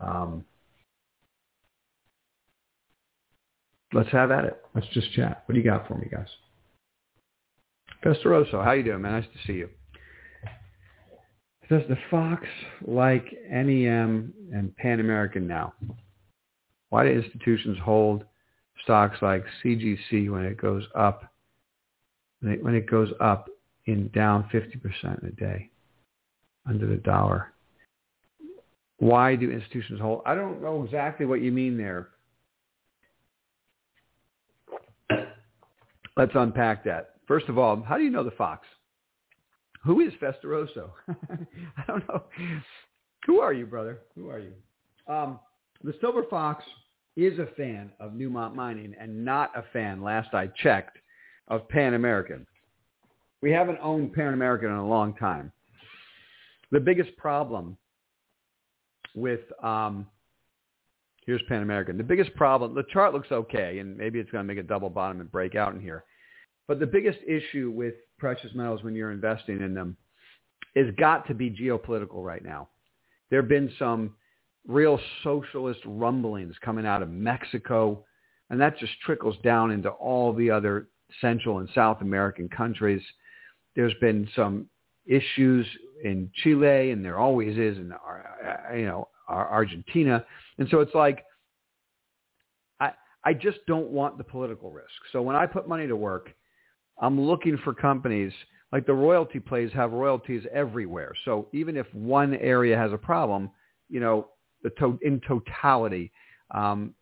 Um, 0.01 0.45
let's 3.93 4.11
have 4.11 4.33
at 4.33 4.45
it. 4.45 4.61
Let's 4.75 4.89
just 4.89 5.13
chat. 5.13 5.45
What 5.47 5.55
do 5.55 5.61
you 5.61 5.65
got 5.65 5.87
for 5.87 5.95
me, 5.95 6.09
guys? 6.11 6.27
Festeroso, 8.05 8.65
how 8.65 8.73
you 8.73 8.83
doing, 8.83 9.01
man? 9.01 9.13
Nice 9.13 9.31
to 9.33 9.47
see 9.47 9.59
you. 9.59 9.69
Does 11.71 11.83
the 11.89 11.97
Fox 12.11 12.43
like 12.85 13.33
NEM 13.49 14.35
and 14.53 14.77
Pan 14.77 14.99
American 14.99 15.47
now? 15.47 15.73
Why 16.91 17.05
do 17.05 17.11
institutions 17.11 17.79
hold 17.79 18.25
stocks 18.85 19.17
like 19.23 19.45
CGC 19.65 20.31
when 20.31 20.45
it 20.45 20.57
goes 20.57 20.85
up, 20.95 21.25
when 22.41 22.75
it 22.75 22.91
goes 22.91 23.11
up 23.21 23.49
in 23.87 24.09
down 24.09 24.49
50% 24.53 25.23
in 25.23 25.29
a 25.29 25.33
day 25.33 25.71
under 26.67 26.87
the 26.87 26.97
dollar? 26.97 27.53
Why 28.99 29.35
do 29.35 29.51
institutions 29.51 30.01
hold? 30.01 30.23
I 30.25 30.35
don't 30.35 30.63
know 30.63 30.85
exactly 30.85 31.27
what 31.27 31.41
you 31.41 31.51
mean 31.51 31.77
there. 31.77 32.11
Let's 36.17 36.33
unpack 36.35 36.85
that. 36.85 37.15
First 37.27 37.49
of 37.49 37.59
all, 37.59 37.83
how 37.83 37.97
do 37.97 38.05
you 38.05 38.11
know 38.11 38.23
the 38.23 38.31
Fox? 38.33 38.67
Who 39.85 40.01
is 40.01 40.13
Festeroso? 40.23 40.91
I 41.09 41.83
don't 41.87 42.07
know. 42.09 42.23
Who 43.27 43.41
are 43.41 43.53
you, 43.53 43.67
brother? 43.67 44.01
Who 44.15 44.29
are 44.29 44.39
you? 44.39 44.53
Um, 45.09 45.41
the 45.83 45.95
Silver 46.01 46.23
Fox 46.31 46.65
is 47.17 47.39
a 47.39 47.47
fan 47.57 47.93
of 48.01 48.13
Newmont 48.13 48.55
Mining 48.55 48.95
and 48.99 49.25
not 49.25 49.51
a 49.57 49.65
fan, 49.73 50.03
last 50.03 50.35
I 50.35 50.49
checked, 50.63 50.99
of 51.49 51.69
Pan 51.69 51.95
American. 51.95 52.47
We 53.43 53.51
haven't 53.51 53.79
owned 53.83 54.13
Pan 54.13 54.33
American 54.33 54.71
in 54.71 54.77
a 54.77 54.89
long 54.89 55.15
time. 55.15 55.53
The 56.71 56.81
biggest 56.81 57.15
problem 57.17 57.77
with 59.15 59.41
um, 59.63 60.07
here's 61.27 61.43
Pan 61.49 61.63
American. 61.63 61.99
The 61.99 62.05
biggest 62.05 62.35
problem, 62.35 62.75
the 62.75 62.85
chart 62.93 63.13
looks 63.13 63.31
okay, 63.31 63.79
and 63.79 63.97
maybe 63.97 64.19
it's 64.19 64.31
going 64.31 64.47
to 64.47 64.55
make 64.55 64.63
a 64.63 64.67
double 64.67 64.91
bottom 64.91 65.21
and 65.21 65.31
break 65.31 65.55
out 65.55 65.75
in 65.75 65.81
here. 65.81 66.05
But 66.69 66.81
the 66.81 66.87
biggest 66.87 67.19
issue 67.27 67.71
with 67.75 67.95
precious 68.19 68.51
metals 68.55 68.83
when 68.83 68.95
you're 68.95 69.13
investing 69.13 69.61
in 69.61 69.75
them 69.75 69.97
is 70.75 70.95
got 70.97 71.27
to 71.29 71.35
be 71.35 71.51
geopolitical 71.51 72.25
right 72.25 72.43
now. 72.43 72.69
There 73.31 73.41
have 73.41 73.49
been 73.49 73.71
some 73.79 74.15
real 74.67 74.99
socialist 75.23 75.81
rumblings 75.85 76.55
coming 76.65 76.87
out 76.87 77.03
of 77.03 77.11
Mexico, 77.11 78.05
and 78.51 78.61
that 78.61 78.79
just 78.79 78.93
trickles 79.05 79.37
down 79.43 79.71
into 79.71 79.89
all 79.89 80.33
the 80.33 80.51
other 80.51 80.89
Central 81.21 81.59
and 81.59 81.69
South 81.75 82.01
American 82.01 82.49
countries. 82.49 83.03
There's 83.75 83.95
been 84.01 84.29
some 84.37 84.69
issues 85.07 85.67
in 86.05 86.31
Chile, 86.43 86.91
and 86.91 87.05
there 87.05 87.19
always 87.19 87.57
is 87.59 87.77
in 87.79 87.93
uh, 87.93 88.75
you 88.75 88.87
know 88.87 89.09
Argentina, 89.29 90.25
and 90.59 90.69
so 90.71 90.81
it's 90.81 90.95
like 90.95 91.25
I 92.81 92.93
I 93.25 93.35
just 93.35 93.59
don't 93.67 93.91
want 93.91 94.19
the 94.19 94.25
political 94.25 94.71
risk. 94.71 94.89
So 95.13 95.23
when 95.23 95.37
I 95.37 95.47
put 95.47 95.69
money 95.69 95.87
to 95.87 95.97
work, 95.97 96.31
I'm 97.01 97.21
looking 97.21 97.59
for 97.65 97.75
companies 97.75 98.33
like 98.73 98.87
the 98.87 98.95
royalty 98.95 99.39
plays 99.39 99.71
have 99.75 99.93
royalties 99.93 100.45
everywhere. 100.53 101.13
So 101.25 101.49
even 101.53 101.77
if 101.77 101.87
one 101.93 102.35
area 102.37 102.77
has 102.77 102.93
a 102.93 102.99
problem, 102.99 103.51
you 103.91 104.01
know, 104.01 104.29
the 104.63 104.71
to- 104.71 104.99
in 105.03 105.21
totality, 105.21 106.13
um, 106.53 106.95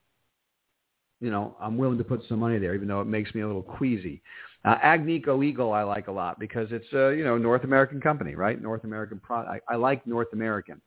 you 1.20 1.30
know, 1.30 1.56
I'm 1.60 1.76
willing 1.76 1.98
to 1.98 2.04
put 2.04 2.22
some 2.28 2.38
money 2.38 2.58
there, 2.58 2.74
even 2.74 2.88
though 2.88 3.00
it 3.00 3.06
makes 3.06 3.34
me 3.34 3.42
a 3.42 3.46
little 3.46 3.62
queasy. 3.62 4.22
Uh, 4.64 4.76
Agnico 4.78 5.44
Eagle 5.44 5.72
I 5.72 5.82
like 5.82 6.08
a 6.08 6.12
lot 6.12 6.38
because 6.38 6.68
it's 6.70 6.92
a 6.92 7.14
you 7.16 7.24
know 7.24 7.38
North 7.38 7.64
American 7.64 8.00
company, 8.00 8.34
right? 8.34 8.60
North 8.60 8.84
American 8.84 9.18
product. 9.18 9.62
I, 9.68 9.74
I 9.74 9.76
like 9.76 10.06
North 10.06 10.32
American, 10.32 10.80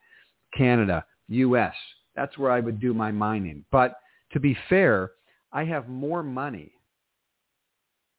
Canada, 0.55 1.05
U.S. 1.29 1.73
That's 2.15 2.37
where 2.37 2.51
I 2.51 2.59
would 2.59 2.79
do 2.79 2.93
my 2.93 3.11
mining. 3.11 3.65
But 3.71 3.95
to 4.33 4.39
be 4.39 4.57
fair, 4.69 5.11
I 5.51 5.63
have 5.65 5.87
more 5.87 6.23
money 6.23 6.73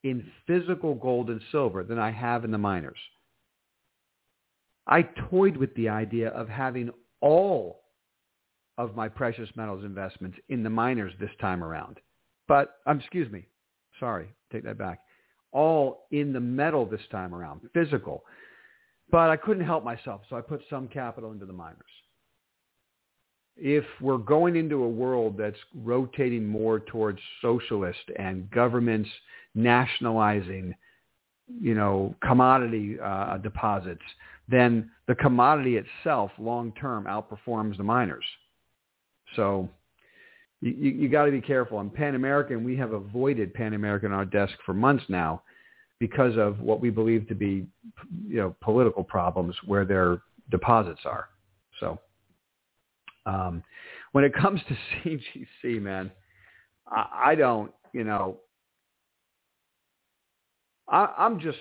in 0.02 0.24
physical 0.46 0.94
gold 0.94 1.30
and 1.30 1.40
silver 1.50 1.82
than 1.82 1.98
I 1.98 2.10
have 2.10 2.44
in 2.44 2.50
the 2.50 2.58
miners. 2.58 2.98
I 4.86 5.02
toyed 5.30 5.56
with 5.56 5.74
the 5.76 5.88
idea 5.88 6.28
of 6.28 6.48
having 6.48 6.90
all 7.20 7.83
of 8.78 8.96
my 8.96 9.08
precious 9.08 9.48
metals 9.56 9.84
investments 9.84 10.38
in 10.48 10.62
the 10.62 10.70
miners 10.70 11.12
this 11.20 11.30
time 11.40 11.62
around. 11.62 11.98
But, 12.48 12.76
um, 12.86 12.98
excuse 12.98 13.30
me, 13.30 13.46
sorry, 14.00 14.28
take 14.52 14.64
that 14.64 14.78
back. 14.78 15.00
All 15.52 16.06
in 16.10 16.32
the 16.32 16.40
metal 16.40 16.84
this 16.84 17.06
time 17.10 17.34
around, 17.34 17.60
physical. 17.72 18.24
But 19.10 19.30
I 19.30 19.36
couldn't 19.36 19.64
help 19.64 19.84
myself, 19.84 20.22
so 20.28 20.36
I 20.36 20.40
put 20.40 20.62
some 20.68 20.88
capital 20.88 21.30
into 21.32 21.46
the 21.46 21.52
miners 21.52 21.84
if 23.56 23.84
we're 24.00 24.18
going 24.18 24.56
into 24.56 24.82
a 24.82 24.88
world 24.88 25.36
that's 25.38 25.58
rotating 25.74 26.46
more 26.46 26.80
towards 26.80 27.20
socialist 27.40 28.00
and 28.18 28.50
governments 28.50 29.08
nationalizing, 29.54 30.74
you 31.60 31.74
know, 31.74 32.14
commodity 32.26 32.98
uh, 33.02 33.38
deposits, 33.38 34.02
then 34.48 34.90
the 35.06 35.14
commodity 35.14 35.76
itself 35.76 36.30
long 36.38 36.72
term 36.72 37.04
outperforms 37.04 37.76
the 37.76 37.84
miners. 37.84 38.24
So 39.36 39.68
you, 40.60 40.72
you 40.72 41.08
got 41.08 41.26
to 41.26 41.30
be 41.30 41.40
careful. 41.40 41.78
On 41.78 41.90
Pan 41.90 42.14
American, 42.14 42.64
we 42.64 42.76
have 42.76 42.92
avoided 42.92 43.54
Pan 43.54 43.74
American 43.74 44.12
on 44.12 44.18
our 44.18 44.24
desk 44.24 44.54
for 44.64 44.74
months 44.74 45.04
now 45.08 45.42
because 46.00 46.36
of 46.36 46.60
what 46.60 46.80
we 46.80 46.90
believe 46.90 47.26
to 47.28 47.34
be, 47.34 47.66
you 48.26 48.36
know, 48.36 48.56
political 48.60 49.04
problems 49.04 49.54
where 49.66 49.84
their 49.84 50.22
deposits 50.50 51.00
are. 51.04 51.28
So. 51.80 51.98
Um, 53.26 53.62
when 54.12 54.24
it 54.24 54.34
comes 54.34 54.60
to 54.68 54.76
CGC, 55.64 55.82
man, 55.82 56.10
I, 56.88 57.30
I 57.30 57.34
don't, 57.34 57.72
you 57.92 58.04
know, 58.04 58.38
I, 60.88 61.12
I'm 61.18 61.40
just, 61.40 61.58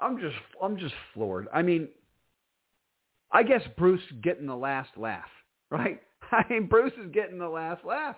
I'm 0.00 0.20
just, 0.20 0.36
I'm 0.62 0.76
just 0.76 0.94
floored. 1.12 1.48
I 1.52 1.62
mean, 1.62 1.88
I 3.32 3.42
guess 3.42 3.62
Bruce 3.76 4.02
getting 4.22 4.46
the 4.46 4.56
last 4.56 4.90
laugh, 4.96 5.24
right? 5.74 6.00
I 6.32 6.44
mean, 6.50 6.66
Bruce 6.66 6.92
is 7.02 7.10
getting 7.12 7.38
the 7.38 7.48
last 7.48 7.84
laugh. 7.84 8.16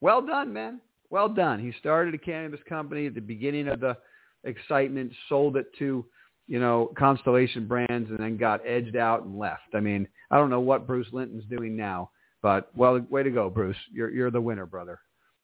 Well 0.00 0.24
done, 0.24 0.52
man. 0.52 0.80
Well 1.10 1.28
done. 1.28 1.58
He 1.60 1.72
started 1.78 2.14
a 2.14 2.18
cannabis 2.18 2.60
company 2.68 3.06
at 3.06 3.14
the 3.14 3.20
beginning 3.20 3.68
of 3.68 3.80
the 3.80 3.96
excitement, 4.44 5.12
sold 5.28 5.56
it 5.56 5.66
to 5.78 6.04
you 6.46 6.60
know, 6.60 6.92
Constellation 6.96 7.66
Brands 7.66 8.10
and 8.10 8.18
then 8.18 8.36
got 8.36 8.66
edged 8.66 8.96
out 8.96 9.24
and 9.24 9.38
left. 9.38 9.74
I 9.74 9.80
mean, 9.80 10.06
I 10.30 10.36
don't 10.36 10.50
know 10.50 10.60
what 10.60 10.86
Bruce 10.86 11.08
Linton's 11.12 11.44
doing 11.50 11.76
now, 11.76 12.10
but 12.42 12.70
well, 12.76 13.04
way 13.10 13.22
to 13.22 13.30
go, 13.30 13.50
Bruce. 13.50 13.76
You're 13.92 14.10
you're 14.10 14.30
the 14.30 14.40
winner, 14.40 14.66
brother. 14.66 15.00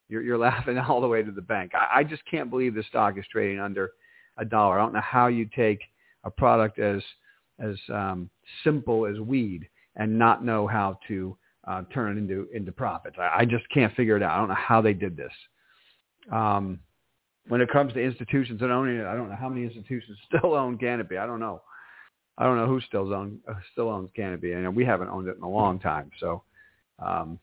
You're 0.07 0.21
you're 0.21 0.37
laughing 0.49 0.77
all 0.77 1.01
the 1.01 1.07
way 1.07 1.21
to 1.23 1.31
the 1.31 1.41
bank. 1.41 1.73
I, 1.75 1.99
I 1.99 2.03
just 2.03 2.23
can't 2.29 2.49
believe 2.49 2.73
the 2.73 2.83
stock 2.83 3.17
is 3.17 3.25
trading 3.31 3.59
under 3.59 3.91
a 4.37 4.45
dollar. 4.45 4.79
I 4.79 4.83
don't 4.83 4.93
know 4.93 5.01
how 5.01 5.27
you 5.27 5.47
take 5.55 5.81
a 6.23 6.31
product 6.31 6.79
as 6.79 7.01
as 7.59 7.75
um, 7.89 8.29
simple 8.63 9.05
as 9.05 9.19
weed 9.19 9.67
and 9.95 10.17
not 10.17 10.43
know 10.43 10.67
how 10.67 10.99
to 11.07 11.37
uh, 11.67 11.83
turn 11.93 12.17
it 12.17 12.19
into 12.19 12.47
into 12.53 12.71
profits. 12.71 13.15
I, 13.19 13.39
I 13.39 13.45
just 13.45 13.67
can't 13.73 13.93
figure 13.95 14.17
it 14.17 14.23
out. 14.23 14.31
I 14.31 14.37
don't 14.37 14.49
know 14.49 14.55
how 14.55 14.81
they 14.81 14.93
did 14.93 15.15
this. 15.15 15.31
Um, 16.31 16.79
when 17.47 17.61
it 17.61 17.69
comes 17.71 17.93
to 17.93 18.01
institutions 18.01 18.61
and 18.61 18.71
owning 18.71 18.97
it, 18.97 19.05
I 19.05 19.15
don't 19.15 19.29
know 19.29 19.35
how 19.35 19.49
many 19.49 19.63
institutions 19.65 20.17
still 20.27 20.53
own 20.53 20.77
Canopy. 20.77 21.17
I 21.17 21.25
don't 21.25 21.39
know. 21.39 21.61
I 22.37 22.45
don't 22.45 22.57
know 22.57 22.65
who 22.65 22.81
still 22.81 23.13
owns 23.13 23.39
uh, 23.47 23.53
still 23.71 23.89
owns 23.89 24.09
Canopy, 24.15 24.53
and 24.53 24.75
we 24.75 24.85
haven't 24.85 25.09
owned 25.09 25.27
it 25.27 25.37
in 25.37 25.43
a 25.43 25.49
long 25.49 25.79
time. 25.79 26.09
So, 26.19 26.43
um, 26.99 27.39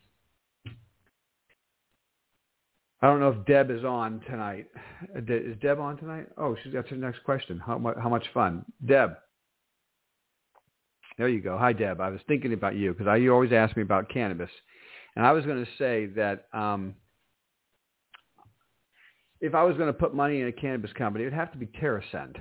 I 3.02 3.06
don't 3.06 3.20
know 3.20 3.28
if 3.28 3.46
Deb 3.46 3.70
is 3.70 3.84
on 3.84 4.20
tonight. 4.28 4.66
Is 5.14 5.56
Deb 5.62 5.78
on 5.78 5.96
tonight? 5.96 6.26
Oh, 6.36 6.56
she's 6.62 6.72
got 6.72 6.88
her 6.88 6.96
next 6.96 7.22
question. 7.24 7.58
How? 7.58 7.80
How 8.02 8.08
much 8.08 8.26
fun, 8.34 8.64
Deb? 8.84 9.12
There 11.20 11.28
you 11.28 11.42
go. 11.42 11.58
Hi, 11.58 11.74
Deb. 11.74 12.00
I 12.00 12.08
was 12.08 12.22
thinking 12.28 12.54
about 12.54 12.76
you 12.76 12.94
because 12.94 13.20
you 13.20 13.30
always 13.30 13.52
ask 13.52 13.76
me 13.76 13.82
about 13.82 14.08
cannabis, 14.08 14.48
and 15.14 15.26
I 15.26 15.32
was 15.32 15.44
going 15.44 15.62
to 15.62 15.70
say 15.76 16.06
that. 16.16 16.46
Um, 16.54 16.94
if 19.42 19.54
I 19.54 19.62
was 19.62 19.76
going 19.76 19.88
to 19.88 19.92
put 19.92 20.14
money 20.14 20.40
in 20.40 20.46
a 20.46 20.52
cannabis 20.52 20.90
company, 20.94 21.24
it 21.24 21.26
would 21.26 21.34
have 21.34 21.52
to 21.52 21.58
be 21.58 21.66
TerrAscend. 21.66 22.36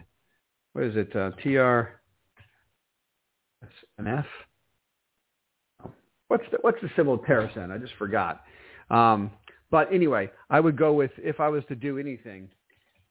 What 0.72 0.86
is 0.86 0.96
it? 0.96 1.14
Uh, 1.14 1.32
TR 1.44 2.00
an 3.98 4.08
F? 4.08 4.26
What's 6.30 6.46
the 6.50 6.60
what's 6.62 6.80
the 6.82 6.90
symbol 6.96 7.16
of 7.16 7.20
TerrAscend? 7.24 7.72
I 7.74 7.80
just 7.80 7.96
forgot. 8.00 8.44
Um, 8.90 9.30
But 9.72 9.92
anyway, 9.94 10.32
I 10.50 10.62
would 10.62 10.78
go 10.78 10.94
with 10.94 11.12
if 11.18 11.42
I 11.42 11.50
was 11.50 11.66
to 11.68 11.76
do 11.76 11.98
anything, 11.98 12.48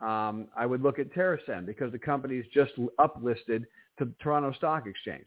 um, 0.01 0.49
I 0.57 0.65
would 0.65 0.81
look 0.81 0.99
at 0.99 1.13
TerrAscend 1.13 1.67
because 1.67 1.93
the 1.93 1.99
company's 1.99 2.47
just 2.55 2.73
uplisted 2.99 3.65
to 3.99 4.07
the 4.07 4.15
Toronto 4.23 4.53
Stock 4.53 4.87
Exchange, 4.87 5.27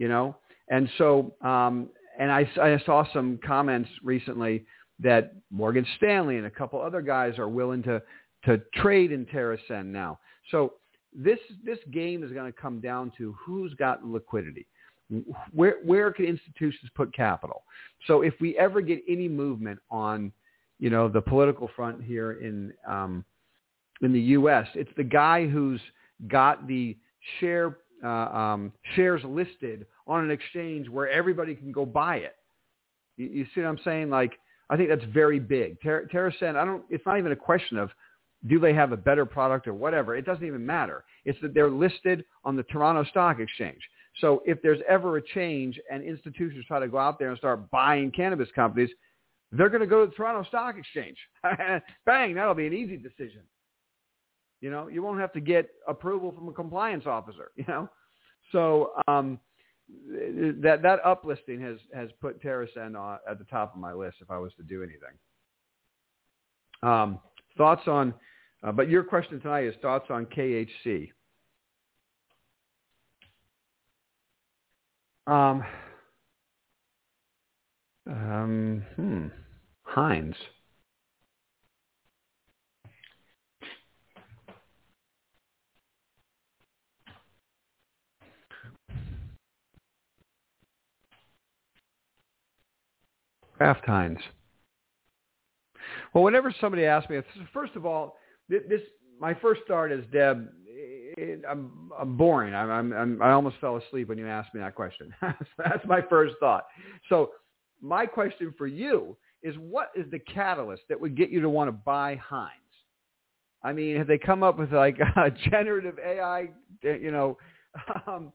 you 0.00 0.08
know, 0.08 0.34
and 0.68 0.88
so 0.96 1.34
um, 1.42 1.90
and 2.18 2.32
I, 2.32 2.50
I 2.60 2.80
saw 2.86 3.04
some 3.12 3.38
comments 3.46 3.90
recently 4.02 4.64
that 4.98 5.34
Morgan 5.50 5.86
Stanley 5.98 6.38
and 6.38 6.46
a 6.46 6.50
couple 6.50 6.80
other 6.80 7.02
guys 7.02 7.38
are 7.38 7.50
willing 7.50 7.82
to 7.82 8.02
to 8.46 8.62
trade 8.76 9.12
in 9.12 9.26
TerrAscend 9.26 9.86
now. 9.86 10.18
So 10.50 10.72
this 11.14 11.38
this 11.62 11.78
game 11.92 12.24
is 12.24 12.32
going 12.32 12.50
to 12.50 12.58
come 12.58 12.80
down 12.80 13.12
to 13.18 13.36
who's 13.38 13.74
got 13.74 14.02
liquidity. 14.02 14.66
Where 15.52 15.76
where 15.84 16.10
can 16.12 16.24
institutions 16.24 16.90
put 16.94 17.14
capital? 17.14 17.64
So 18.06 18.22
if 18.22 18.32
we 18.40 18.56
ever 18.56 18.80
get 18.80 19.02
any 19.06 19.28
movement 19.28 19.80
on, 19.90 20.32
you 20.78 20.88
know, 20.88 21.08
the 21.08 21.20
political 21.20 21.68
front 21.76 22.02
here 22.02 22.32
in 22.40 22.72
um, 22.88 23.22
in 24.00 24.14
the 24.14 24.20
U.S., 24.20 24.66
it's 24.74 24.90
the 24.96 25.04
guy 25.04 25.46
who's 25.46 25.80
got 26.26 26.66
the 26.66 26.96
share 27.38 27.76
uh, 28.04 28.08
um, 28.08 28.72
shares 28.94 29.22
listed 29.24 29.86
on 30.06 30.24
an 30.24 30.30
exchange 30.30 30.88
where 30.88 31.08
everybody 31.08 31.54
can 31.54 31.72
go 31.72 31.84
buy 31.84 32.16
it. 32.16 32.36
You, 33.16 33.26
you 33.26 33.46
see 33.54 33.60
what 33.60 33.68
I'm 33.68 33.80
saying? 33.84 34.10
Like 34.10 34.32
I 34.70 34.76
think 34.76 34.88
that's 34.88 35.04
very 35.12 35.40
big. 35.40 35.80
Ter- 35.82 36.06
TerrAscend, 36.06 36.56
I 36.56 36.64
don't. 36.64 36.84
It's 36.90 37.04
not 37.04 37.18
even 37.18 37.32
a 37.32 37.36
question 37.36 37.76
of 37.76 37.90
do 38.46 38.58
they 38.58 38.72
have 38.72 38.92
a 38.92 38.96
better 38.96 39.26
product 39.26 39.66
or 39.66 39.74
whatever. 39.74 40.16
It 40.16 40.24
doesn't 40.24 40.46
even 40.46 40.64
matter. 40.64 41.04
It's 41.24 41.38
that 41.42 41.52
they're 41.52 41.70
listed 41.70 42.24
on 42.44 42.56
the 42.56 42.62
Toronto 42.64 43.04
Stock 43.10 43.38
Exchange. 43.38 43.80
So 44.20 44.42
if 44.46 44.62
there's 44.62 44.80
ever 44.88 45.18
a 45.18 45.22
change 45.22 45.78
and 45.90 46.02
institutions 46.02 46.64
try 46.66 46.80
to 46.80 46.88
go 46.88 46.98
out 46.98 47.18
there 47.18 47.28
and 47.28 47.38
start 47.38 47.70
buying 47.70 48.10
cannabis 48.10 48.48
companies, 48.54 48.90
they're 49.52 49.68
going 49.68 49.82
to 49.82 49.86
go 49.86 50.04
to 50.04 50.10
the 50.10 50.16
Toronto 50.16 50.48
Stock 50.48 50.76
Exchange. 50.78 51.18
Bang, 52.06 52.34
that'll 52.34 52.54
be 52.54 52.66
an 52.66 52.72
easy 52.72 52.96
decision. 52.96 53.42
You 54.60 54.70
know, 54.70 54.88
you 54.88 55.02
won't 55.02 55.20
have 55.20 55.32
to 55.32 55.40
get 55.40 55.70
approval 55.88 56.32
from 56.32 56.48
a 56.48 56.52
compliance 56.52 57.06
officer, 57.06 57.50
you 57.56 57.64
know. 57.68 57.88
So 58.52 58.92
um, 59.08 59.38
that 59.88 60.80
that 60.82 61.02
uplisting 61.04 61.60
has 61.62 61.78
has 61.94 62.10
put 62.20 62.42
TerrAscend 62.42 63.18
at 63.28 63.38
the 63.38 63.44
top 63.44 63.74
of 63.74 63.80
my 63.80 63.92
list 63.92 64.18
if 64.20 64.30
I 64.30 64.38
was 64.38 64.52
to 64.54 64.62
do 64.62 64.82
anything. 64.82 65.16
Um, 66.82 67.18
thoughts 67.56 67.86
on, 67.86 68.14
uh, 68.62 68.72
but 68.72 68.88
your 68.88 69.04
question 69.04 69.40
tonight 69.40 69.64
is 69.64 69.74
thoughts 69.82 70.06
on 70.10 70.26
KHC. 70.26 71.10
Um, 75.26 75.62
um, 78.06 78.82
hmm, 78.96 79.26
Heinz. 79.82 80.34
Kraft 93.60 93.84
Heinz. 93.84 94.18
Well, 96.14 96.24
whenever 96.24 96.50
somebody 96.62 96.86
asks 96.86 97.10
me, 97.10 97.20
first 97.52 97.76
of 97.76 97.84
all, 97.84 98.16
this 98.48 98.80
my 99.20 99.34
first 99.34 99.60
start 99.66 99.92
is 99.92 100.02
Deb. 100.10 100.48
It, 100.66 101.42
I'm, 101.46 101.90
I'm 101.98 102.16
boring. 102.16 102.54
I'm, 102.54 102.90
I'm, 102.94 103.20
i 103.20 103.32
almost 103.32 103.56
fell 103.60 103.76
asleep 103.76 104.08
when 104.08 104.16
you 104.16 104.26
asked 104.26 104.54
me 104.54 104.62
that 104.62 104.74
question. 104.74 105.14
That's 105.58 105.86
my 105.86 106.00
first 106.08 106.36
thought. 106.40 106.64
So 107.10 107.32
my 107.82 108.06
question 108.06 108.54
for 108.56 108.66
you 108.66 109.14
is, 109.42 109.54
what 109.56 109.90
is 109.94 110.10
the 110.10 110.20
catalyst 110.20 110.84
that 110.88 110.98
would 110.98 111.14
get 111.14 111.28
you 111.28 111.42
to 111.42 111.50
want 111.50 111.68
to 111.68 111.72
buy 111.72 112.18
Heinz? 112.26 112.54
I 113.62 113.74
mean, 113.74 113.98
have 113.98 114.06
they 114.06 114.16
come 114.16 114.42
up 114.42 114.58
with 114.58 114.72
like 114.72 114.98
a 115.16 115.30
generative 115.50 115.98
AI, 115.98 116.48
you 116.82 117.10
know, 117.10 117.36
um, 118.06 118.32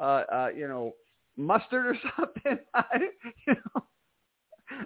uh, 0.00 0.22
uh, 0.32 0.48
you 0.56 0.68
know, 0.68 0.92
mustard 1.36 1.84
or 1.84 1.96
something? 2.16 2.58
you 3.48 3.54
know, 3.54 3.82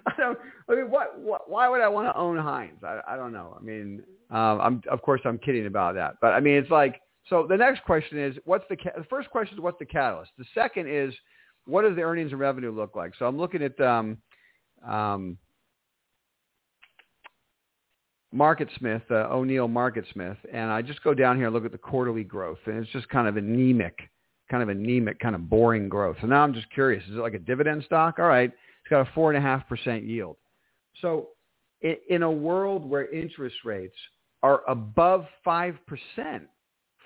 I 0.05 0.13
don't. 0.17 0.37
I 0.69 0.75
mean, 0.75 0.89
what, 0.89 1.19
what? 1.19 1.49
Why 1.49 1.69
would 1.69 1.81
I 1.81 1.87
want 1.87 2.07
to 2.07 2.17
own 2.17 2.37
Heinz? 2.37 2.83
I, 2.83 2.99
I 3.07 3.15
don't 3.15 3.33
know. 3.33 3.57
I 3.59 3.63
mean, 3.63 4.03
um, 4.31 4.61
I'm 4.61 4.81
of 4.89 5.01
course 5.01 5.21
I'm 5.25 5.37
kidding 5.37 5.65
about 5.65 5.95
that, 5.95 6.15
but 6.21 6.33
I 6.33 6.39
mean, 6.39 6.55
it's 6.55 6.71
like 6.71 7.01
so. 7.29 7.45
The 7.47 7.57
next 7.57 7.83
question 7.83 8.17
is, 8.17 8.35
what's 8.45 8.65
the 8.69 8.77
the 8.97 9.05
first 9.09 9.29
question 9.29 9.57
is 9.57 9.61
what's 9.61 9.79
the 9.79 9.85
catalyst? 9.85 10.31
The 10.37 10.45
second 10.53 10.87
is, 10.89 11.13
what 11.65 11.83
does 11.83 11.95
the 11.95 12.01
earnings 12.01 12.31
and 12.31 12.39
revenue 12.39 12.71
look 12.71 12.95
like? 12.95 13.13
So 13.17 13.25
I'm 13.25 13.37
looking 13.37 13.63
at 13.63 13.79
um, 13.79 14.17
um, 14.85 15.37
MarketSmith, 18.33 19.03
uh, 19.11 19.33
O'Neil 19.33 19.67
Market 19.67 20.05
Smith, 20.13 20.37
and 20.51 20.71
I 20.71 20.81
just 20.81 21.03
go 21.03 21.13
down 21.13 21.37
here 21.37 21.45
and 21.45 21.53
look 21.53 21.65
at 21.65 21.71
the 21.71 21.77
quarterly 21.77 22.23
growth, 22.23 22.59
and 22.65 22.77
it's 22.77 22.91
just 22.91 23.07
kind 23.09 23.27
of 23.27 23.37
anemic, 23.37 23.97
kind 24.49 24.63
of 24.63 24.69
anemic, 24.69 25.19
kind 25.19 25.35
of 25.35 25.49
boring 25.49 25.87
growth. 25.89 26.17
So 26.21 26.27
now 26.27 26.43
I'm 26.43 26.53
just 26.53 26.71
curious: 26.71 27.03
is 27.05 27.15
it 27.15 27.21
like 27.21 27.35
a 27.35 27.39
dividend 27.39 27.83
stock? 27.83 28.19
All 28.19 28.25
right 28.25 28.51
it's 28.83 28.89
got 28.89 29.07
a 29.07 29.11
four 29.13 29.31
and 29.31 29.37
a 29.37 29.41
half 29.41 29.67
percent 29.67 30.03
yield. 30.03 30.35
So 31.01 31.29
in 31.81 32.23
a 32.23 32.31
world 32.31 32.89
where 32.89 33.09
interest 33.11 33.55
rates 33.65 33.95
are 34.41 34.61
above 34.67 35.25
five 35.43 35.75
percent, 35.87 36.43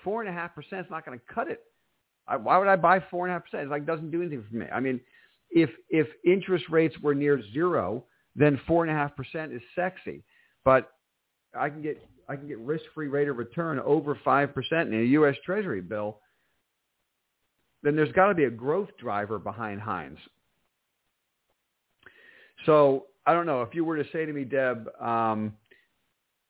four 0.02 0.22
and 0.22 0.28
a 0.28 0.32
half 0.32 0.54
percent 0.54 0.86
is 0.86 0.90
not 0.90 1.04
going 1.04 1.18
to 1.18 1.34
cut 1.34 1.48
it. 1.48 1.62
Why 2.42 2.58
would 2.58 2.68
I 2.68 2.76
buy 2.76 3.02
four 3.10 3.26
and 3.26 3.32
a 3.32 3.34
half 3.34 3.44
percent? 3.44 3.64
It 3.64 3.70
like 3.70 3.86
doesn't 3.86 4.10
do 4.10 4.20
anything 4.20 4.44
for 4.48 4.56
me. 4.56 4.66
I 4.72 4.80
mean, 4.80 5.00
if 5.50 5.70
if 5.88 6.06
interest 6.24 6.66
rates 6.68 6.96
were 7.00 7.14
near 7.14 7.42
zero, 7.52 8.04
then 8.36 8.60
four 8.66 8.84
and 8.84 8.90
a 8.90 8.94
half 8.94 9.16
percent 9.16 9.52
is 9.52 9.62
sexy. 9.74 10.22
But 10.64 10.92
I 11.58 11.70
can 11.70 11.80
get 11.80 12.00
I 12.28 12.36
can 12.36 12.46
get 12.46 12.58
risk 12.58 12.84
free 12.94 13.08
rate 13.08 13.28
of 13.28 13.36
return 13.36 13.80
over 13.80 14.18
five 14.24 14.54
percent 14.54 14.92
in 14.92 15.00
a 15.00 15.04
U.S. 15.04 15.36
Treasury 15.44 15.80
bill. 15.80 16.18
Then 17.82 17.96
there's 17.96 18.12
got 18.12 18.26
to 18.26 18.34
be 18.34 18.44
a 18.44 18.50
growth 18.50 18.90
driver 18.98 19.38
behind 19.38 19.80
Heinz. 19.80 20.18
So 22.68 23.06
I 23.24 23.32
don't 23.32 23.46
know 23.46 23.62
if 23.62 23.74
you 23.74 23.82
were 23.82 23.96
to 23.96 24.04
say 24.12 24.26
to 24.26 24.32
me, 24.32 24.44
Deb, 24.44 24.90
um, 25.00 25.54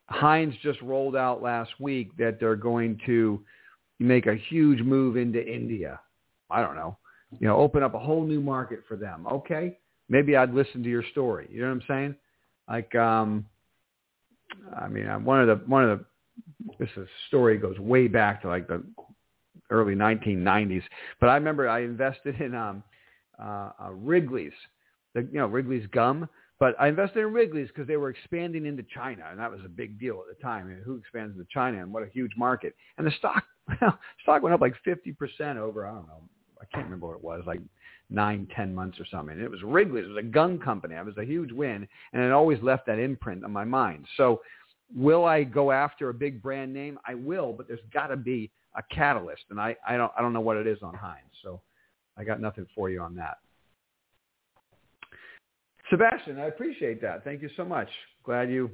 Heinz 0.06 0.52
just 0.64 0.82
rolled 0.82 1.14
out 1.14 1.42
last 1.42 1.70
week 1.78 2.16
that 2.16 2.40
they're 2.40 2.56
going 2.56 2.98
to 3.06 3.40
make 4.00 4.26
a 4.26 4.34
huge 4.34 4.80
move 4.80 5.16
into 5.16 5.40
India. 5.40 6.00
I 6.50 6.60
don't 6.60 6.74
know, 6.74 6.96
you 7.38 7.46
know, 7.46 7.56
open 7.56 7.84
up 7.84 7.94
a 7.94 8.00
whole 8.00 8.24
new 8.26 8.40
market 8.40 8.80
for 8.88 8.96
them. 8.96 9.28
Okay, 9.30 9.78
maybe 10.08 10.34
I'd 10.34 10.52
listen 10.52 10.82
to 10.82 10.88
your 10.88 11.04
story. 11.12 11.46
You 11.52 11.60
know 11.60 11.68
what 11.68 11.74
I'm 11.74 11.82
saying? 11.86 12.14
Like, 12.68 12.94
um, 12.96 13.46
I 14.76 14.88
mean, 14.88 15.06
one 15.24 15.40
of 15.40 15.46
the 15.46 15.64
one 15.66 15.88
of 15.88 16.00
the 16.00 16.04
this 16.80 16.88
is, 16.96 17.06
story 17.28 17.58
goes 17.58 17.78
way 17.78 18.08
back 18.08 18.42
to 18.42 18.48
like 18.48 18.66
the 18.66 18.82
early 19.70 19.94
1990s, 19.94 20.82
but 21.20 21.28
I 21.28 21.34
remember 21.34 21.68
I 21.68 21.82
invested 21.82 22.40
in 22.40 22.56
um, 22.56 22.82
uh, 23.40 23.70
uh, 23.80 23.90
Wrigley's 23.92 24.52
the, 25.14 25.22
you 25.22 25.38
know, 25.38 25.46
Wrigley's 25.46 25.86
gum. 25.88 26.28
But 26.60 26.74
I 26.80 26.88
invested 26.88 27.20
in 27.20 27.32
Wrigley's 27.32 27.68
because 27.68 27.86
they 27.86 27.96
were 27.96 28.10
expanding 28.10 28.66
into 28.66 28.82
China, 28.92 29.26
and 29.30 29.38
that 29.38 29.50
was 29.50 29.60
a 29.64 29.68
big 29.68 29.98
deal 30.00 30.20
at 30.28 30.36
the 30.36 30.42
time. 30.42 30.66
I 30.66 30.70
mean, 30.70 30.82
who 30.84 30.96
expands 30.96 31.36
into 31.36 31.46
China, 31.52 31.80
and 31.80 31.92
what 31.92 32.02
a 32.02 32.08
huge 32.08 32.32
market! 32.36 32.74
And 32.96 33.06
the 33.06 33.12
stock, 33.12 33.44
well, 33.80 33.98
stock 34.22 34.42
went 34.42 34.54
up 34.54 34.60
like 34.60 34.74
fifty 34.84 35.12
percent 35.12 35.58
over. 35.58 35.86
I 35.86 35.92
don't 35.92 36.08
know, 36.08 36.22
I 36.60 36.64
can't 36.66 36.84
remember 36.84 37.06
what 37.06 37.16
it 37.16 37.22
was, 37.22 37.44
like 37.46 37.60
nine, 38.10 38.48
ten 38.54 38.74
months 38.74 38.98
or 38.98 39.06
something. 39.10 39.36
And 39.36 39.44
it 39.44 39.50
was 39.50 39.62
Wrigley's. 39.62 40.06
It 40.06 40.08
was 40.08 40.18
a 40.18 40.22
gun 40.22 40.58
company. 40.58 40.94
It 40.94 41.04
was 41.04 41.16
a 41.16 41.24
huge 41.24 41.52
win, 41.52 41.86
and 42.12 42.22
it 42.22 42.32
always 42.32 42.60
left 42.62 42.86
that 42.86 42.98
imprint 42.98 43.44
on 43.44 43.52
my 43.52 43.64
mind. 43.64 44.06
So, 44.16 44.40
will 44.94 45.24
I 45.24 45.44
go 45.44 45.70
after 45.70 46.08
a 46.08 46.14
big 46.14 46.42
brand 46.42 46.72
name? 46.72 46.98
I 47.06 47.14
will, 47.14 47.52
but 47.52 47.68
there's 47.68 47.80
got 47.92 48.08
to 48.08 48.16
be 48.16 48.50
a 48.74 48.82
catalyst, 48.92 49.44
and 49.50 49.60
I, 49.60 49.76
I 49.86 49.96
don't, 49.96 50.12
I 50.18 50.22
don't 50.22 50.32
know 50.32 50.40
what 50.40 50.56
it 50.56 50.66
is 50.66 50.78
on 50.82 50.94
Heinz. 50.94 51.30
So, 51.42 51.60
I 52.16 52.24
got 52.24 52.40
nothing 52.40 52.66
for 52.74 52.90
you 52.90 53.00
on 53.00 53.14
that. 53.16 53.38
Sebastian, 55.90 56.38
I 56.38 56.46
appreciate 56.46 57.00
that. 57.02 57.24
Thank 57.24 57.42
you 57.42 57.50
so 57.56 57.64
much. 57.64 57.88
Glad 58.24 58.50
you 58.50 58.70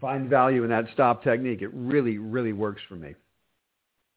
find 0.00 0.28
value 0.28 0.64
in 0.64 0.70
that 0.70 0.86
stop 0.94 1.22
technique. 1.22 1.62
It 1.62 1.70
really, 1.74 2.18
really 2.18 2.52
works 2.52 2.80
for 2.88 2.94
me. 2.94 3.14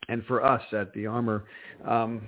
And 0.08 0.24
for 0.26 0.46
us 0.46 0.62
at 0.74 0.94
the 0.94 1.06
ARMR, 1.06 1.44
um, 1.88 2.22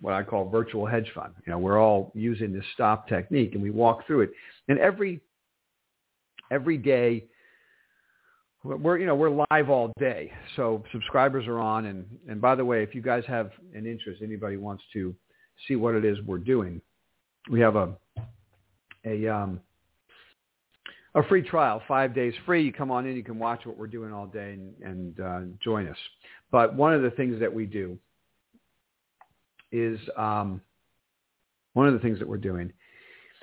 what 0.00 0.14
I 0.14 0.22
call 0.22 0.48
virtual 0.48 0.86
hedge 0.86 1.10
fund, 1.14 1.32
you 1.46 1.52
know, 1.52 1.58
we're 1.58 1.80
all 1.80 2.12
using 2.14 2.52
this 2.52 2.64
stop 2.74 3.08
technique 3.08 3.54
and 3.54 3.62
we 3.62 3.70
walk 3.70 4.06
through 4.06 4.22
it. 4.22 4.30
And 4.68 4.78
every, 4.78 5.20
every 6.50 6.78
day, 6.78 7.24
we're, 8.62 8.98
you 8.98 9.06
know, 9.06 9.14
we're 9.14 9.44
live 9.50 9.68
all 9.68 9.92
day. 9.98 10.32
So 10.56 10.82
subscribers 10.90 11.46
are 11.46 11.58
on. 11.58 11.86
And, 11.86 12.06
and 12.28 12.40
by 12.40 12.54
the 12.54 12.64
way, 12.64 12.82
if 12.82 12.94
you 12.94 13.02
guys 13.02 13.22
have 13.26 13.50
an 13.74 13.86
interest, 13.86 14.22
anybody 14.22 14.56
wants 14.56 14.82
to 14.94 15.14
see 15.68 15.76
what 15.76 15.94
it 15.94 16.04
is 16.04 16.18
we're 16.22 16.38
doing, 16.38 16.80
we 17.50 17.60
have 17.60 17.76
a 17.76 17.94
a 19.04 19.28
um, 19.28 19.60
a 21.14 21.22
free 21.24 21.42
trial, 21.42 21.82
five 21.86 22.14
days 22.14 22.34
free. 22.44 22.64
You 22.64 22.72
come 22.72 22.90
on 22.90 23.06
in, 23.06 23.16
you 23.16 23.22
can 23.22 23.38
watch 23.38 23.64
what 23.64 23.76
we're 23.76 23.86
doing 23.86 24.12
all 24.12 24.26
day 24.26 24.54
and, 24.54 24.74
and 24.82 25.20
uh, 25.20 25.40
join 25.62 25.86
us. 25.86 25.96
But 26.50 26.74
one 26.74 26.92
of 26.92 27.02
the 27.02 27.10
things 27.10 27.38
that 27.40 27.52
we 27.52 27.66
do 27.66 27.98
is 29.70 29.98
um, 30.16 30.60
one 31.74 31.86
of 31.86 31.94
the 31.94 32.00
things 32.00 32.18
that 32.18 32.28
we're 32.28 32.36
doing 32.36 32.72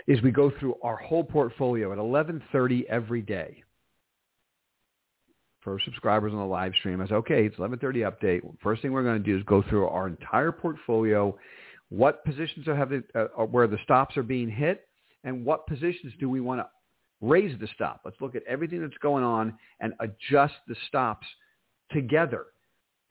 is 0.08 0.22
we 0.22 0.32
go 0.32 0.52
through 0.60 0.76
our 0.82 0.98
whole 0.98 1.24
portfolio 1.24 1.92
at 1.92 1.98
11:30 1.98 2.86
every 2.90 3.22
day. 3.22 3.64
For 5.62 5.80
subscribers 5.86 6.34
on 6.34 6.40
the 6.40 6.46
live 6.46 6.74
stream, 6.80 7.02
I 7.02 7.06
said, 7.06 7.16
okay, 7.16 7.46
it's 7.46 7.58
11:30 7.58 8.12
update. 8.12 8.42
First 8.64 8.82
thing 8.82 8.92
we're 8.92 9.04
going 9.04 9.22
to 9.22 9.24
do 9.24 9.38
is 9.38 9.44
go 9.44 9.62
through 9.70 9.88
our 9.88 10.08
entire 10.08 10.52
portfolio. 10.52 11.38
What 11.92 12.24
positions 12.24 12.70
are 12.70 12.76
having 12.76 13.04
uh, 13.16 13.26
where 13.46 13.68
the 13.68 13.78
stops 13.84 14.16
are 14.16 14.24
being 14.24 14.50
hit, 14.50 14.88
and 15.26 15.46
what 15.46 15.68
positions 15.68 16.14
do 16.22 16.30
we 16.30 16.40
want 16.40 16.62
to 16.62 16.68
raise 17.20 17.60
the 17.60 17.68
stop? 17.76 18.00
Let's 18.06 18.16
look 18.22 18.34
at 18.34 18.44
everything 18.48 18.82
that's 18.82 18.98
going 19.02 19.26
on 19.26 19.58
and 19.82 19.94
adjust 20.00 20.54
the 20.70 20.76
stops 20.88 21.28
together. 21.92 22.46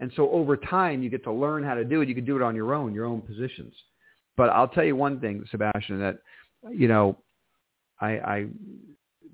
And 0.01 0.11
so 0.17 0.31
over 0.31 0.57
time, 0.57 1.03
you 1.03 1.11
get 1.11 1.23
to 1.25 1.33
learn 1.33 1.63
how 1.63 1.75
to 1.75 1.85
do 1.85 2.01
it. 2.01 2.09
You 2.09 2.15
can 2.15 2.25
do 2.25 2.37
it 2.37 2.43
on 2.43 2.57
your 2.57 2.73
own, 2.73 2.95
your 2.95 3.05
own 3.05 3.21
positions. 3.21 3.75
But 4.35 4.49
I'll 4.49 4.69
tell 4.69 4.85
you 4.85 4.97
one 4.97 5.21
thing, 5.21 5.45
Sebastian, 5.51 6.01
that 6.01 6.21
you 6.71 6.89
know, 6.89 7.19
I, 8.01 8.09
I 8.13 8.47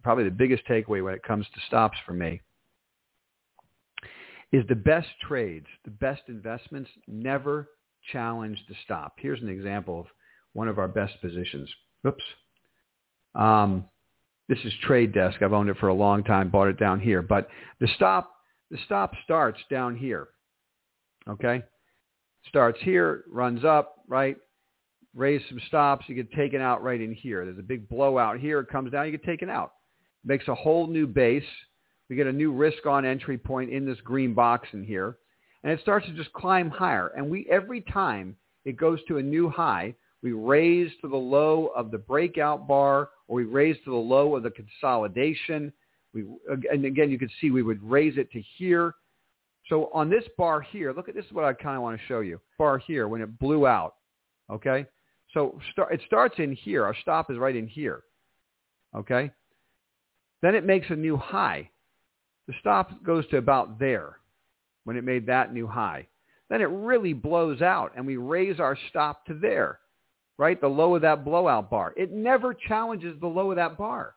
probably 0.03 0.25
the 0.25 0.31
biggest 0.33 0.67
takeaway 0.67 1.05
when 1.05 1.15
it 1.15 1.23
comes 1.23 1.47
to 1.55 1.61
stops 1.69 1.97
for 2.05 2.15
me 2.15 2.41
is 4.51 4.65
the 4.69 4.75
best 4.75 5.09
trades, 5.21 5.67
the 5.85 5.91
best 5.93 6.23
investments 6.27 6.91
never 7.07 7.69
challenge 8.13 8.59
the 8.69 8.75
stop. 8.85 9.15
Here's 9.19 9.43
an 9.43 9.49
example 9.49 10.01
of 10.01 10.07
one 10.53 10.69
of 10.69 10.79
our 10.79 10.89
best 10.89 11.15
positions. 11.21 11.69
Oops. 12.07 12.23
Um, 13.35 13.85
this 14.49 14.59
is 14.65 14.73
Trade 14.83 15.13
Desk. 15.13 15.43
I've 15.43 15.53
owned 15.53 15.69
it 15.69 15.77
for 15.79 15.89
a 15.89 15.95
long 15.95 16.25
time, 16.25 16.51
bought 16.51 16.69
it 16.69 16.79
down 16.79 17.01
here. 17.01 17.23
But 17.23 17.49
the 17.81 17.89
stop, 17.97 18.33
the 18.71 18.79
stop 18.87 19.13
starts 19.25 19.61
down 19.71 19.97
here. 19.97 20.29
Okay? 21.29 21.63
Starts 22.49 22.79
here, 22.83 23.25
runs 23.29 23.65
up, 23.65 23.97
right? 24.09 24.37
raise 25.17 25.41
some 25.49 25.61
stops. 25.67 26.05
You 26.09 26.15
get 26.15 26.31
taken 26.33 26.61
out 26.61 26.85
right 26.85 27.01
in 27.01 27.13
here. 27.13 27.45
There's 27.45 27.59
a 27.59 27.63
big 27.63 27.89
blowout 27.89 28.39
here. 28.39 28.61
It 28.61 28.69
comes 28.69 28.93
down. 28.93 29.07
You 29.07 29.13
get 29.13 29.25
taken 29.25 29.51
out. 29.51 29.73
Makes 30.25 30.47
a 30.47 30.55
whole 30.55 30.87
new 30.87 31.07
base. 31.07 31.43
We 32.09 32.15
get 32.15 32.29
a 32.29 32.33
new 32.33 32.53
risk 32.53 32.87
on 32.87 33.05
entry 33.05 33.39
point 33.39 33.71
in 33.71 33.85
this 33.85 34.01
green 34.05 34.35
box 34.35 34.69
in 34.73 34.85
here. 34.85 35.17
And 35.63 35.73
it 35.73 35.81
starts 35.81 36.07
to 36.07 36.13
just 36.13 36.33
climb 36.33 36.71
higher. 36.71 37.09
And 37.17 37.29
we 37.29 37.47
every 37.51 37.81
time 37.83 38.37
it 38.65 38.77
goes 38.77 39.01
to 39.09 39.19
a 39.19 39.23
new 39.23 39.49
high, 39.49 39.95
we 40.23 40.33
raise 40.33 40.91
to 41.03 41.09
the 41.09 41.17
low 41.17 41.71
of 41.77 41.91
the 41.91 41.99
breakout 41.99 42.67
bar 42.67 43.11
or 43.29 43.37
we 43.37 43.45
raise 43.45 43.77
to 43.85 43.91
the 43.91 43.97
low 43.97 44.37
of 44.37 44.43
the 44.43 44.51
consolidation. 44.51 45.73
We, 46.15 46.25
and 46.71 46.85
again, 46.85 47.11
you 47.11 47.19
can 47.19 47.31
see 47.41 47.51
we 47.51 47.63
would 47.63 47.83
raise 47.83 48.17
it 48.17 48.31
to 48.33 48.43
here. 48.57 48.95
So 49.69 49.91
on 49.93 50.09
this 50.09 50.25
bar 50.39 50.61
here, 50.61 50.93
look 50.93 51.09
at 51.09 51.15
this 51.15 51.25
is 51.27 51.33
what 51.33 51.45
I 51.45 51.53
kind 51.53 51.77
of 51.77 51.83
want 51.83 51.99
to 51.99 52.07
show 52.07 52.21
you. 52.21 52.41
Bar 52.59 52.79
here, 52.79 53.09
when 53.09 53.21
it 53.21 53.39
blew 53.39 53.67
out, 53.67 53.97
okay? 54.51 54.87
So 55.35 55.61
start, 55.73 55.93
it 55.93 56.01
starts 56.07 56.37
in 56.39 56.53
here. 56.53 56.85
Our 56.85 56.95
stop 57.03 57.31
is 57.31 57.37
right 57.37 57.55
in 57.55 57.67
here. 57.67 58.05
Okay? 58.95 59.31
Then 60.43 60.55
it 60.55 60.65
makes 60.65 60.87
a 60.91 60.97
new 60.97 61.17
high. 61.17 61.71
The 62.47 62.55
stop 62.61 63.03
goes 63.03 63.27
to 63.29 63.39
about 63.39 63.79
there 63.79 64.19
when 64.87 64.97
it 64.97 65.03
made 65.03 65.27
that 65.27 65.53
new 65.53 65.67
high. 65.67 66.07
Then 66.49 66.61
it 66.61 66.71
really 66.71 67.13
blows 67.13 67.61
out 67.61 67.91
and 67.97 68.07
we 68.07 68.17
raise 68.17 68.61
our 68.61 68.79
stop 68.89 69.27
to 69.27 69.35
there, 69.35 69.81
right? 70.39 70.61
The 70.61 70.69
low 70.69 70.95
of 70.95 71.03
that 71.03 71.25
blowout 71.25 71.69
bar. 71.69 71.93
It 71.97 72.13
never 72.13 72.55
challenges 72.55 73.19
the 73.21 73.27
low 73.27 73.51
of 73.51 73.57
that 73.57 73.77
bar. 73.77 74.15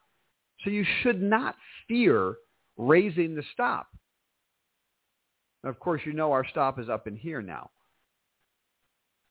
So 0.64 0.70
you 0.70 0.86
should 1.02 1.24
not 1.24 1.56
fear 1.88 2.36
raising 2.78 3.34
the 3.34 3.42
stop. 3.52 3.88
Now, 5.64 5.72
of 5.72 5.80
course, 5.80 6.02
you 6.06 6.14
know 6.14 6.32
our 6.32 6.48
stop 6.48 6.80
is 6.80 6.88
up 6.88 7.08
in 7.08 7.16
here 7.16 7.42
now. 7.42 7.72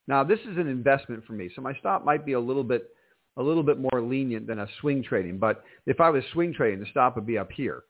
Now, 0.08 0.24
this 0.24 0.40
is 0.40 0.56
an 0.56 0.66
investment 0.66 1.24
for 1.24 1.34
me, 1.34 1.50
so 1.54 1.62
my 1.62 1.74
stop 1.74 2.04
might 2.04 2.26
be 2.26 2.32
a 2.32 2.40
little 2.40 2.64
bit 2.64 2.88
a 3.36 3.42
little 3.42 3.62
bit 3.62 3.78
more 3.78 4.02
lenient 4.02 4.48
than 4.48 4.58
a 4.58 4.66
swing 4.80 5.04
trading. 5.04 5.38
But 5.38 5.62
if 5.86 6.00
I 6.00 6.10
was 6.10 6.24
swing 6.32 6.52
trading, 6.52 6.80
the 6.80 6.86
stop 6.90 7.14
would 7.14 7.26
be 7.26 7.38
up 7.38 7.52
here. 7.52 7.84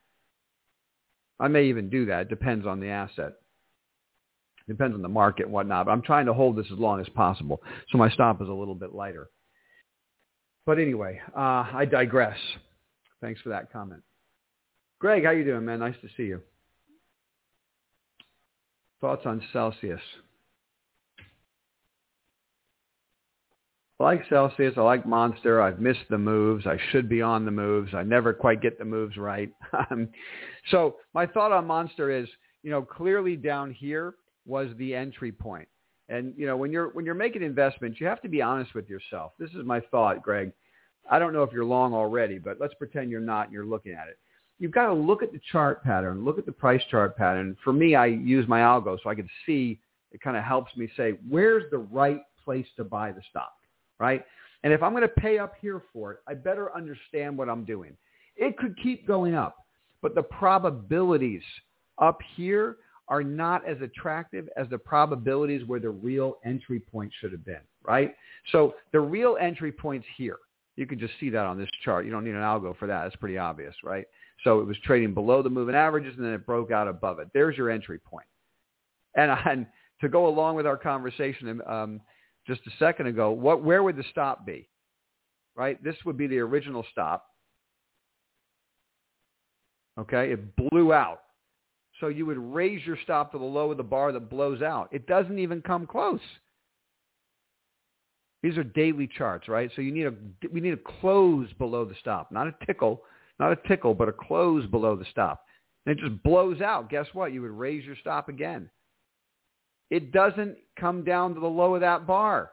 I 1.41 1.49
may 1.49 1.65
even 1.67 1.89
do 1.91 2.07
that. 2.07 2.23
It 2.23 2.29
depends 2.29 2.67
on 2.67 2.81
the 2.81 2.89
asset. 2.89 3.33
It 4.67 4.73
depends 4.73 4.95
on 4.95 5.03
the 5.03 5.09
market 5.09 5.45
and 5.45 5.53
whatnot. 5.53 5.87
But 5.87 5.93
I'm 5.93 6.03
trying 6.03 6.27
to 6.27 6.35
hold 6.35 6.57
this 6.57 6.67
as 6.73 6.79
long 6.79 7.01
as 7.01 7.09
possible, 7.11 7.63
so 7.91 7.99
my 7.99 8.11
stop 8.11 8.43
is 8.43 8.49
a 8.49 8.53
little 8.53 8.75
bit 8.75 8.95
lighter. 8.95 9.31
But 10.67 10.79
anyway, 10.79 11.21
uh, 11.37 11.65
I 11.73 11.87
digress. 11.91 12.39
Thanks 13.21 13.41
for 13.41 13.49
that 13.51 13.73
comment. 13.73 14.03
Greg, 14.99 15.25
how 15.25 15.31
you 15.31 15.45
doing, 15.45 15.65
man? 15.65 15.79
Nice 15.79 15.95
to 16.03 16.09
see 16.17 16.25
you. 16.25 16.41
Thoughts 19.01 19.27
on 19.27 19.43
Celsius? 19.53 20.01
I 24.01 24.05
like 24.05 24.23
Celsius. 24.29 24.75
I 24.77 24.83
like 24.83 25.07
Monster. 25.07 25.61
I've 25.61 25.81
missed 25.81 26.09
the 26.09 26.19
moves. 26.19 26.67
I 26.67 26.79
should 26.91 27.09
be 27.09 27.21
on 27.21 27.45
the 27.45 27.51
moves. 27.51 27.95
I 27.95 28.05
never 28.05 28.33
quite 28.33 28.63
get 28.63 28.79
the 28.79 28.85
moves 28.85 29.17
right. 29.17 29.51
Um, 29.91 30.09
so 30.71 30.97
my 31.15 31.27
thought 31.27 31.53
on 31.53 31.67
Monster 31.67 32.11
is, 32.11 32.29
you 32.63 32.71
know, 32.71 32.83
clearly 32.83 33.37
down 33.37 33.71
here 33.73 34.15
was 34.45 34.69
the 34.77 34.95
entry 34.95 35.33
point. 35.33 35.69
And 36.09 36.35
you 36.37 36.47
know, 36.47 36.57
when 36.57 36.73
you're 36.73 36.89
when 36.91 37.05
you're 37.05 37.15
making 37.15 37.43
investments, 37.43 38.01
you 38.01 38.07
have 38.07 38.21
to 38.23 38.29
be 38.29 38.43
honest 38.43 38.75
with 38.75 38.89
yourself. 38.89 39.33
This 39.39 39.51
is 39.51 39.65
my 39.65 39.81
thought, 39.91 40.23
Greg. 40.23 40.53
I 41.11 41.19
don't 41.19 41.33
know 41.33 41.43
if 41.43 41.53
you're 41.53 41.65
long 41.65 41.95
already, 41.95 42.39
but 42.39 42.59
let's 42.61 42.75
pretend 42.75 43.11
you're 43.11 43.21
not 43.21 43.47
and 43.47 43.53
you're 43.53 43.67
looking 43.67 43.93
at 43.93 44.09
it. 44.09 44.19
You've 44.59 44.73
got 44.73 44.87
to 44.87 44.95
look 44.95 45.23
at 45.23 45.33
the 45.33 45.41
chart 45.53 45.83
pattern, 45.83 46.25
look 46.25 46.39
at 46.39 46.47
the 46.47 46.53
price 46.53 46.83
chart 46.91 47.17
pattern. 47.17 47.57
For 47.63 47.73
me, 47.73 47.95
I 47.95 48.07
use 48.07 48.49
my 48.49 48.61
algo 48.61 48.99
so 49.03 49.11
I 49.11 49.15
can 49.15 49.29
see. 49.47 49.81
It 50.13 50.21
kind 50.21 50.37
of 50.37 50.45
helps 50.45 50.75
me 50.77 50.89
say 50.97 51.15
where's 51.29 51.71
the 51.71 51.79
right 51.79 52.23
place 52.45 52.67
to 52.77 52.85
buy 52.85 53.13
the 53.13 53.23
stock 53.31 53.53
right? 53.99 54.25
And 54.65 54.73
if 54.73 54.83
I'm 54.83 54.93
going 54.93 55.03
to 55.03 55.09
pay 55.09 55.39
up 55.39 55.55
here 55.61 55.83
for 55.93 56.13
it, 56.13 56.19
I 56.27 56.35
better 56.35 56.75
understand 56.75 57.37
what 57.37 57.49
I'm 57.49 57.65
doing. 57.65 57.97
It 58.37 58.57
could 58.57 58.77
keep 58.83 59.07
going 59.07 59.35
up, 59.35 59.57
but 60.03 60.15
the 60.15 60.23
probabilities 60.23 61.43
up 61.99 62.19
here 62.37 62.77
are 63.09 63.23
not 63.23 63.67
as 63.67 63.81
attractive 63.81 64.49
as 64.57 64.69
the 64.69 64.79
probabilities 64.79 65.65
where 65.67 65.81
the 65.81 65.91
real 65.91 66.39
entry 66.45 66.79
point 66.79 67.13
should 67.21 67.33
have 67.33 67.45
been, 67.45 67.61
right? 67.85 68.15
So 68.53 68.75
the 68.93 69.01
real 69.01 69.37
entry 69.41 69.73
point's 69.73 70.07
here. 70.17 70.39
You 70.77 70.87
can 70.87 70.99
just 70.99 71.15
see 71.19 71.31
that 71.31 71.47
on 71.47 71.59
this 71.59 71.71
chart. 71.85 72.05
You 72.05 72.13
don't 72.13 72.25
need 72.25 72.35
an 72.35 72.43
algo 72.43 72.77
for 72.77 72.87
that. 72.87 73.07
It's 73.07 73.17
pretty 73.17 73.39
obvious, 73.39 73.75
right? 73.83 74.05
So 74.45 74.61
it 74.61 74.65
was 74.65 74.77
trading 74.85 75.15
below 75.15 75.43
the 75.43 75.51
moving 75.51 75.75
averages 75.75 76.15
and 76.17 76.25
then 76.25 76.33
it 76.33 76.47
broke 76.47 76.71
out 76.71 76.87
above 76.87 77.19
it. 77.19 77.29
There's 77.35 77.57
your 77.57 77.71
entry 77.71 77.99
point. 77.99 78.27
And, 79.17 79.37
and 79.47 79.67
to 80.01 80.09
go 80.09 80.29
along 80.29 80.55
with 80.55 80.67
our 80.67 80.77
conversation, 80.77 81.61
um, 81.67 82.01
just 82.49 82.67
a 82.67 82.71
second 82.79 83.07
ago, 83.07 83.31
what, 83.31 83.63
where 83.63 83.83
would 83.83 83.97
the 83.97 84.05
stop 84.11 84.45
be? 84.45 84.69
Right? 85.55 85.83
This 85.85 85.97
would 86.05 86.17
be 86.17 86.27
the 86.27 86.39
original 86.39 86.85
stop. 86.91 87.27
Okay? 90.01 90.33
It 90.33 90.57
blew 90.57 90.93
out. 90.93 91.21
So 92.01 92.09
you 92.09 92.27
would 92.27 92.39
raise 92.39 92.85
your 92.87 92.97
stop 93.03 93.33
to 93.33 93.39
the 93.39 93.45
low 93.45 93.71
of 93.71 93.77
the 93.77 93.83
bar 93.83 94.13
that 94.13 94.31
blows 94.31 94.63
out. 94.63 94.89
It 94.93 95.07
doesn't 95.07 95.39
even 95.39 95.61
come 95.63 95.87
close. 95.87 96.21
These 98.43 98.57
are 98.57 98.65
daily 98.65 99.09
charts, 99.09 99.49
right? 99.49 99.69
So 99.75 99.83
you 99.83 99.93
need 99.93 100.07
a 100.07 100.15
we 100.53 100.61
need 100.61 100.75
a 100.75 101.01
close 101.01 101.49
below 101.59 101.85
the 101.85 101.97
stop, 101.99 102.31
not 102.31 102.47
a 102.47 102.55
tickle, 102.67 103.03
not 103.41 103.51
a 103.51 103.59
tickle, 103.67 103.95
but 103.95 104.09
a 104.09 104.13
close 104.13 104.65
below 104.67 104.95
the 104.95 105.07
stop. 105.11 105.43
And 105.85 105.99
it 105.99 106.01
just 106.01 106.23
blows 106.23 106.61
out. 106.61 106.89
Guess 106.89 107.07
what? 107.15 107.33
You 107.33 107.43
would 107.43 107.51
raise 107.51 107.85
your 107.85 107.97
stop 107.97 108.29
again 108.29 108.71
it 109.91 110.13
doesn't 110.13 110.57
come 110.79 111.05
down 111.05 111.35
to 111.35 111.41
the 111.41 111.47
low 111.47 111.75
of 111.75 111.81
that 111.81 112.07
bar. 112.07 112.51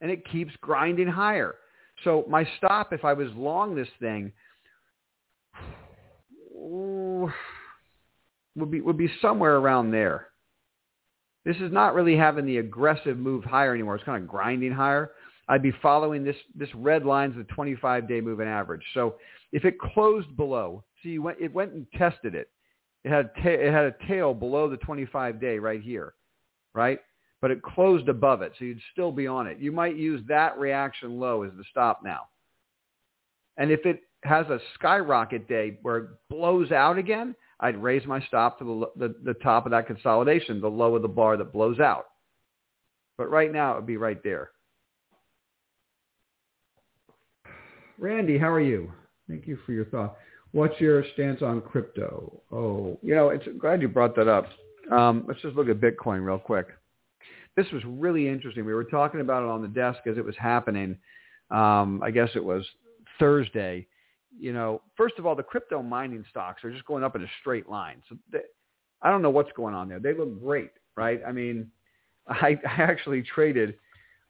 And 0.00 0.10
it 0.10 0.28
keeps 0.28 0.52
grinding 0.60 1.08
higher. 1.08 1.56
So 2.04 2.24
my 2.28 2.46
stop, 2.56 2.92
if 2.92 3.04
I 3.04 3.12
was 3.12 3.28
long 3.34 3.74
this 3.74 3.88
thing, 4.00 4.32
would 8.54 8.70
be 8.70 8.80
would 8.80 8.98
be 8.98 9.10
somewhere 9.20 9.56
around 9.56 9.90
there. 9.90 10.28
This 11.44 11.56
is 11.56 11.72
not 11.72 11.94
really 11.94 12.16
having 12.16 12.46
the 12.46 12.58
aggressive 12.58 13.18
move 13.18 13.44
higher 13.44 13.74
anymore. 13.74 13.96
It's 13.96 14.04
kind 14.04 14.22
of 14.22 14.28
grinding 14.28 14.72
higher. 14.72 15.10
I'd 15.48 15.62
be 15.62 15.72
following 15.82 16.22
this 16.24 16.36
this 16.54 16.68
red 16.74 17.04
line's 17.04 17.34
the 17.36 17.44
25-day 17.54 18.20
moving 18.20 18.46
average. 18.48 18.82
So 18.94 19.16
if 19.52 19.64
it 19.64 19.78
closed 19.78 20.36
below, 20.36 20.84
see, 21.02 21.18
it 21.40 21.52
went 21.52 21.72
and 21.72 21.86
tested 21.96 22.34
it. 22.34 22.48
It 23.04 23.10
had 23.10 23.34
ta- 23.36 23.48
it 23.48 23.72
had 23.72 23.84
a 23.84 23.94
tail 24.08 24.34
below 24.34 24.68
the 24.70 24.78
25-day 24.78 25.58
right 25.58 25.82
here 25.82 26.14
right? 26.74 26.98
But 27.40 27.50
it 27.50 27.62
closed 27.62 28.08
above 28.08 28.42
it, 28.42 28.52
so 28.58 28.64
you'd 28.64 28.80
still 28.92 29.12
be 29.12 29.26
on 29.26 29.46
it. 29.46 29.58
You 29.58 29.72
might 29.72 29.96
use 29.96 30.22
that 30.28 30.58
reaction 30.58 31.18
low 31.18 31.42
as 31.42 31.50
the 31.56 31.64
stop 31.70 32.00
now. 32.04 32.28
And 33.56 33.70
if 33.70 33.84
it 33.84 34.00
has 34.24 34.46
a 34.46 34.60
skyrocket 34.74 35.48
day 35.48 35.78
where 35.82 35.96
it 35.98 36.10
blows 36.30 36.70
out 36.70 36.98
again, 36.98 37.34
I'd 37.60 37.82
raise 37.82 38.06
my 38.06 38.20
stop 38.22 38.58
to 38.58 38.90
the, 38.96 39.08
the, 39.08 39.14
the 39.24 39.34
top 39.34 39.66
of 39.66 39.72
that 39.72 39.86
consolidation, 39.86 40.60
the 40.60 40.68
low 40.68 40.96
of 40.96 41.02
the 41.02 41.08
bar 41.08 41.36
that 41.36 41.52
blows 41.52 41.80
out. 41.80 42.06
But 43.18 43.30
right 43.30 43.52
now, 43.52 43.72
it 43.72 43.76
would 43.76 43.86
be 43.86 43.96
right 43.96 44.22
there. 44.22 44.50
Randy, 47.98 48.38
how 48.38 48.50
are 48.50 48.60
you? 48.60 48.92
Thank 49.28 49.46
you 49.46 49.58
for 49.64 49.72
your 49.72 49.84
thought. 49.86 50.16
What's 50.50 50.80
your 50.80 51.04
stance 51.14 51.40
on 51.40 51.60
crypto? 51.60 52.42
Oh, 52.50 52.98
you 53.02 53.14
know, 53.14 53.28
it's 53.28 53.46
glad 53.58 53.80
you 53.80 53.88
brought 53.88 54.16
that 54.16 54.28
up. 54.28 54.46
Um, 54.90 55.24
let's 55.28 55.40
just 55.40 55.56
look 55.56 55.68
at 55.68 55.80
Bitcoin 55.80 56.24
real 56.24 56.38
quick. 56.38 56.68
This 57.56 57.66
was 57.72 57.82
really 57.84 58.28
interesting. 58.28 58.64
We 58.64 58.74
were 58.74 58.84
talking 58.84 59.20
about 59.20 59.42
it 59.42 59.48
on 59.48 59.62
the 59.62 59.68
desk 59.68 60.00
as 60.06 60.16
it 60.16 60.24
was 60.24 60.34
happening. 60.38 60.96
Um, 61.50 62.02
I 62.02 62.10
guess 62.10 62.30
it 62.34 62.42
was 62.42 62.64
Thursday, 63.18 63.86
you 64.38 64.52
know, 64.52 64.80
first 64.96 65.18
of 65.18 65.26
all, 65.26 65.34
the 65.34 65.42
crypto 65.42 65.82
mining 65.82 66.24
stocks 66.30 66.64
are 66.64 66.70
just 66.70 66.84
going 66.84 67.04
up 67.04 67.16
in 67.16 67.22
a 67.22 67.26
straight 67.40 67.68
line. 67.68 68.02
So 68.08 68.16
they, 68.30 68.40
I 69.02 69.10
don't 69.10 69.22
know 69.22 69.30
what's 69.30 69.52
going 69.52 69.74
on 69.74 69.88
there. 69.88 70.00
They 70.00 70.14
look 70.14 70.40
great, 70.42 70.70
right? 70.96 71.20
I 71.26 71.32
mean, 71.32 71.70
I, 72.28 72.58
I 72.66 72.82
actually 72.82 73.22
traded. 73.22 73.74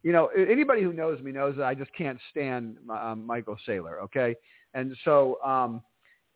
You 0.02 0.12
know, 0.12 0.26
anybody 0.36 0.82
who 0.82 0.92
knows 0.92 1.20
me 1.22 1.30
knows 1.30 1.56
that 1.56 1.64
I 1.64 1.74
just 1.74 1.92
can't 1.96 2.18
stand 2.30 2.76
um, 2.90 3.24
Michael 3.24 3.56
Saylor. 3.68 4.02
Okay, 4.02 4.34
and 4.74 4.96
so 5.04 5.40
um, 5.44 5.80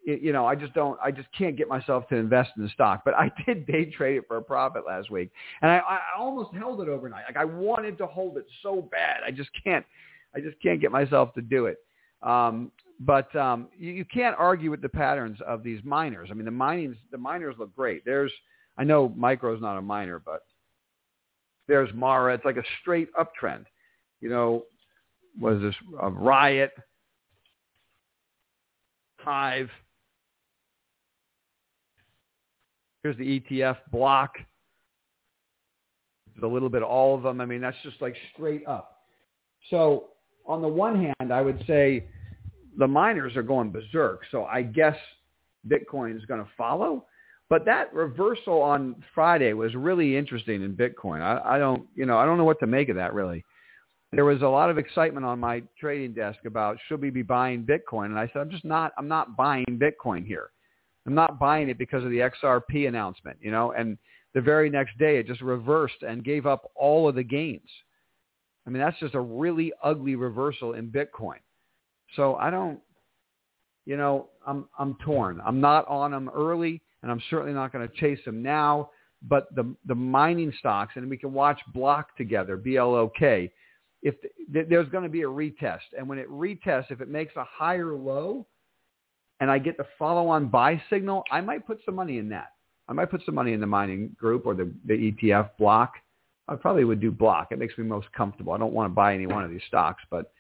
you 0.07 0.33
know, 0.33 0.47
I 0.47 0.55
just 0.55 0.73
don't, 0.73 0.99
I 1.03 1.11
just 1.11 1.27
can't 1.37 1.57
get 1.57 1.69
myself 1.69 2.09
to 2.09 2.15
invest 2.15 2.51
in 2.57 2.63
the 2.63 2.69
stock. 2.71 3.03
But 3.05 3.15
I 3.15 3.31
did 3.47 3.67
day 3.67 3.87
trade 3.87 4.17
it 4.19 4.25
for 4.29 4.37
a 4.37 4.43
profit 4.43 4.85
last 4.87 5.11
week, 5.11 5.31
and 5.61 5.71
I, 5.71 5.79
I 5.79 6.01
almost 6.17 6.55
held 6.55 6.81
it 6.81 6.89
overnight. 6.89 7.25
Like 7.27 7.37
I 7.37 7.45
wanted 7.45 7.99
to 7.99 8.07
hold 8.07 8.39
it 8.39 8.47
so 8.63 8.89
bad, 8.91 9.21
I 9.27 9.33
just 9.33 9.51
can't, 9.63 9.85
I 10.35 10.41
just 10.41 10.57
can't 10.63 10.81
get 10.81 10.93
myself 10.93 11.35
to 11.35 11.43
do 11.43 11.67
it. 11.67 11.79
Um, 12.23 12.71
but 13.01 13.35
um, 13.37 13.69
you, 13.77 13.93
you 13.93 14.05
can't 14.05 14.37
argue 14.39 14.71
with 14.71 14.81
the 14.81 14.89
patterns 14.89 15.39
of 15.47 15.63
these 15.63 15.81
miners. 15.85 16.29
I 16.31 16.35
mean, 16.35 16.47
the 16.47 16.51
minings, 16.51 16.97
the 17.11 17.19
miners 17.19 17.57
look 17.59 17.75
great. 17.75 18.05
There's, 18.05 18.33
I 18.79 18.85
know 18.85 19.13
Micro's 19.17 19.61
not 19.61 19.77
a 19.77 19.83
miner, 19.83 20.19
but 20.19 20.45
there's 21.67 21.93
Mara. 21.93 22.33
It's 22.35 22.45
like 22.45 22.57
a 22.57 22.65
straight 22.81 23.09
uptrend. 23.15 23.65
You 24.21 24.31
know, 24.31 24.65
was 25.39 25.61
this 25.61 25.75
a 26.01 26.09
Riot? 26.09 26.71
Hive 29.19 29.69
Here's 33.07 33.19
the 33.19 33.41
ETF 33.41 33.77
BLOK. 33.93 34.31
A 36.43 36.47
little 36.47 36.69
bit 36.69 36.83
of 36.83 36.89
all 36.89 37.15
of 37.15 37.23
them. 37.23 37.41
I 37.41 37.47
mean, 37.47 37.61
that's 37.61 37.77
just 37.85 38.03
like 38.03 38.17
straight 38.35 38.67
up. 38.67 39.03
So 39.71 40.09
on 40.45 40.61
the 40.61 40.67
one 40.67 40.97
hand, 41.21 41.33
I 41.33 41.41
would 41.41 41.63
say 41.69 42.09
the 42.77 42.89
miners 42.89 43.37
are 43.37 43.45
going 43.45 43.71
berserk. 43.71 44.23
So 44.33 44.47
I 44.47 44.63
guess 44.63 44.97
Bitcoin 45.69 46.17
is 46.17 46.25
going 46.25 46.41
to 46.41 46.51
follow. 46.59 47.07
But 47.49 47.65
that 47.67 47.95
reversal 47.95 48.61
on 48.61 48.97
Friday 49.15 49.53
was 49.53 49.77
really 49.77 50.17
interesting 50.17 50.65
in 50.65 50.75
Bitcoin. 50.75 51.21
I, 51.21 51.55
I 51.55 51.59
don't, 51.61 51.87
you 51.95 52.07
know, 52.07 52.19
I 52.19 52.27
don't 52.27 52.39
know 52.39 52.45
what 52.45 52.59
to 52.59 52.67
make 52.67 52.89
of 52.89 52.97
that 52.97 53.15
really. 53.15 53.45
There 54.11 54.25
was 54.25 54.43
a 54.43 54.49
lot 54.49 54.69
of 54.69 54.79
excitement 54.79 55.25
on 55.25 55.39
my 55.39 55.63
trading 55.79 56.13
desk 56.13 56.41
about 56.45 56.77
should 56.89 57.01
we 57.01 57.11
be 57.11 57.23
buying 57.23 57.65
Bitcoin, 57.65 58.07
and 58.07 58.19
I 58.19 58.27
said 58.33 58.41
I'm 58.41 58.51
just 58.51 58.65
not. 58.65 58.93
I'm 58.99 59.07
not 59.07 59.37
buying 59.37 59.65
Bitcoin 59.81 60.27
here. 60.27 60.51
I'm 61.07 61.15
not 61.15 61.39
buying 61.39 61.69
it 61.69 61.79
because 61.79 62.05
of 62.05 62.11
the 62.11 62.19
XRP 62.19 62.89
announcement, 62.89 63.39
you 63.41 63.51
know, 63.51 63.73
and 63.73 63.97
the 64.35 64.41
very 64.41 64.69
next 64.69 64.99
day 64.99 65.19
it 65.19 65.27
just 65.27 65.41
reversed 65.41 66.03
and 66.07 66.25
gave 66.25 66.47
up 66.47 66.71
all 66.75 67.09
of 67.09 67.15
the 67.15 67.23
gains. 67.23 67.71
I 68.67 68.71
mean, 68.71 68.83
that's 68.83 68.99
just 68.99 69.15
a 69.15 69.21
really 69.21 69.73
ugly 69.83 70.17
reversal 70.17 70.75
in 70.75 70.89
Bitcoin. 70.89 71.39
So 72.17 72.35
I 72.35 72.51
don't, 72.51 72.81
you 73.85 73.97
know, 73.97 74.29
I'm, 74.47 74.69
I'm 74.79 74.97
torn. 75.05 75.41
I'm 75.47 75.61
not 75.61 75.87
on 75.87 76.11
them 76.11 76.29
early 76.35 76.83
and 77.03 77.11
I'm 77.11 77.23
certainly 77.31 77.53
not 77.53 77.73
going 77.73 77.89
to 77.89 77.95
chase 77.95 78.19
them 78.25 78.43
now. 78.43 78.91
But 79.23 79.55
the, 79.55 79.75
the 79.87 79.95
mining 79.95 80.53
stocks, 80.59 80.93
and 80.97 81.09
we 81.09 81.17
can 81.17 81.33
watch 81.33 81.59
BLOK 81.73 82.17
together, 82.17 82.57
B-L-O-K, 82.57 83.51
if 84.03 84.15
the, 84.53 84.67
there's 84.69 84.89
going 84.91 85.05
to 85.05 85.11
be 85.11 85.23
a 85.23 85.27
retest. 85.27 85.81
And 85.97 86.09
when 86.09 86.19
it 86.19 86.29
retests, 86.29 86.91
if 86.91 87.01
it 87.01 87.09
makes 87.09 87.35
a 87.37 87.45
higher 87.45 87.95
low, 87.95 88.47
and 89.41 89.51
I 89.51 89.59
get 89.59 89.77
the 89.77 89.87
follow-on 89.99 90.49
buy 90.49 90.81
signal, 90.89 91.25
I 91.31 91.41
might 91.41 91.67
put 91.67 91.81
some 91.85 91.95
money 91.95 92.19
in 92.19 92.29
that. 92.31 92.53
I 92.89 92.93
might 92.93 93.11
put 93.11 93.23
some 93.27 93.35
money 93.35 93.53
in 93.53 93.61
the 93.61 93.67
mining 93.67 94.17
group 94.19 94.47
or 94.47 94.55
the, 94.55 94.73
the 94.87 95.13
ETF 95.13 95.51
BLOK. 95.59 95.93
I 96.49 96.55
probably 96.55 96.85
would 96.85 97.01
do 97.01 97.11
BLOK. 97.11 97.49
It 97.51 97.59
makes 97.59 97.77
me 97.77 97.85
most 97.85 98.11
comfortable. 98.13 98.53
I 98.53 98.59
don't 98.59 98.73
want 98.73 98.91
to 98.91 98.95
buy 98.95 99.15
any 99.15 99.27
one 99.27 99.45
of 99.45 99.51
these 99.51 99.63
stocks, 99.67 100.03
but 100.11 100.33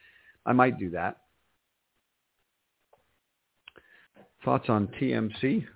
I 0.47 0.53
might 0.53 0.79
do 0.79 0.91
that. 0.91 1.19
Thoughts 4.45 4.69
on 4.69 4.87
TMC? 5.01 5.67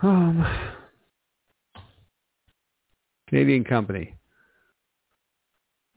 Um, 0.00 0.46
Canadian 3.28 3.64
company 3.64 4.17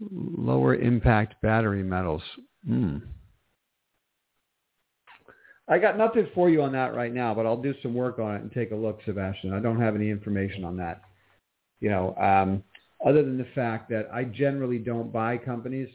lower 0.09 0.75
impact 0.75 1.41
battery 1.41 1.83
metals. 1.83 2.23
Hmm. 2.65 2.97
I 5.67 5.79
got 5.79 5.97
nothing 5.97 6.27
for 6.33 6.49
you 6.49 6.61
on 6.63 6.73
that 6.73 6.95
right 6.95 7.13
now, 7.13 7.33
but 7.33 7.45
I'll 7.45 7.61
do 7.61 7.73
some 7.81 7.93
work 7.93 8.19
on 8.19 8.35
it 8.35 8.41
and 8.41 8.51
take 8.51 8.71
a 8.71 8.75
look, 8.75 8.99
Sebastian. 9.05 9.53
I 9.53 9.59
don't 9.59 9.79
have 9.79 9.95
any 9.95 10.09
information 10.09 10.65
on 10.65 10.75
that. 10.77 11.01
You 11.79 11.89
know, 11.89 12.15
um, 12.17 12.63
other 13.05 13.23
than 13.23 13.37
the 13.37 13.47
fact 13.55 13.89
that 13.89 14.09
I 14.13 14.25
generally 14.25 14.77
don't 14.77 15.11
buy 15.11 15.37
companies. 15.37 15.89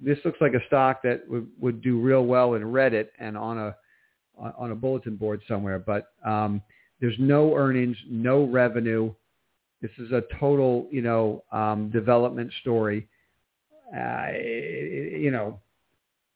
This 0.00 0.18
looks 0.24 0.40
like 0.40 0.54
a 0.54 0.66
stock 0.66 1.02
that 1.02 1.22
would, 1.28 1.48
would 1.58 1.80
do 1.80 2.00
real 2.00 2.26
well 2.26 2.54
in 2.54 2.62
Reddit 2.62 3.08
and 3.18 3.36
on 3.36 3.58
a 3.58 3.76
on 4.36 4.72
a 4.72 4.74
bulletin 4.74 5.14
board 5.14 5.40
somewhere, 5.46 5.78
but 5.78 6.08
um, 6.24 6.60
there's 7.00 7.14
no 7.18 7.54
earnings, 7.54 7.96
no 8.08 8.44
revenue. 8.44 9.12
This 9.84 10.06
is 10.06 10.12
a 10.12 10.22
total, 10.40 10.88
you 10.90 11.02
know, 11.02 11.44
um, 11.52 11.90
development 11.90 12.50
story. 12.62 13.06
Uh, 13.94 14.28
you 14.32 15.30
know, 15.30 15.60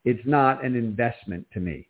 it's 0.04 0.20
not 0.26 0.62
an 0.62 0.76
investment 0.76 1.46
to 1.54 1.60
me. 1.60 1.88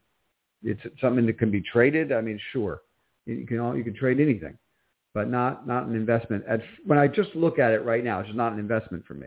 It's 0.63 0.81
something 1.01 1.27
that 1.27 1.37
can 1.37 1.51
be 1.51 1.61
traded. 1.61 2.13
I 2.13 2.21
mean, 2.21 2.39
sure, 2.53 2.83
you 3.27 3.45
can 3.45 3.57
you 3.77 3.83
can 3.83 3.97
trade 3.97 4.21
anything, 4.21 4.57
but 5.15 5.29
not 5.29 5.67
not 5.67 5.87
an 5.87 5.97
investment. 5.97 6.45
At, 6.49 6.61
when 6.87 6.97
I 6.97 7.09
just 7.09 7.35
look 7.35 7.59
at 7.59 7.73
it 7.73 7.85
right 7.85 8.05
now, 8.05 8.21
it's 8.21 8.29
just 8.29 8.37
not 8.37 8.53
an 8.53 8.61
investment 8.61 9.05
for 9.05 9.15
me. 9.15 9.27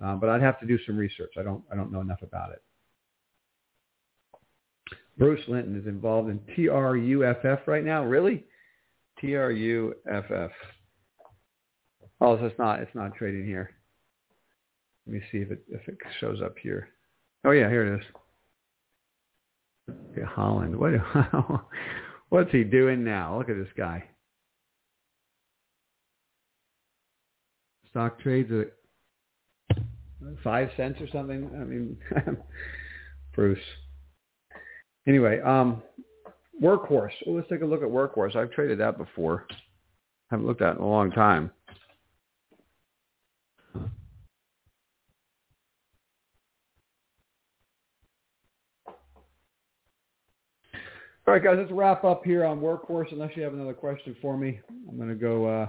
Uh, 0.00 0.14
but 0.14 0.28
I'd 0.28 0.40
have 0.42 0.60
to 0.60 0.66
do 0.66 0.78
some 0.86 0.96
research. 0.96 1.32
I 1.36 1.42
don't 1.42 1.64
I 1.72 1.74
don't 1.74 1.90
know 1.90 2.00
enough 2.00 2.22
about 2.22 2.52
it. 2.52 2.62
Bruce 5.16 5.42
Linton 5.48 5.76
is 5.76 5.88
involved 5.88 6.30
in 6.30 6.38
TRUFF 6.54 7.66
right 7.66 7.84
now. 7.84 8.04
Really? 8.04 8.44
TRUFF. 9.20 10.52
Oh, 12.20 12.36
so 12.36 12.46
it's 12.46 12.58
not 12.58 12.80
it's 12.80 12.94
not 12.94 13.14
trading 13.14 13.44
here. 13.44 13.70
Let 15.06 15.14
me 15.14 15.20
see 15.30 15.38
if 15.38 15.50
it 15.50 15.62
if 15.68 15.86
it 15.88 15.98
shows 16.20 16.40
up 16.42 16.56
here. 16.60 16.88
Oh 17.44 17.52
yeah, 17.52 17.68
here 17.68 17.94
it 17.94 18.00
is. 18.00 18.06
Okay, 20.12 20.26
Holland. 20.26 20.76
What 20.76 20.92
what's 22.28 22.50
he 22.50 22.64
doing 22.64 23.04
now? 23.04 23.38
Look 23.38 23.48
at 23.48 23.56
this 23.56 23.72
guy. 23.76 24.04
Stock 27.90 28.20
trades 28.20 28.50
at 28.52 29.78
five 30.44 30.68
cents 30.76 31.00
or 31.00 31.08
something. 31.10 31.50
I 31.54 31.64
mean, 31.64 31.96
Bruce. 33.34 33.58
Anyway, 35.06 35.40
um, 35.40 35.82
Workhorse. 36.62 37.12
Well, 37.24 37.36
let's 37.36 37.48
take 37.48 37.62
a 37.62 37.66
look 37.66 37.82
at 37.82 37.88
Workhorse. 37.88 38.36
I've 38.36 38.50
traded 38.50 38.78
that 38.80 38.98
before. 38.98 39.46
Haven't 40.30 40.46
looked 40.46 40.60
at 40.60 40.74
it 40.74 40.78
in 40.78 40.82
a 40.82 40.88
long 40.88 41.10
time. 41.10 41.50
All 51.28 51.34
right, 51.34 51.44
guys, 51.44 51.56
let's 51.58 51.70
wrap 51.70 52.04
up 52.04 52.24
here 52.24 52.42
on 52.46 52.58
Workhorse. 52.58 53.12
Unless 53.12 53.32
you 53.36 53.42
have 53.42 53.52
another 53.52 53.74
question 53.74 54.16
for 54.22 54.38
me, 54.38 54.60
I'm 54.88 54.96
going 54.96 55.10
to 55.10 55.14
go 55.14 55.44
uh, 55.44 55.68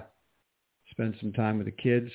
spend 0.89 1.15
some 1.19 1.33
time 1.33 1.57
with 1.57 1.65
the 1.65 1.73
kids. 1.73 2.09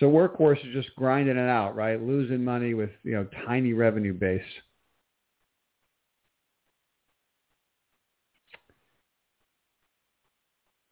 So 0.00 0.06
Workhorse 0.06 0.58
is 0.66 0.72
just 0.72 0.88
grinding 0.96 1.36
it 1.36 1.48
out, 1.48 1.76
right? 1.76 2.02
Losing 2.02 2.42
money 2.42 2.74
with 2.74 2.90
you 3.04 3.12
know 3.12 3.28
tiny 3.46 3.74
revenue 3.74 4.12
base. 4.12 4.42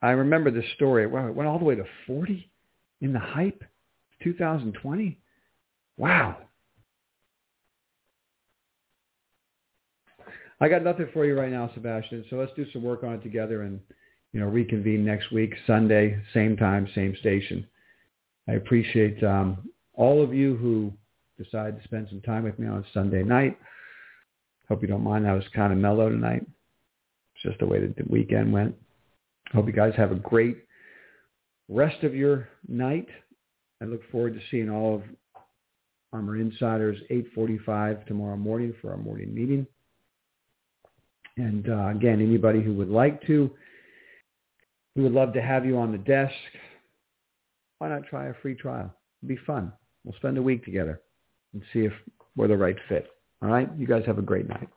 I 0.01 0.11
remember 0.11 0.53
this 0.53 0.71
story. 0.77 1.09
Wow, 1.09 1.27
it 1.27 1.35
went 1.35 1.49
all 1.49 1.59
the 1.59 1.65
way 1.65 1.75
to 1.75 1.85
40 2.07 2.49
in 3.01 3.13
the 3.13 3.19
hype, 3.19 3.65
2020. 4.23 5.19
Wow. 5.97 6.46
I 10.61 10.69
got 10.69 10.83
nothing 10.83 11.09
for 11.13 11.27
you 11.27 11.39
right 11.39 11.51
now, 11.51 11.71
Sebastian. 11.75 12.25
So 12.31 12.37
let's 12.37 12.53
do 12.55 12.65
some 12.73 12.83
work 12.83 13.05
on 13.05 13.15
it 13.15 13.23
together 13.23 13.63
and, 13.63 13.79
you 14.33 14.41
know, 14.41 14.47
reconvene 14.47 15.05
next 15.05 15.31
week, 15.31 15.55
Sunday, 15.67 16.19
same 16.33 16.57
time, 16.57 16.89
same 16.95 17.15
station. 17.21 17.67
I 18.49 18.53
appreciate 18.53 19.23
um, 19.23 19.69
all 19.93 20.23
of 20.23 20.33
you 20.33 20.57
who 20.57 20.93
decide 21.43 21.77
to 21.77 21.85
spend 21.85 22.09
some 22.09 22.23
time 22.23 22.45
with 22.45 22.59
me 22.59 22.67
on 22.69 22.85
Sunday 22.95 23.23
night. 23.23 23.59
Hope 24.69 24.83
you 24.83 24.89
don't 24.89 25.05
mind. 25.05 25.27
I 25.27 25.35
was 25.35 25.45
kind 25.55 25.73
of 25.73 25.79
mellow 25.79 26.09
tonight. 26.09 26.45
It's 27.35 27.43
just 27.43 27.59
the 27.59 27.67
way 27.67 27.81
that 27.81 27.97
the 27.97 28.05
weekend 28.09 28.53
went. 28.53 28.75
Hope 29.53 29.67
you 29.67 29.73
guys 29.73 29.93
have 29.97 30.11
a 30.11 30.17
great 30.17 30.57
rest 31.69 32.03
of 32.03 32.15
your 32.15 32.49
night. 32.67 33.09
I 33.83 33.85
look 33.85 34.01
forward 34.11 34.35
to 34.35 34.41
seeing 34.51 34.71
all 34.71 34.97
of 34.97 35.03
ARMR 36.15 36.41
Insiders 36.41 36.99
8:45 37.11 38.07
tomorrow 38.07 38.37
morning 38.37 38.73
for 38.81 38.91
our 38.91 38.97
morning 38.97 39.35
meeting. 39.35 39.67
And 41.37 41.69
uh, 41.69 41.89
again, 41.89 42.21
anybody 42.21 42.63
who 42.63 42.75
would 42.75 42.89
like 42.89 43.25
to, 43.27 43.51
we 44.95 45.03
would 45.03 45.13
love 45.13 45.33
to 45.35 45.43
have 45.43 45.67
you 45.67 45.79
on 45.79 45.93
the 45.93 45.99
desk. 45.99 46.33
Why 47.79 47.89
not 47.89 48.05
try 48.05 48.29
a 48.29 48.35
free 48.41 48.55
trial? 48.55 48.95
It'd 49.23 49.29
be 49.29 49.45
fun. 49.47 49.73
We'll 50.05 50.17
spend 50.17 50.39
a 50.39 50.43
week 50.43 50.65
together 50.65 51.01
and 51.53 51.63
see 51.73 51.81
if 51.81 51.93
we're 52.37 52.49
the 52.49 52.57
right 52.57 52.77
fit. 52.89 53.09
All 53.43 53.51
right? 53.51 53.69
You 53.77 53.87
guys 53.87 54.05
have 54.07 54.19
a 54.19 54.23
great 54.23 54.49
night. 54.49 54.69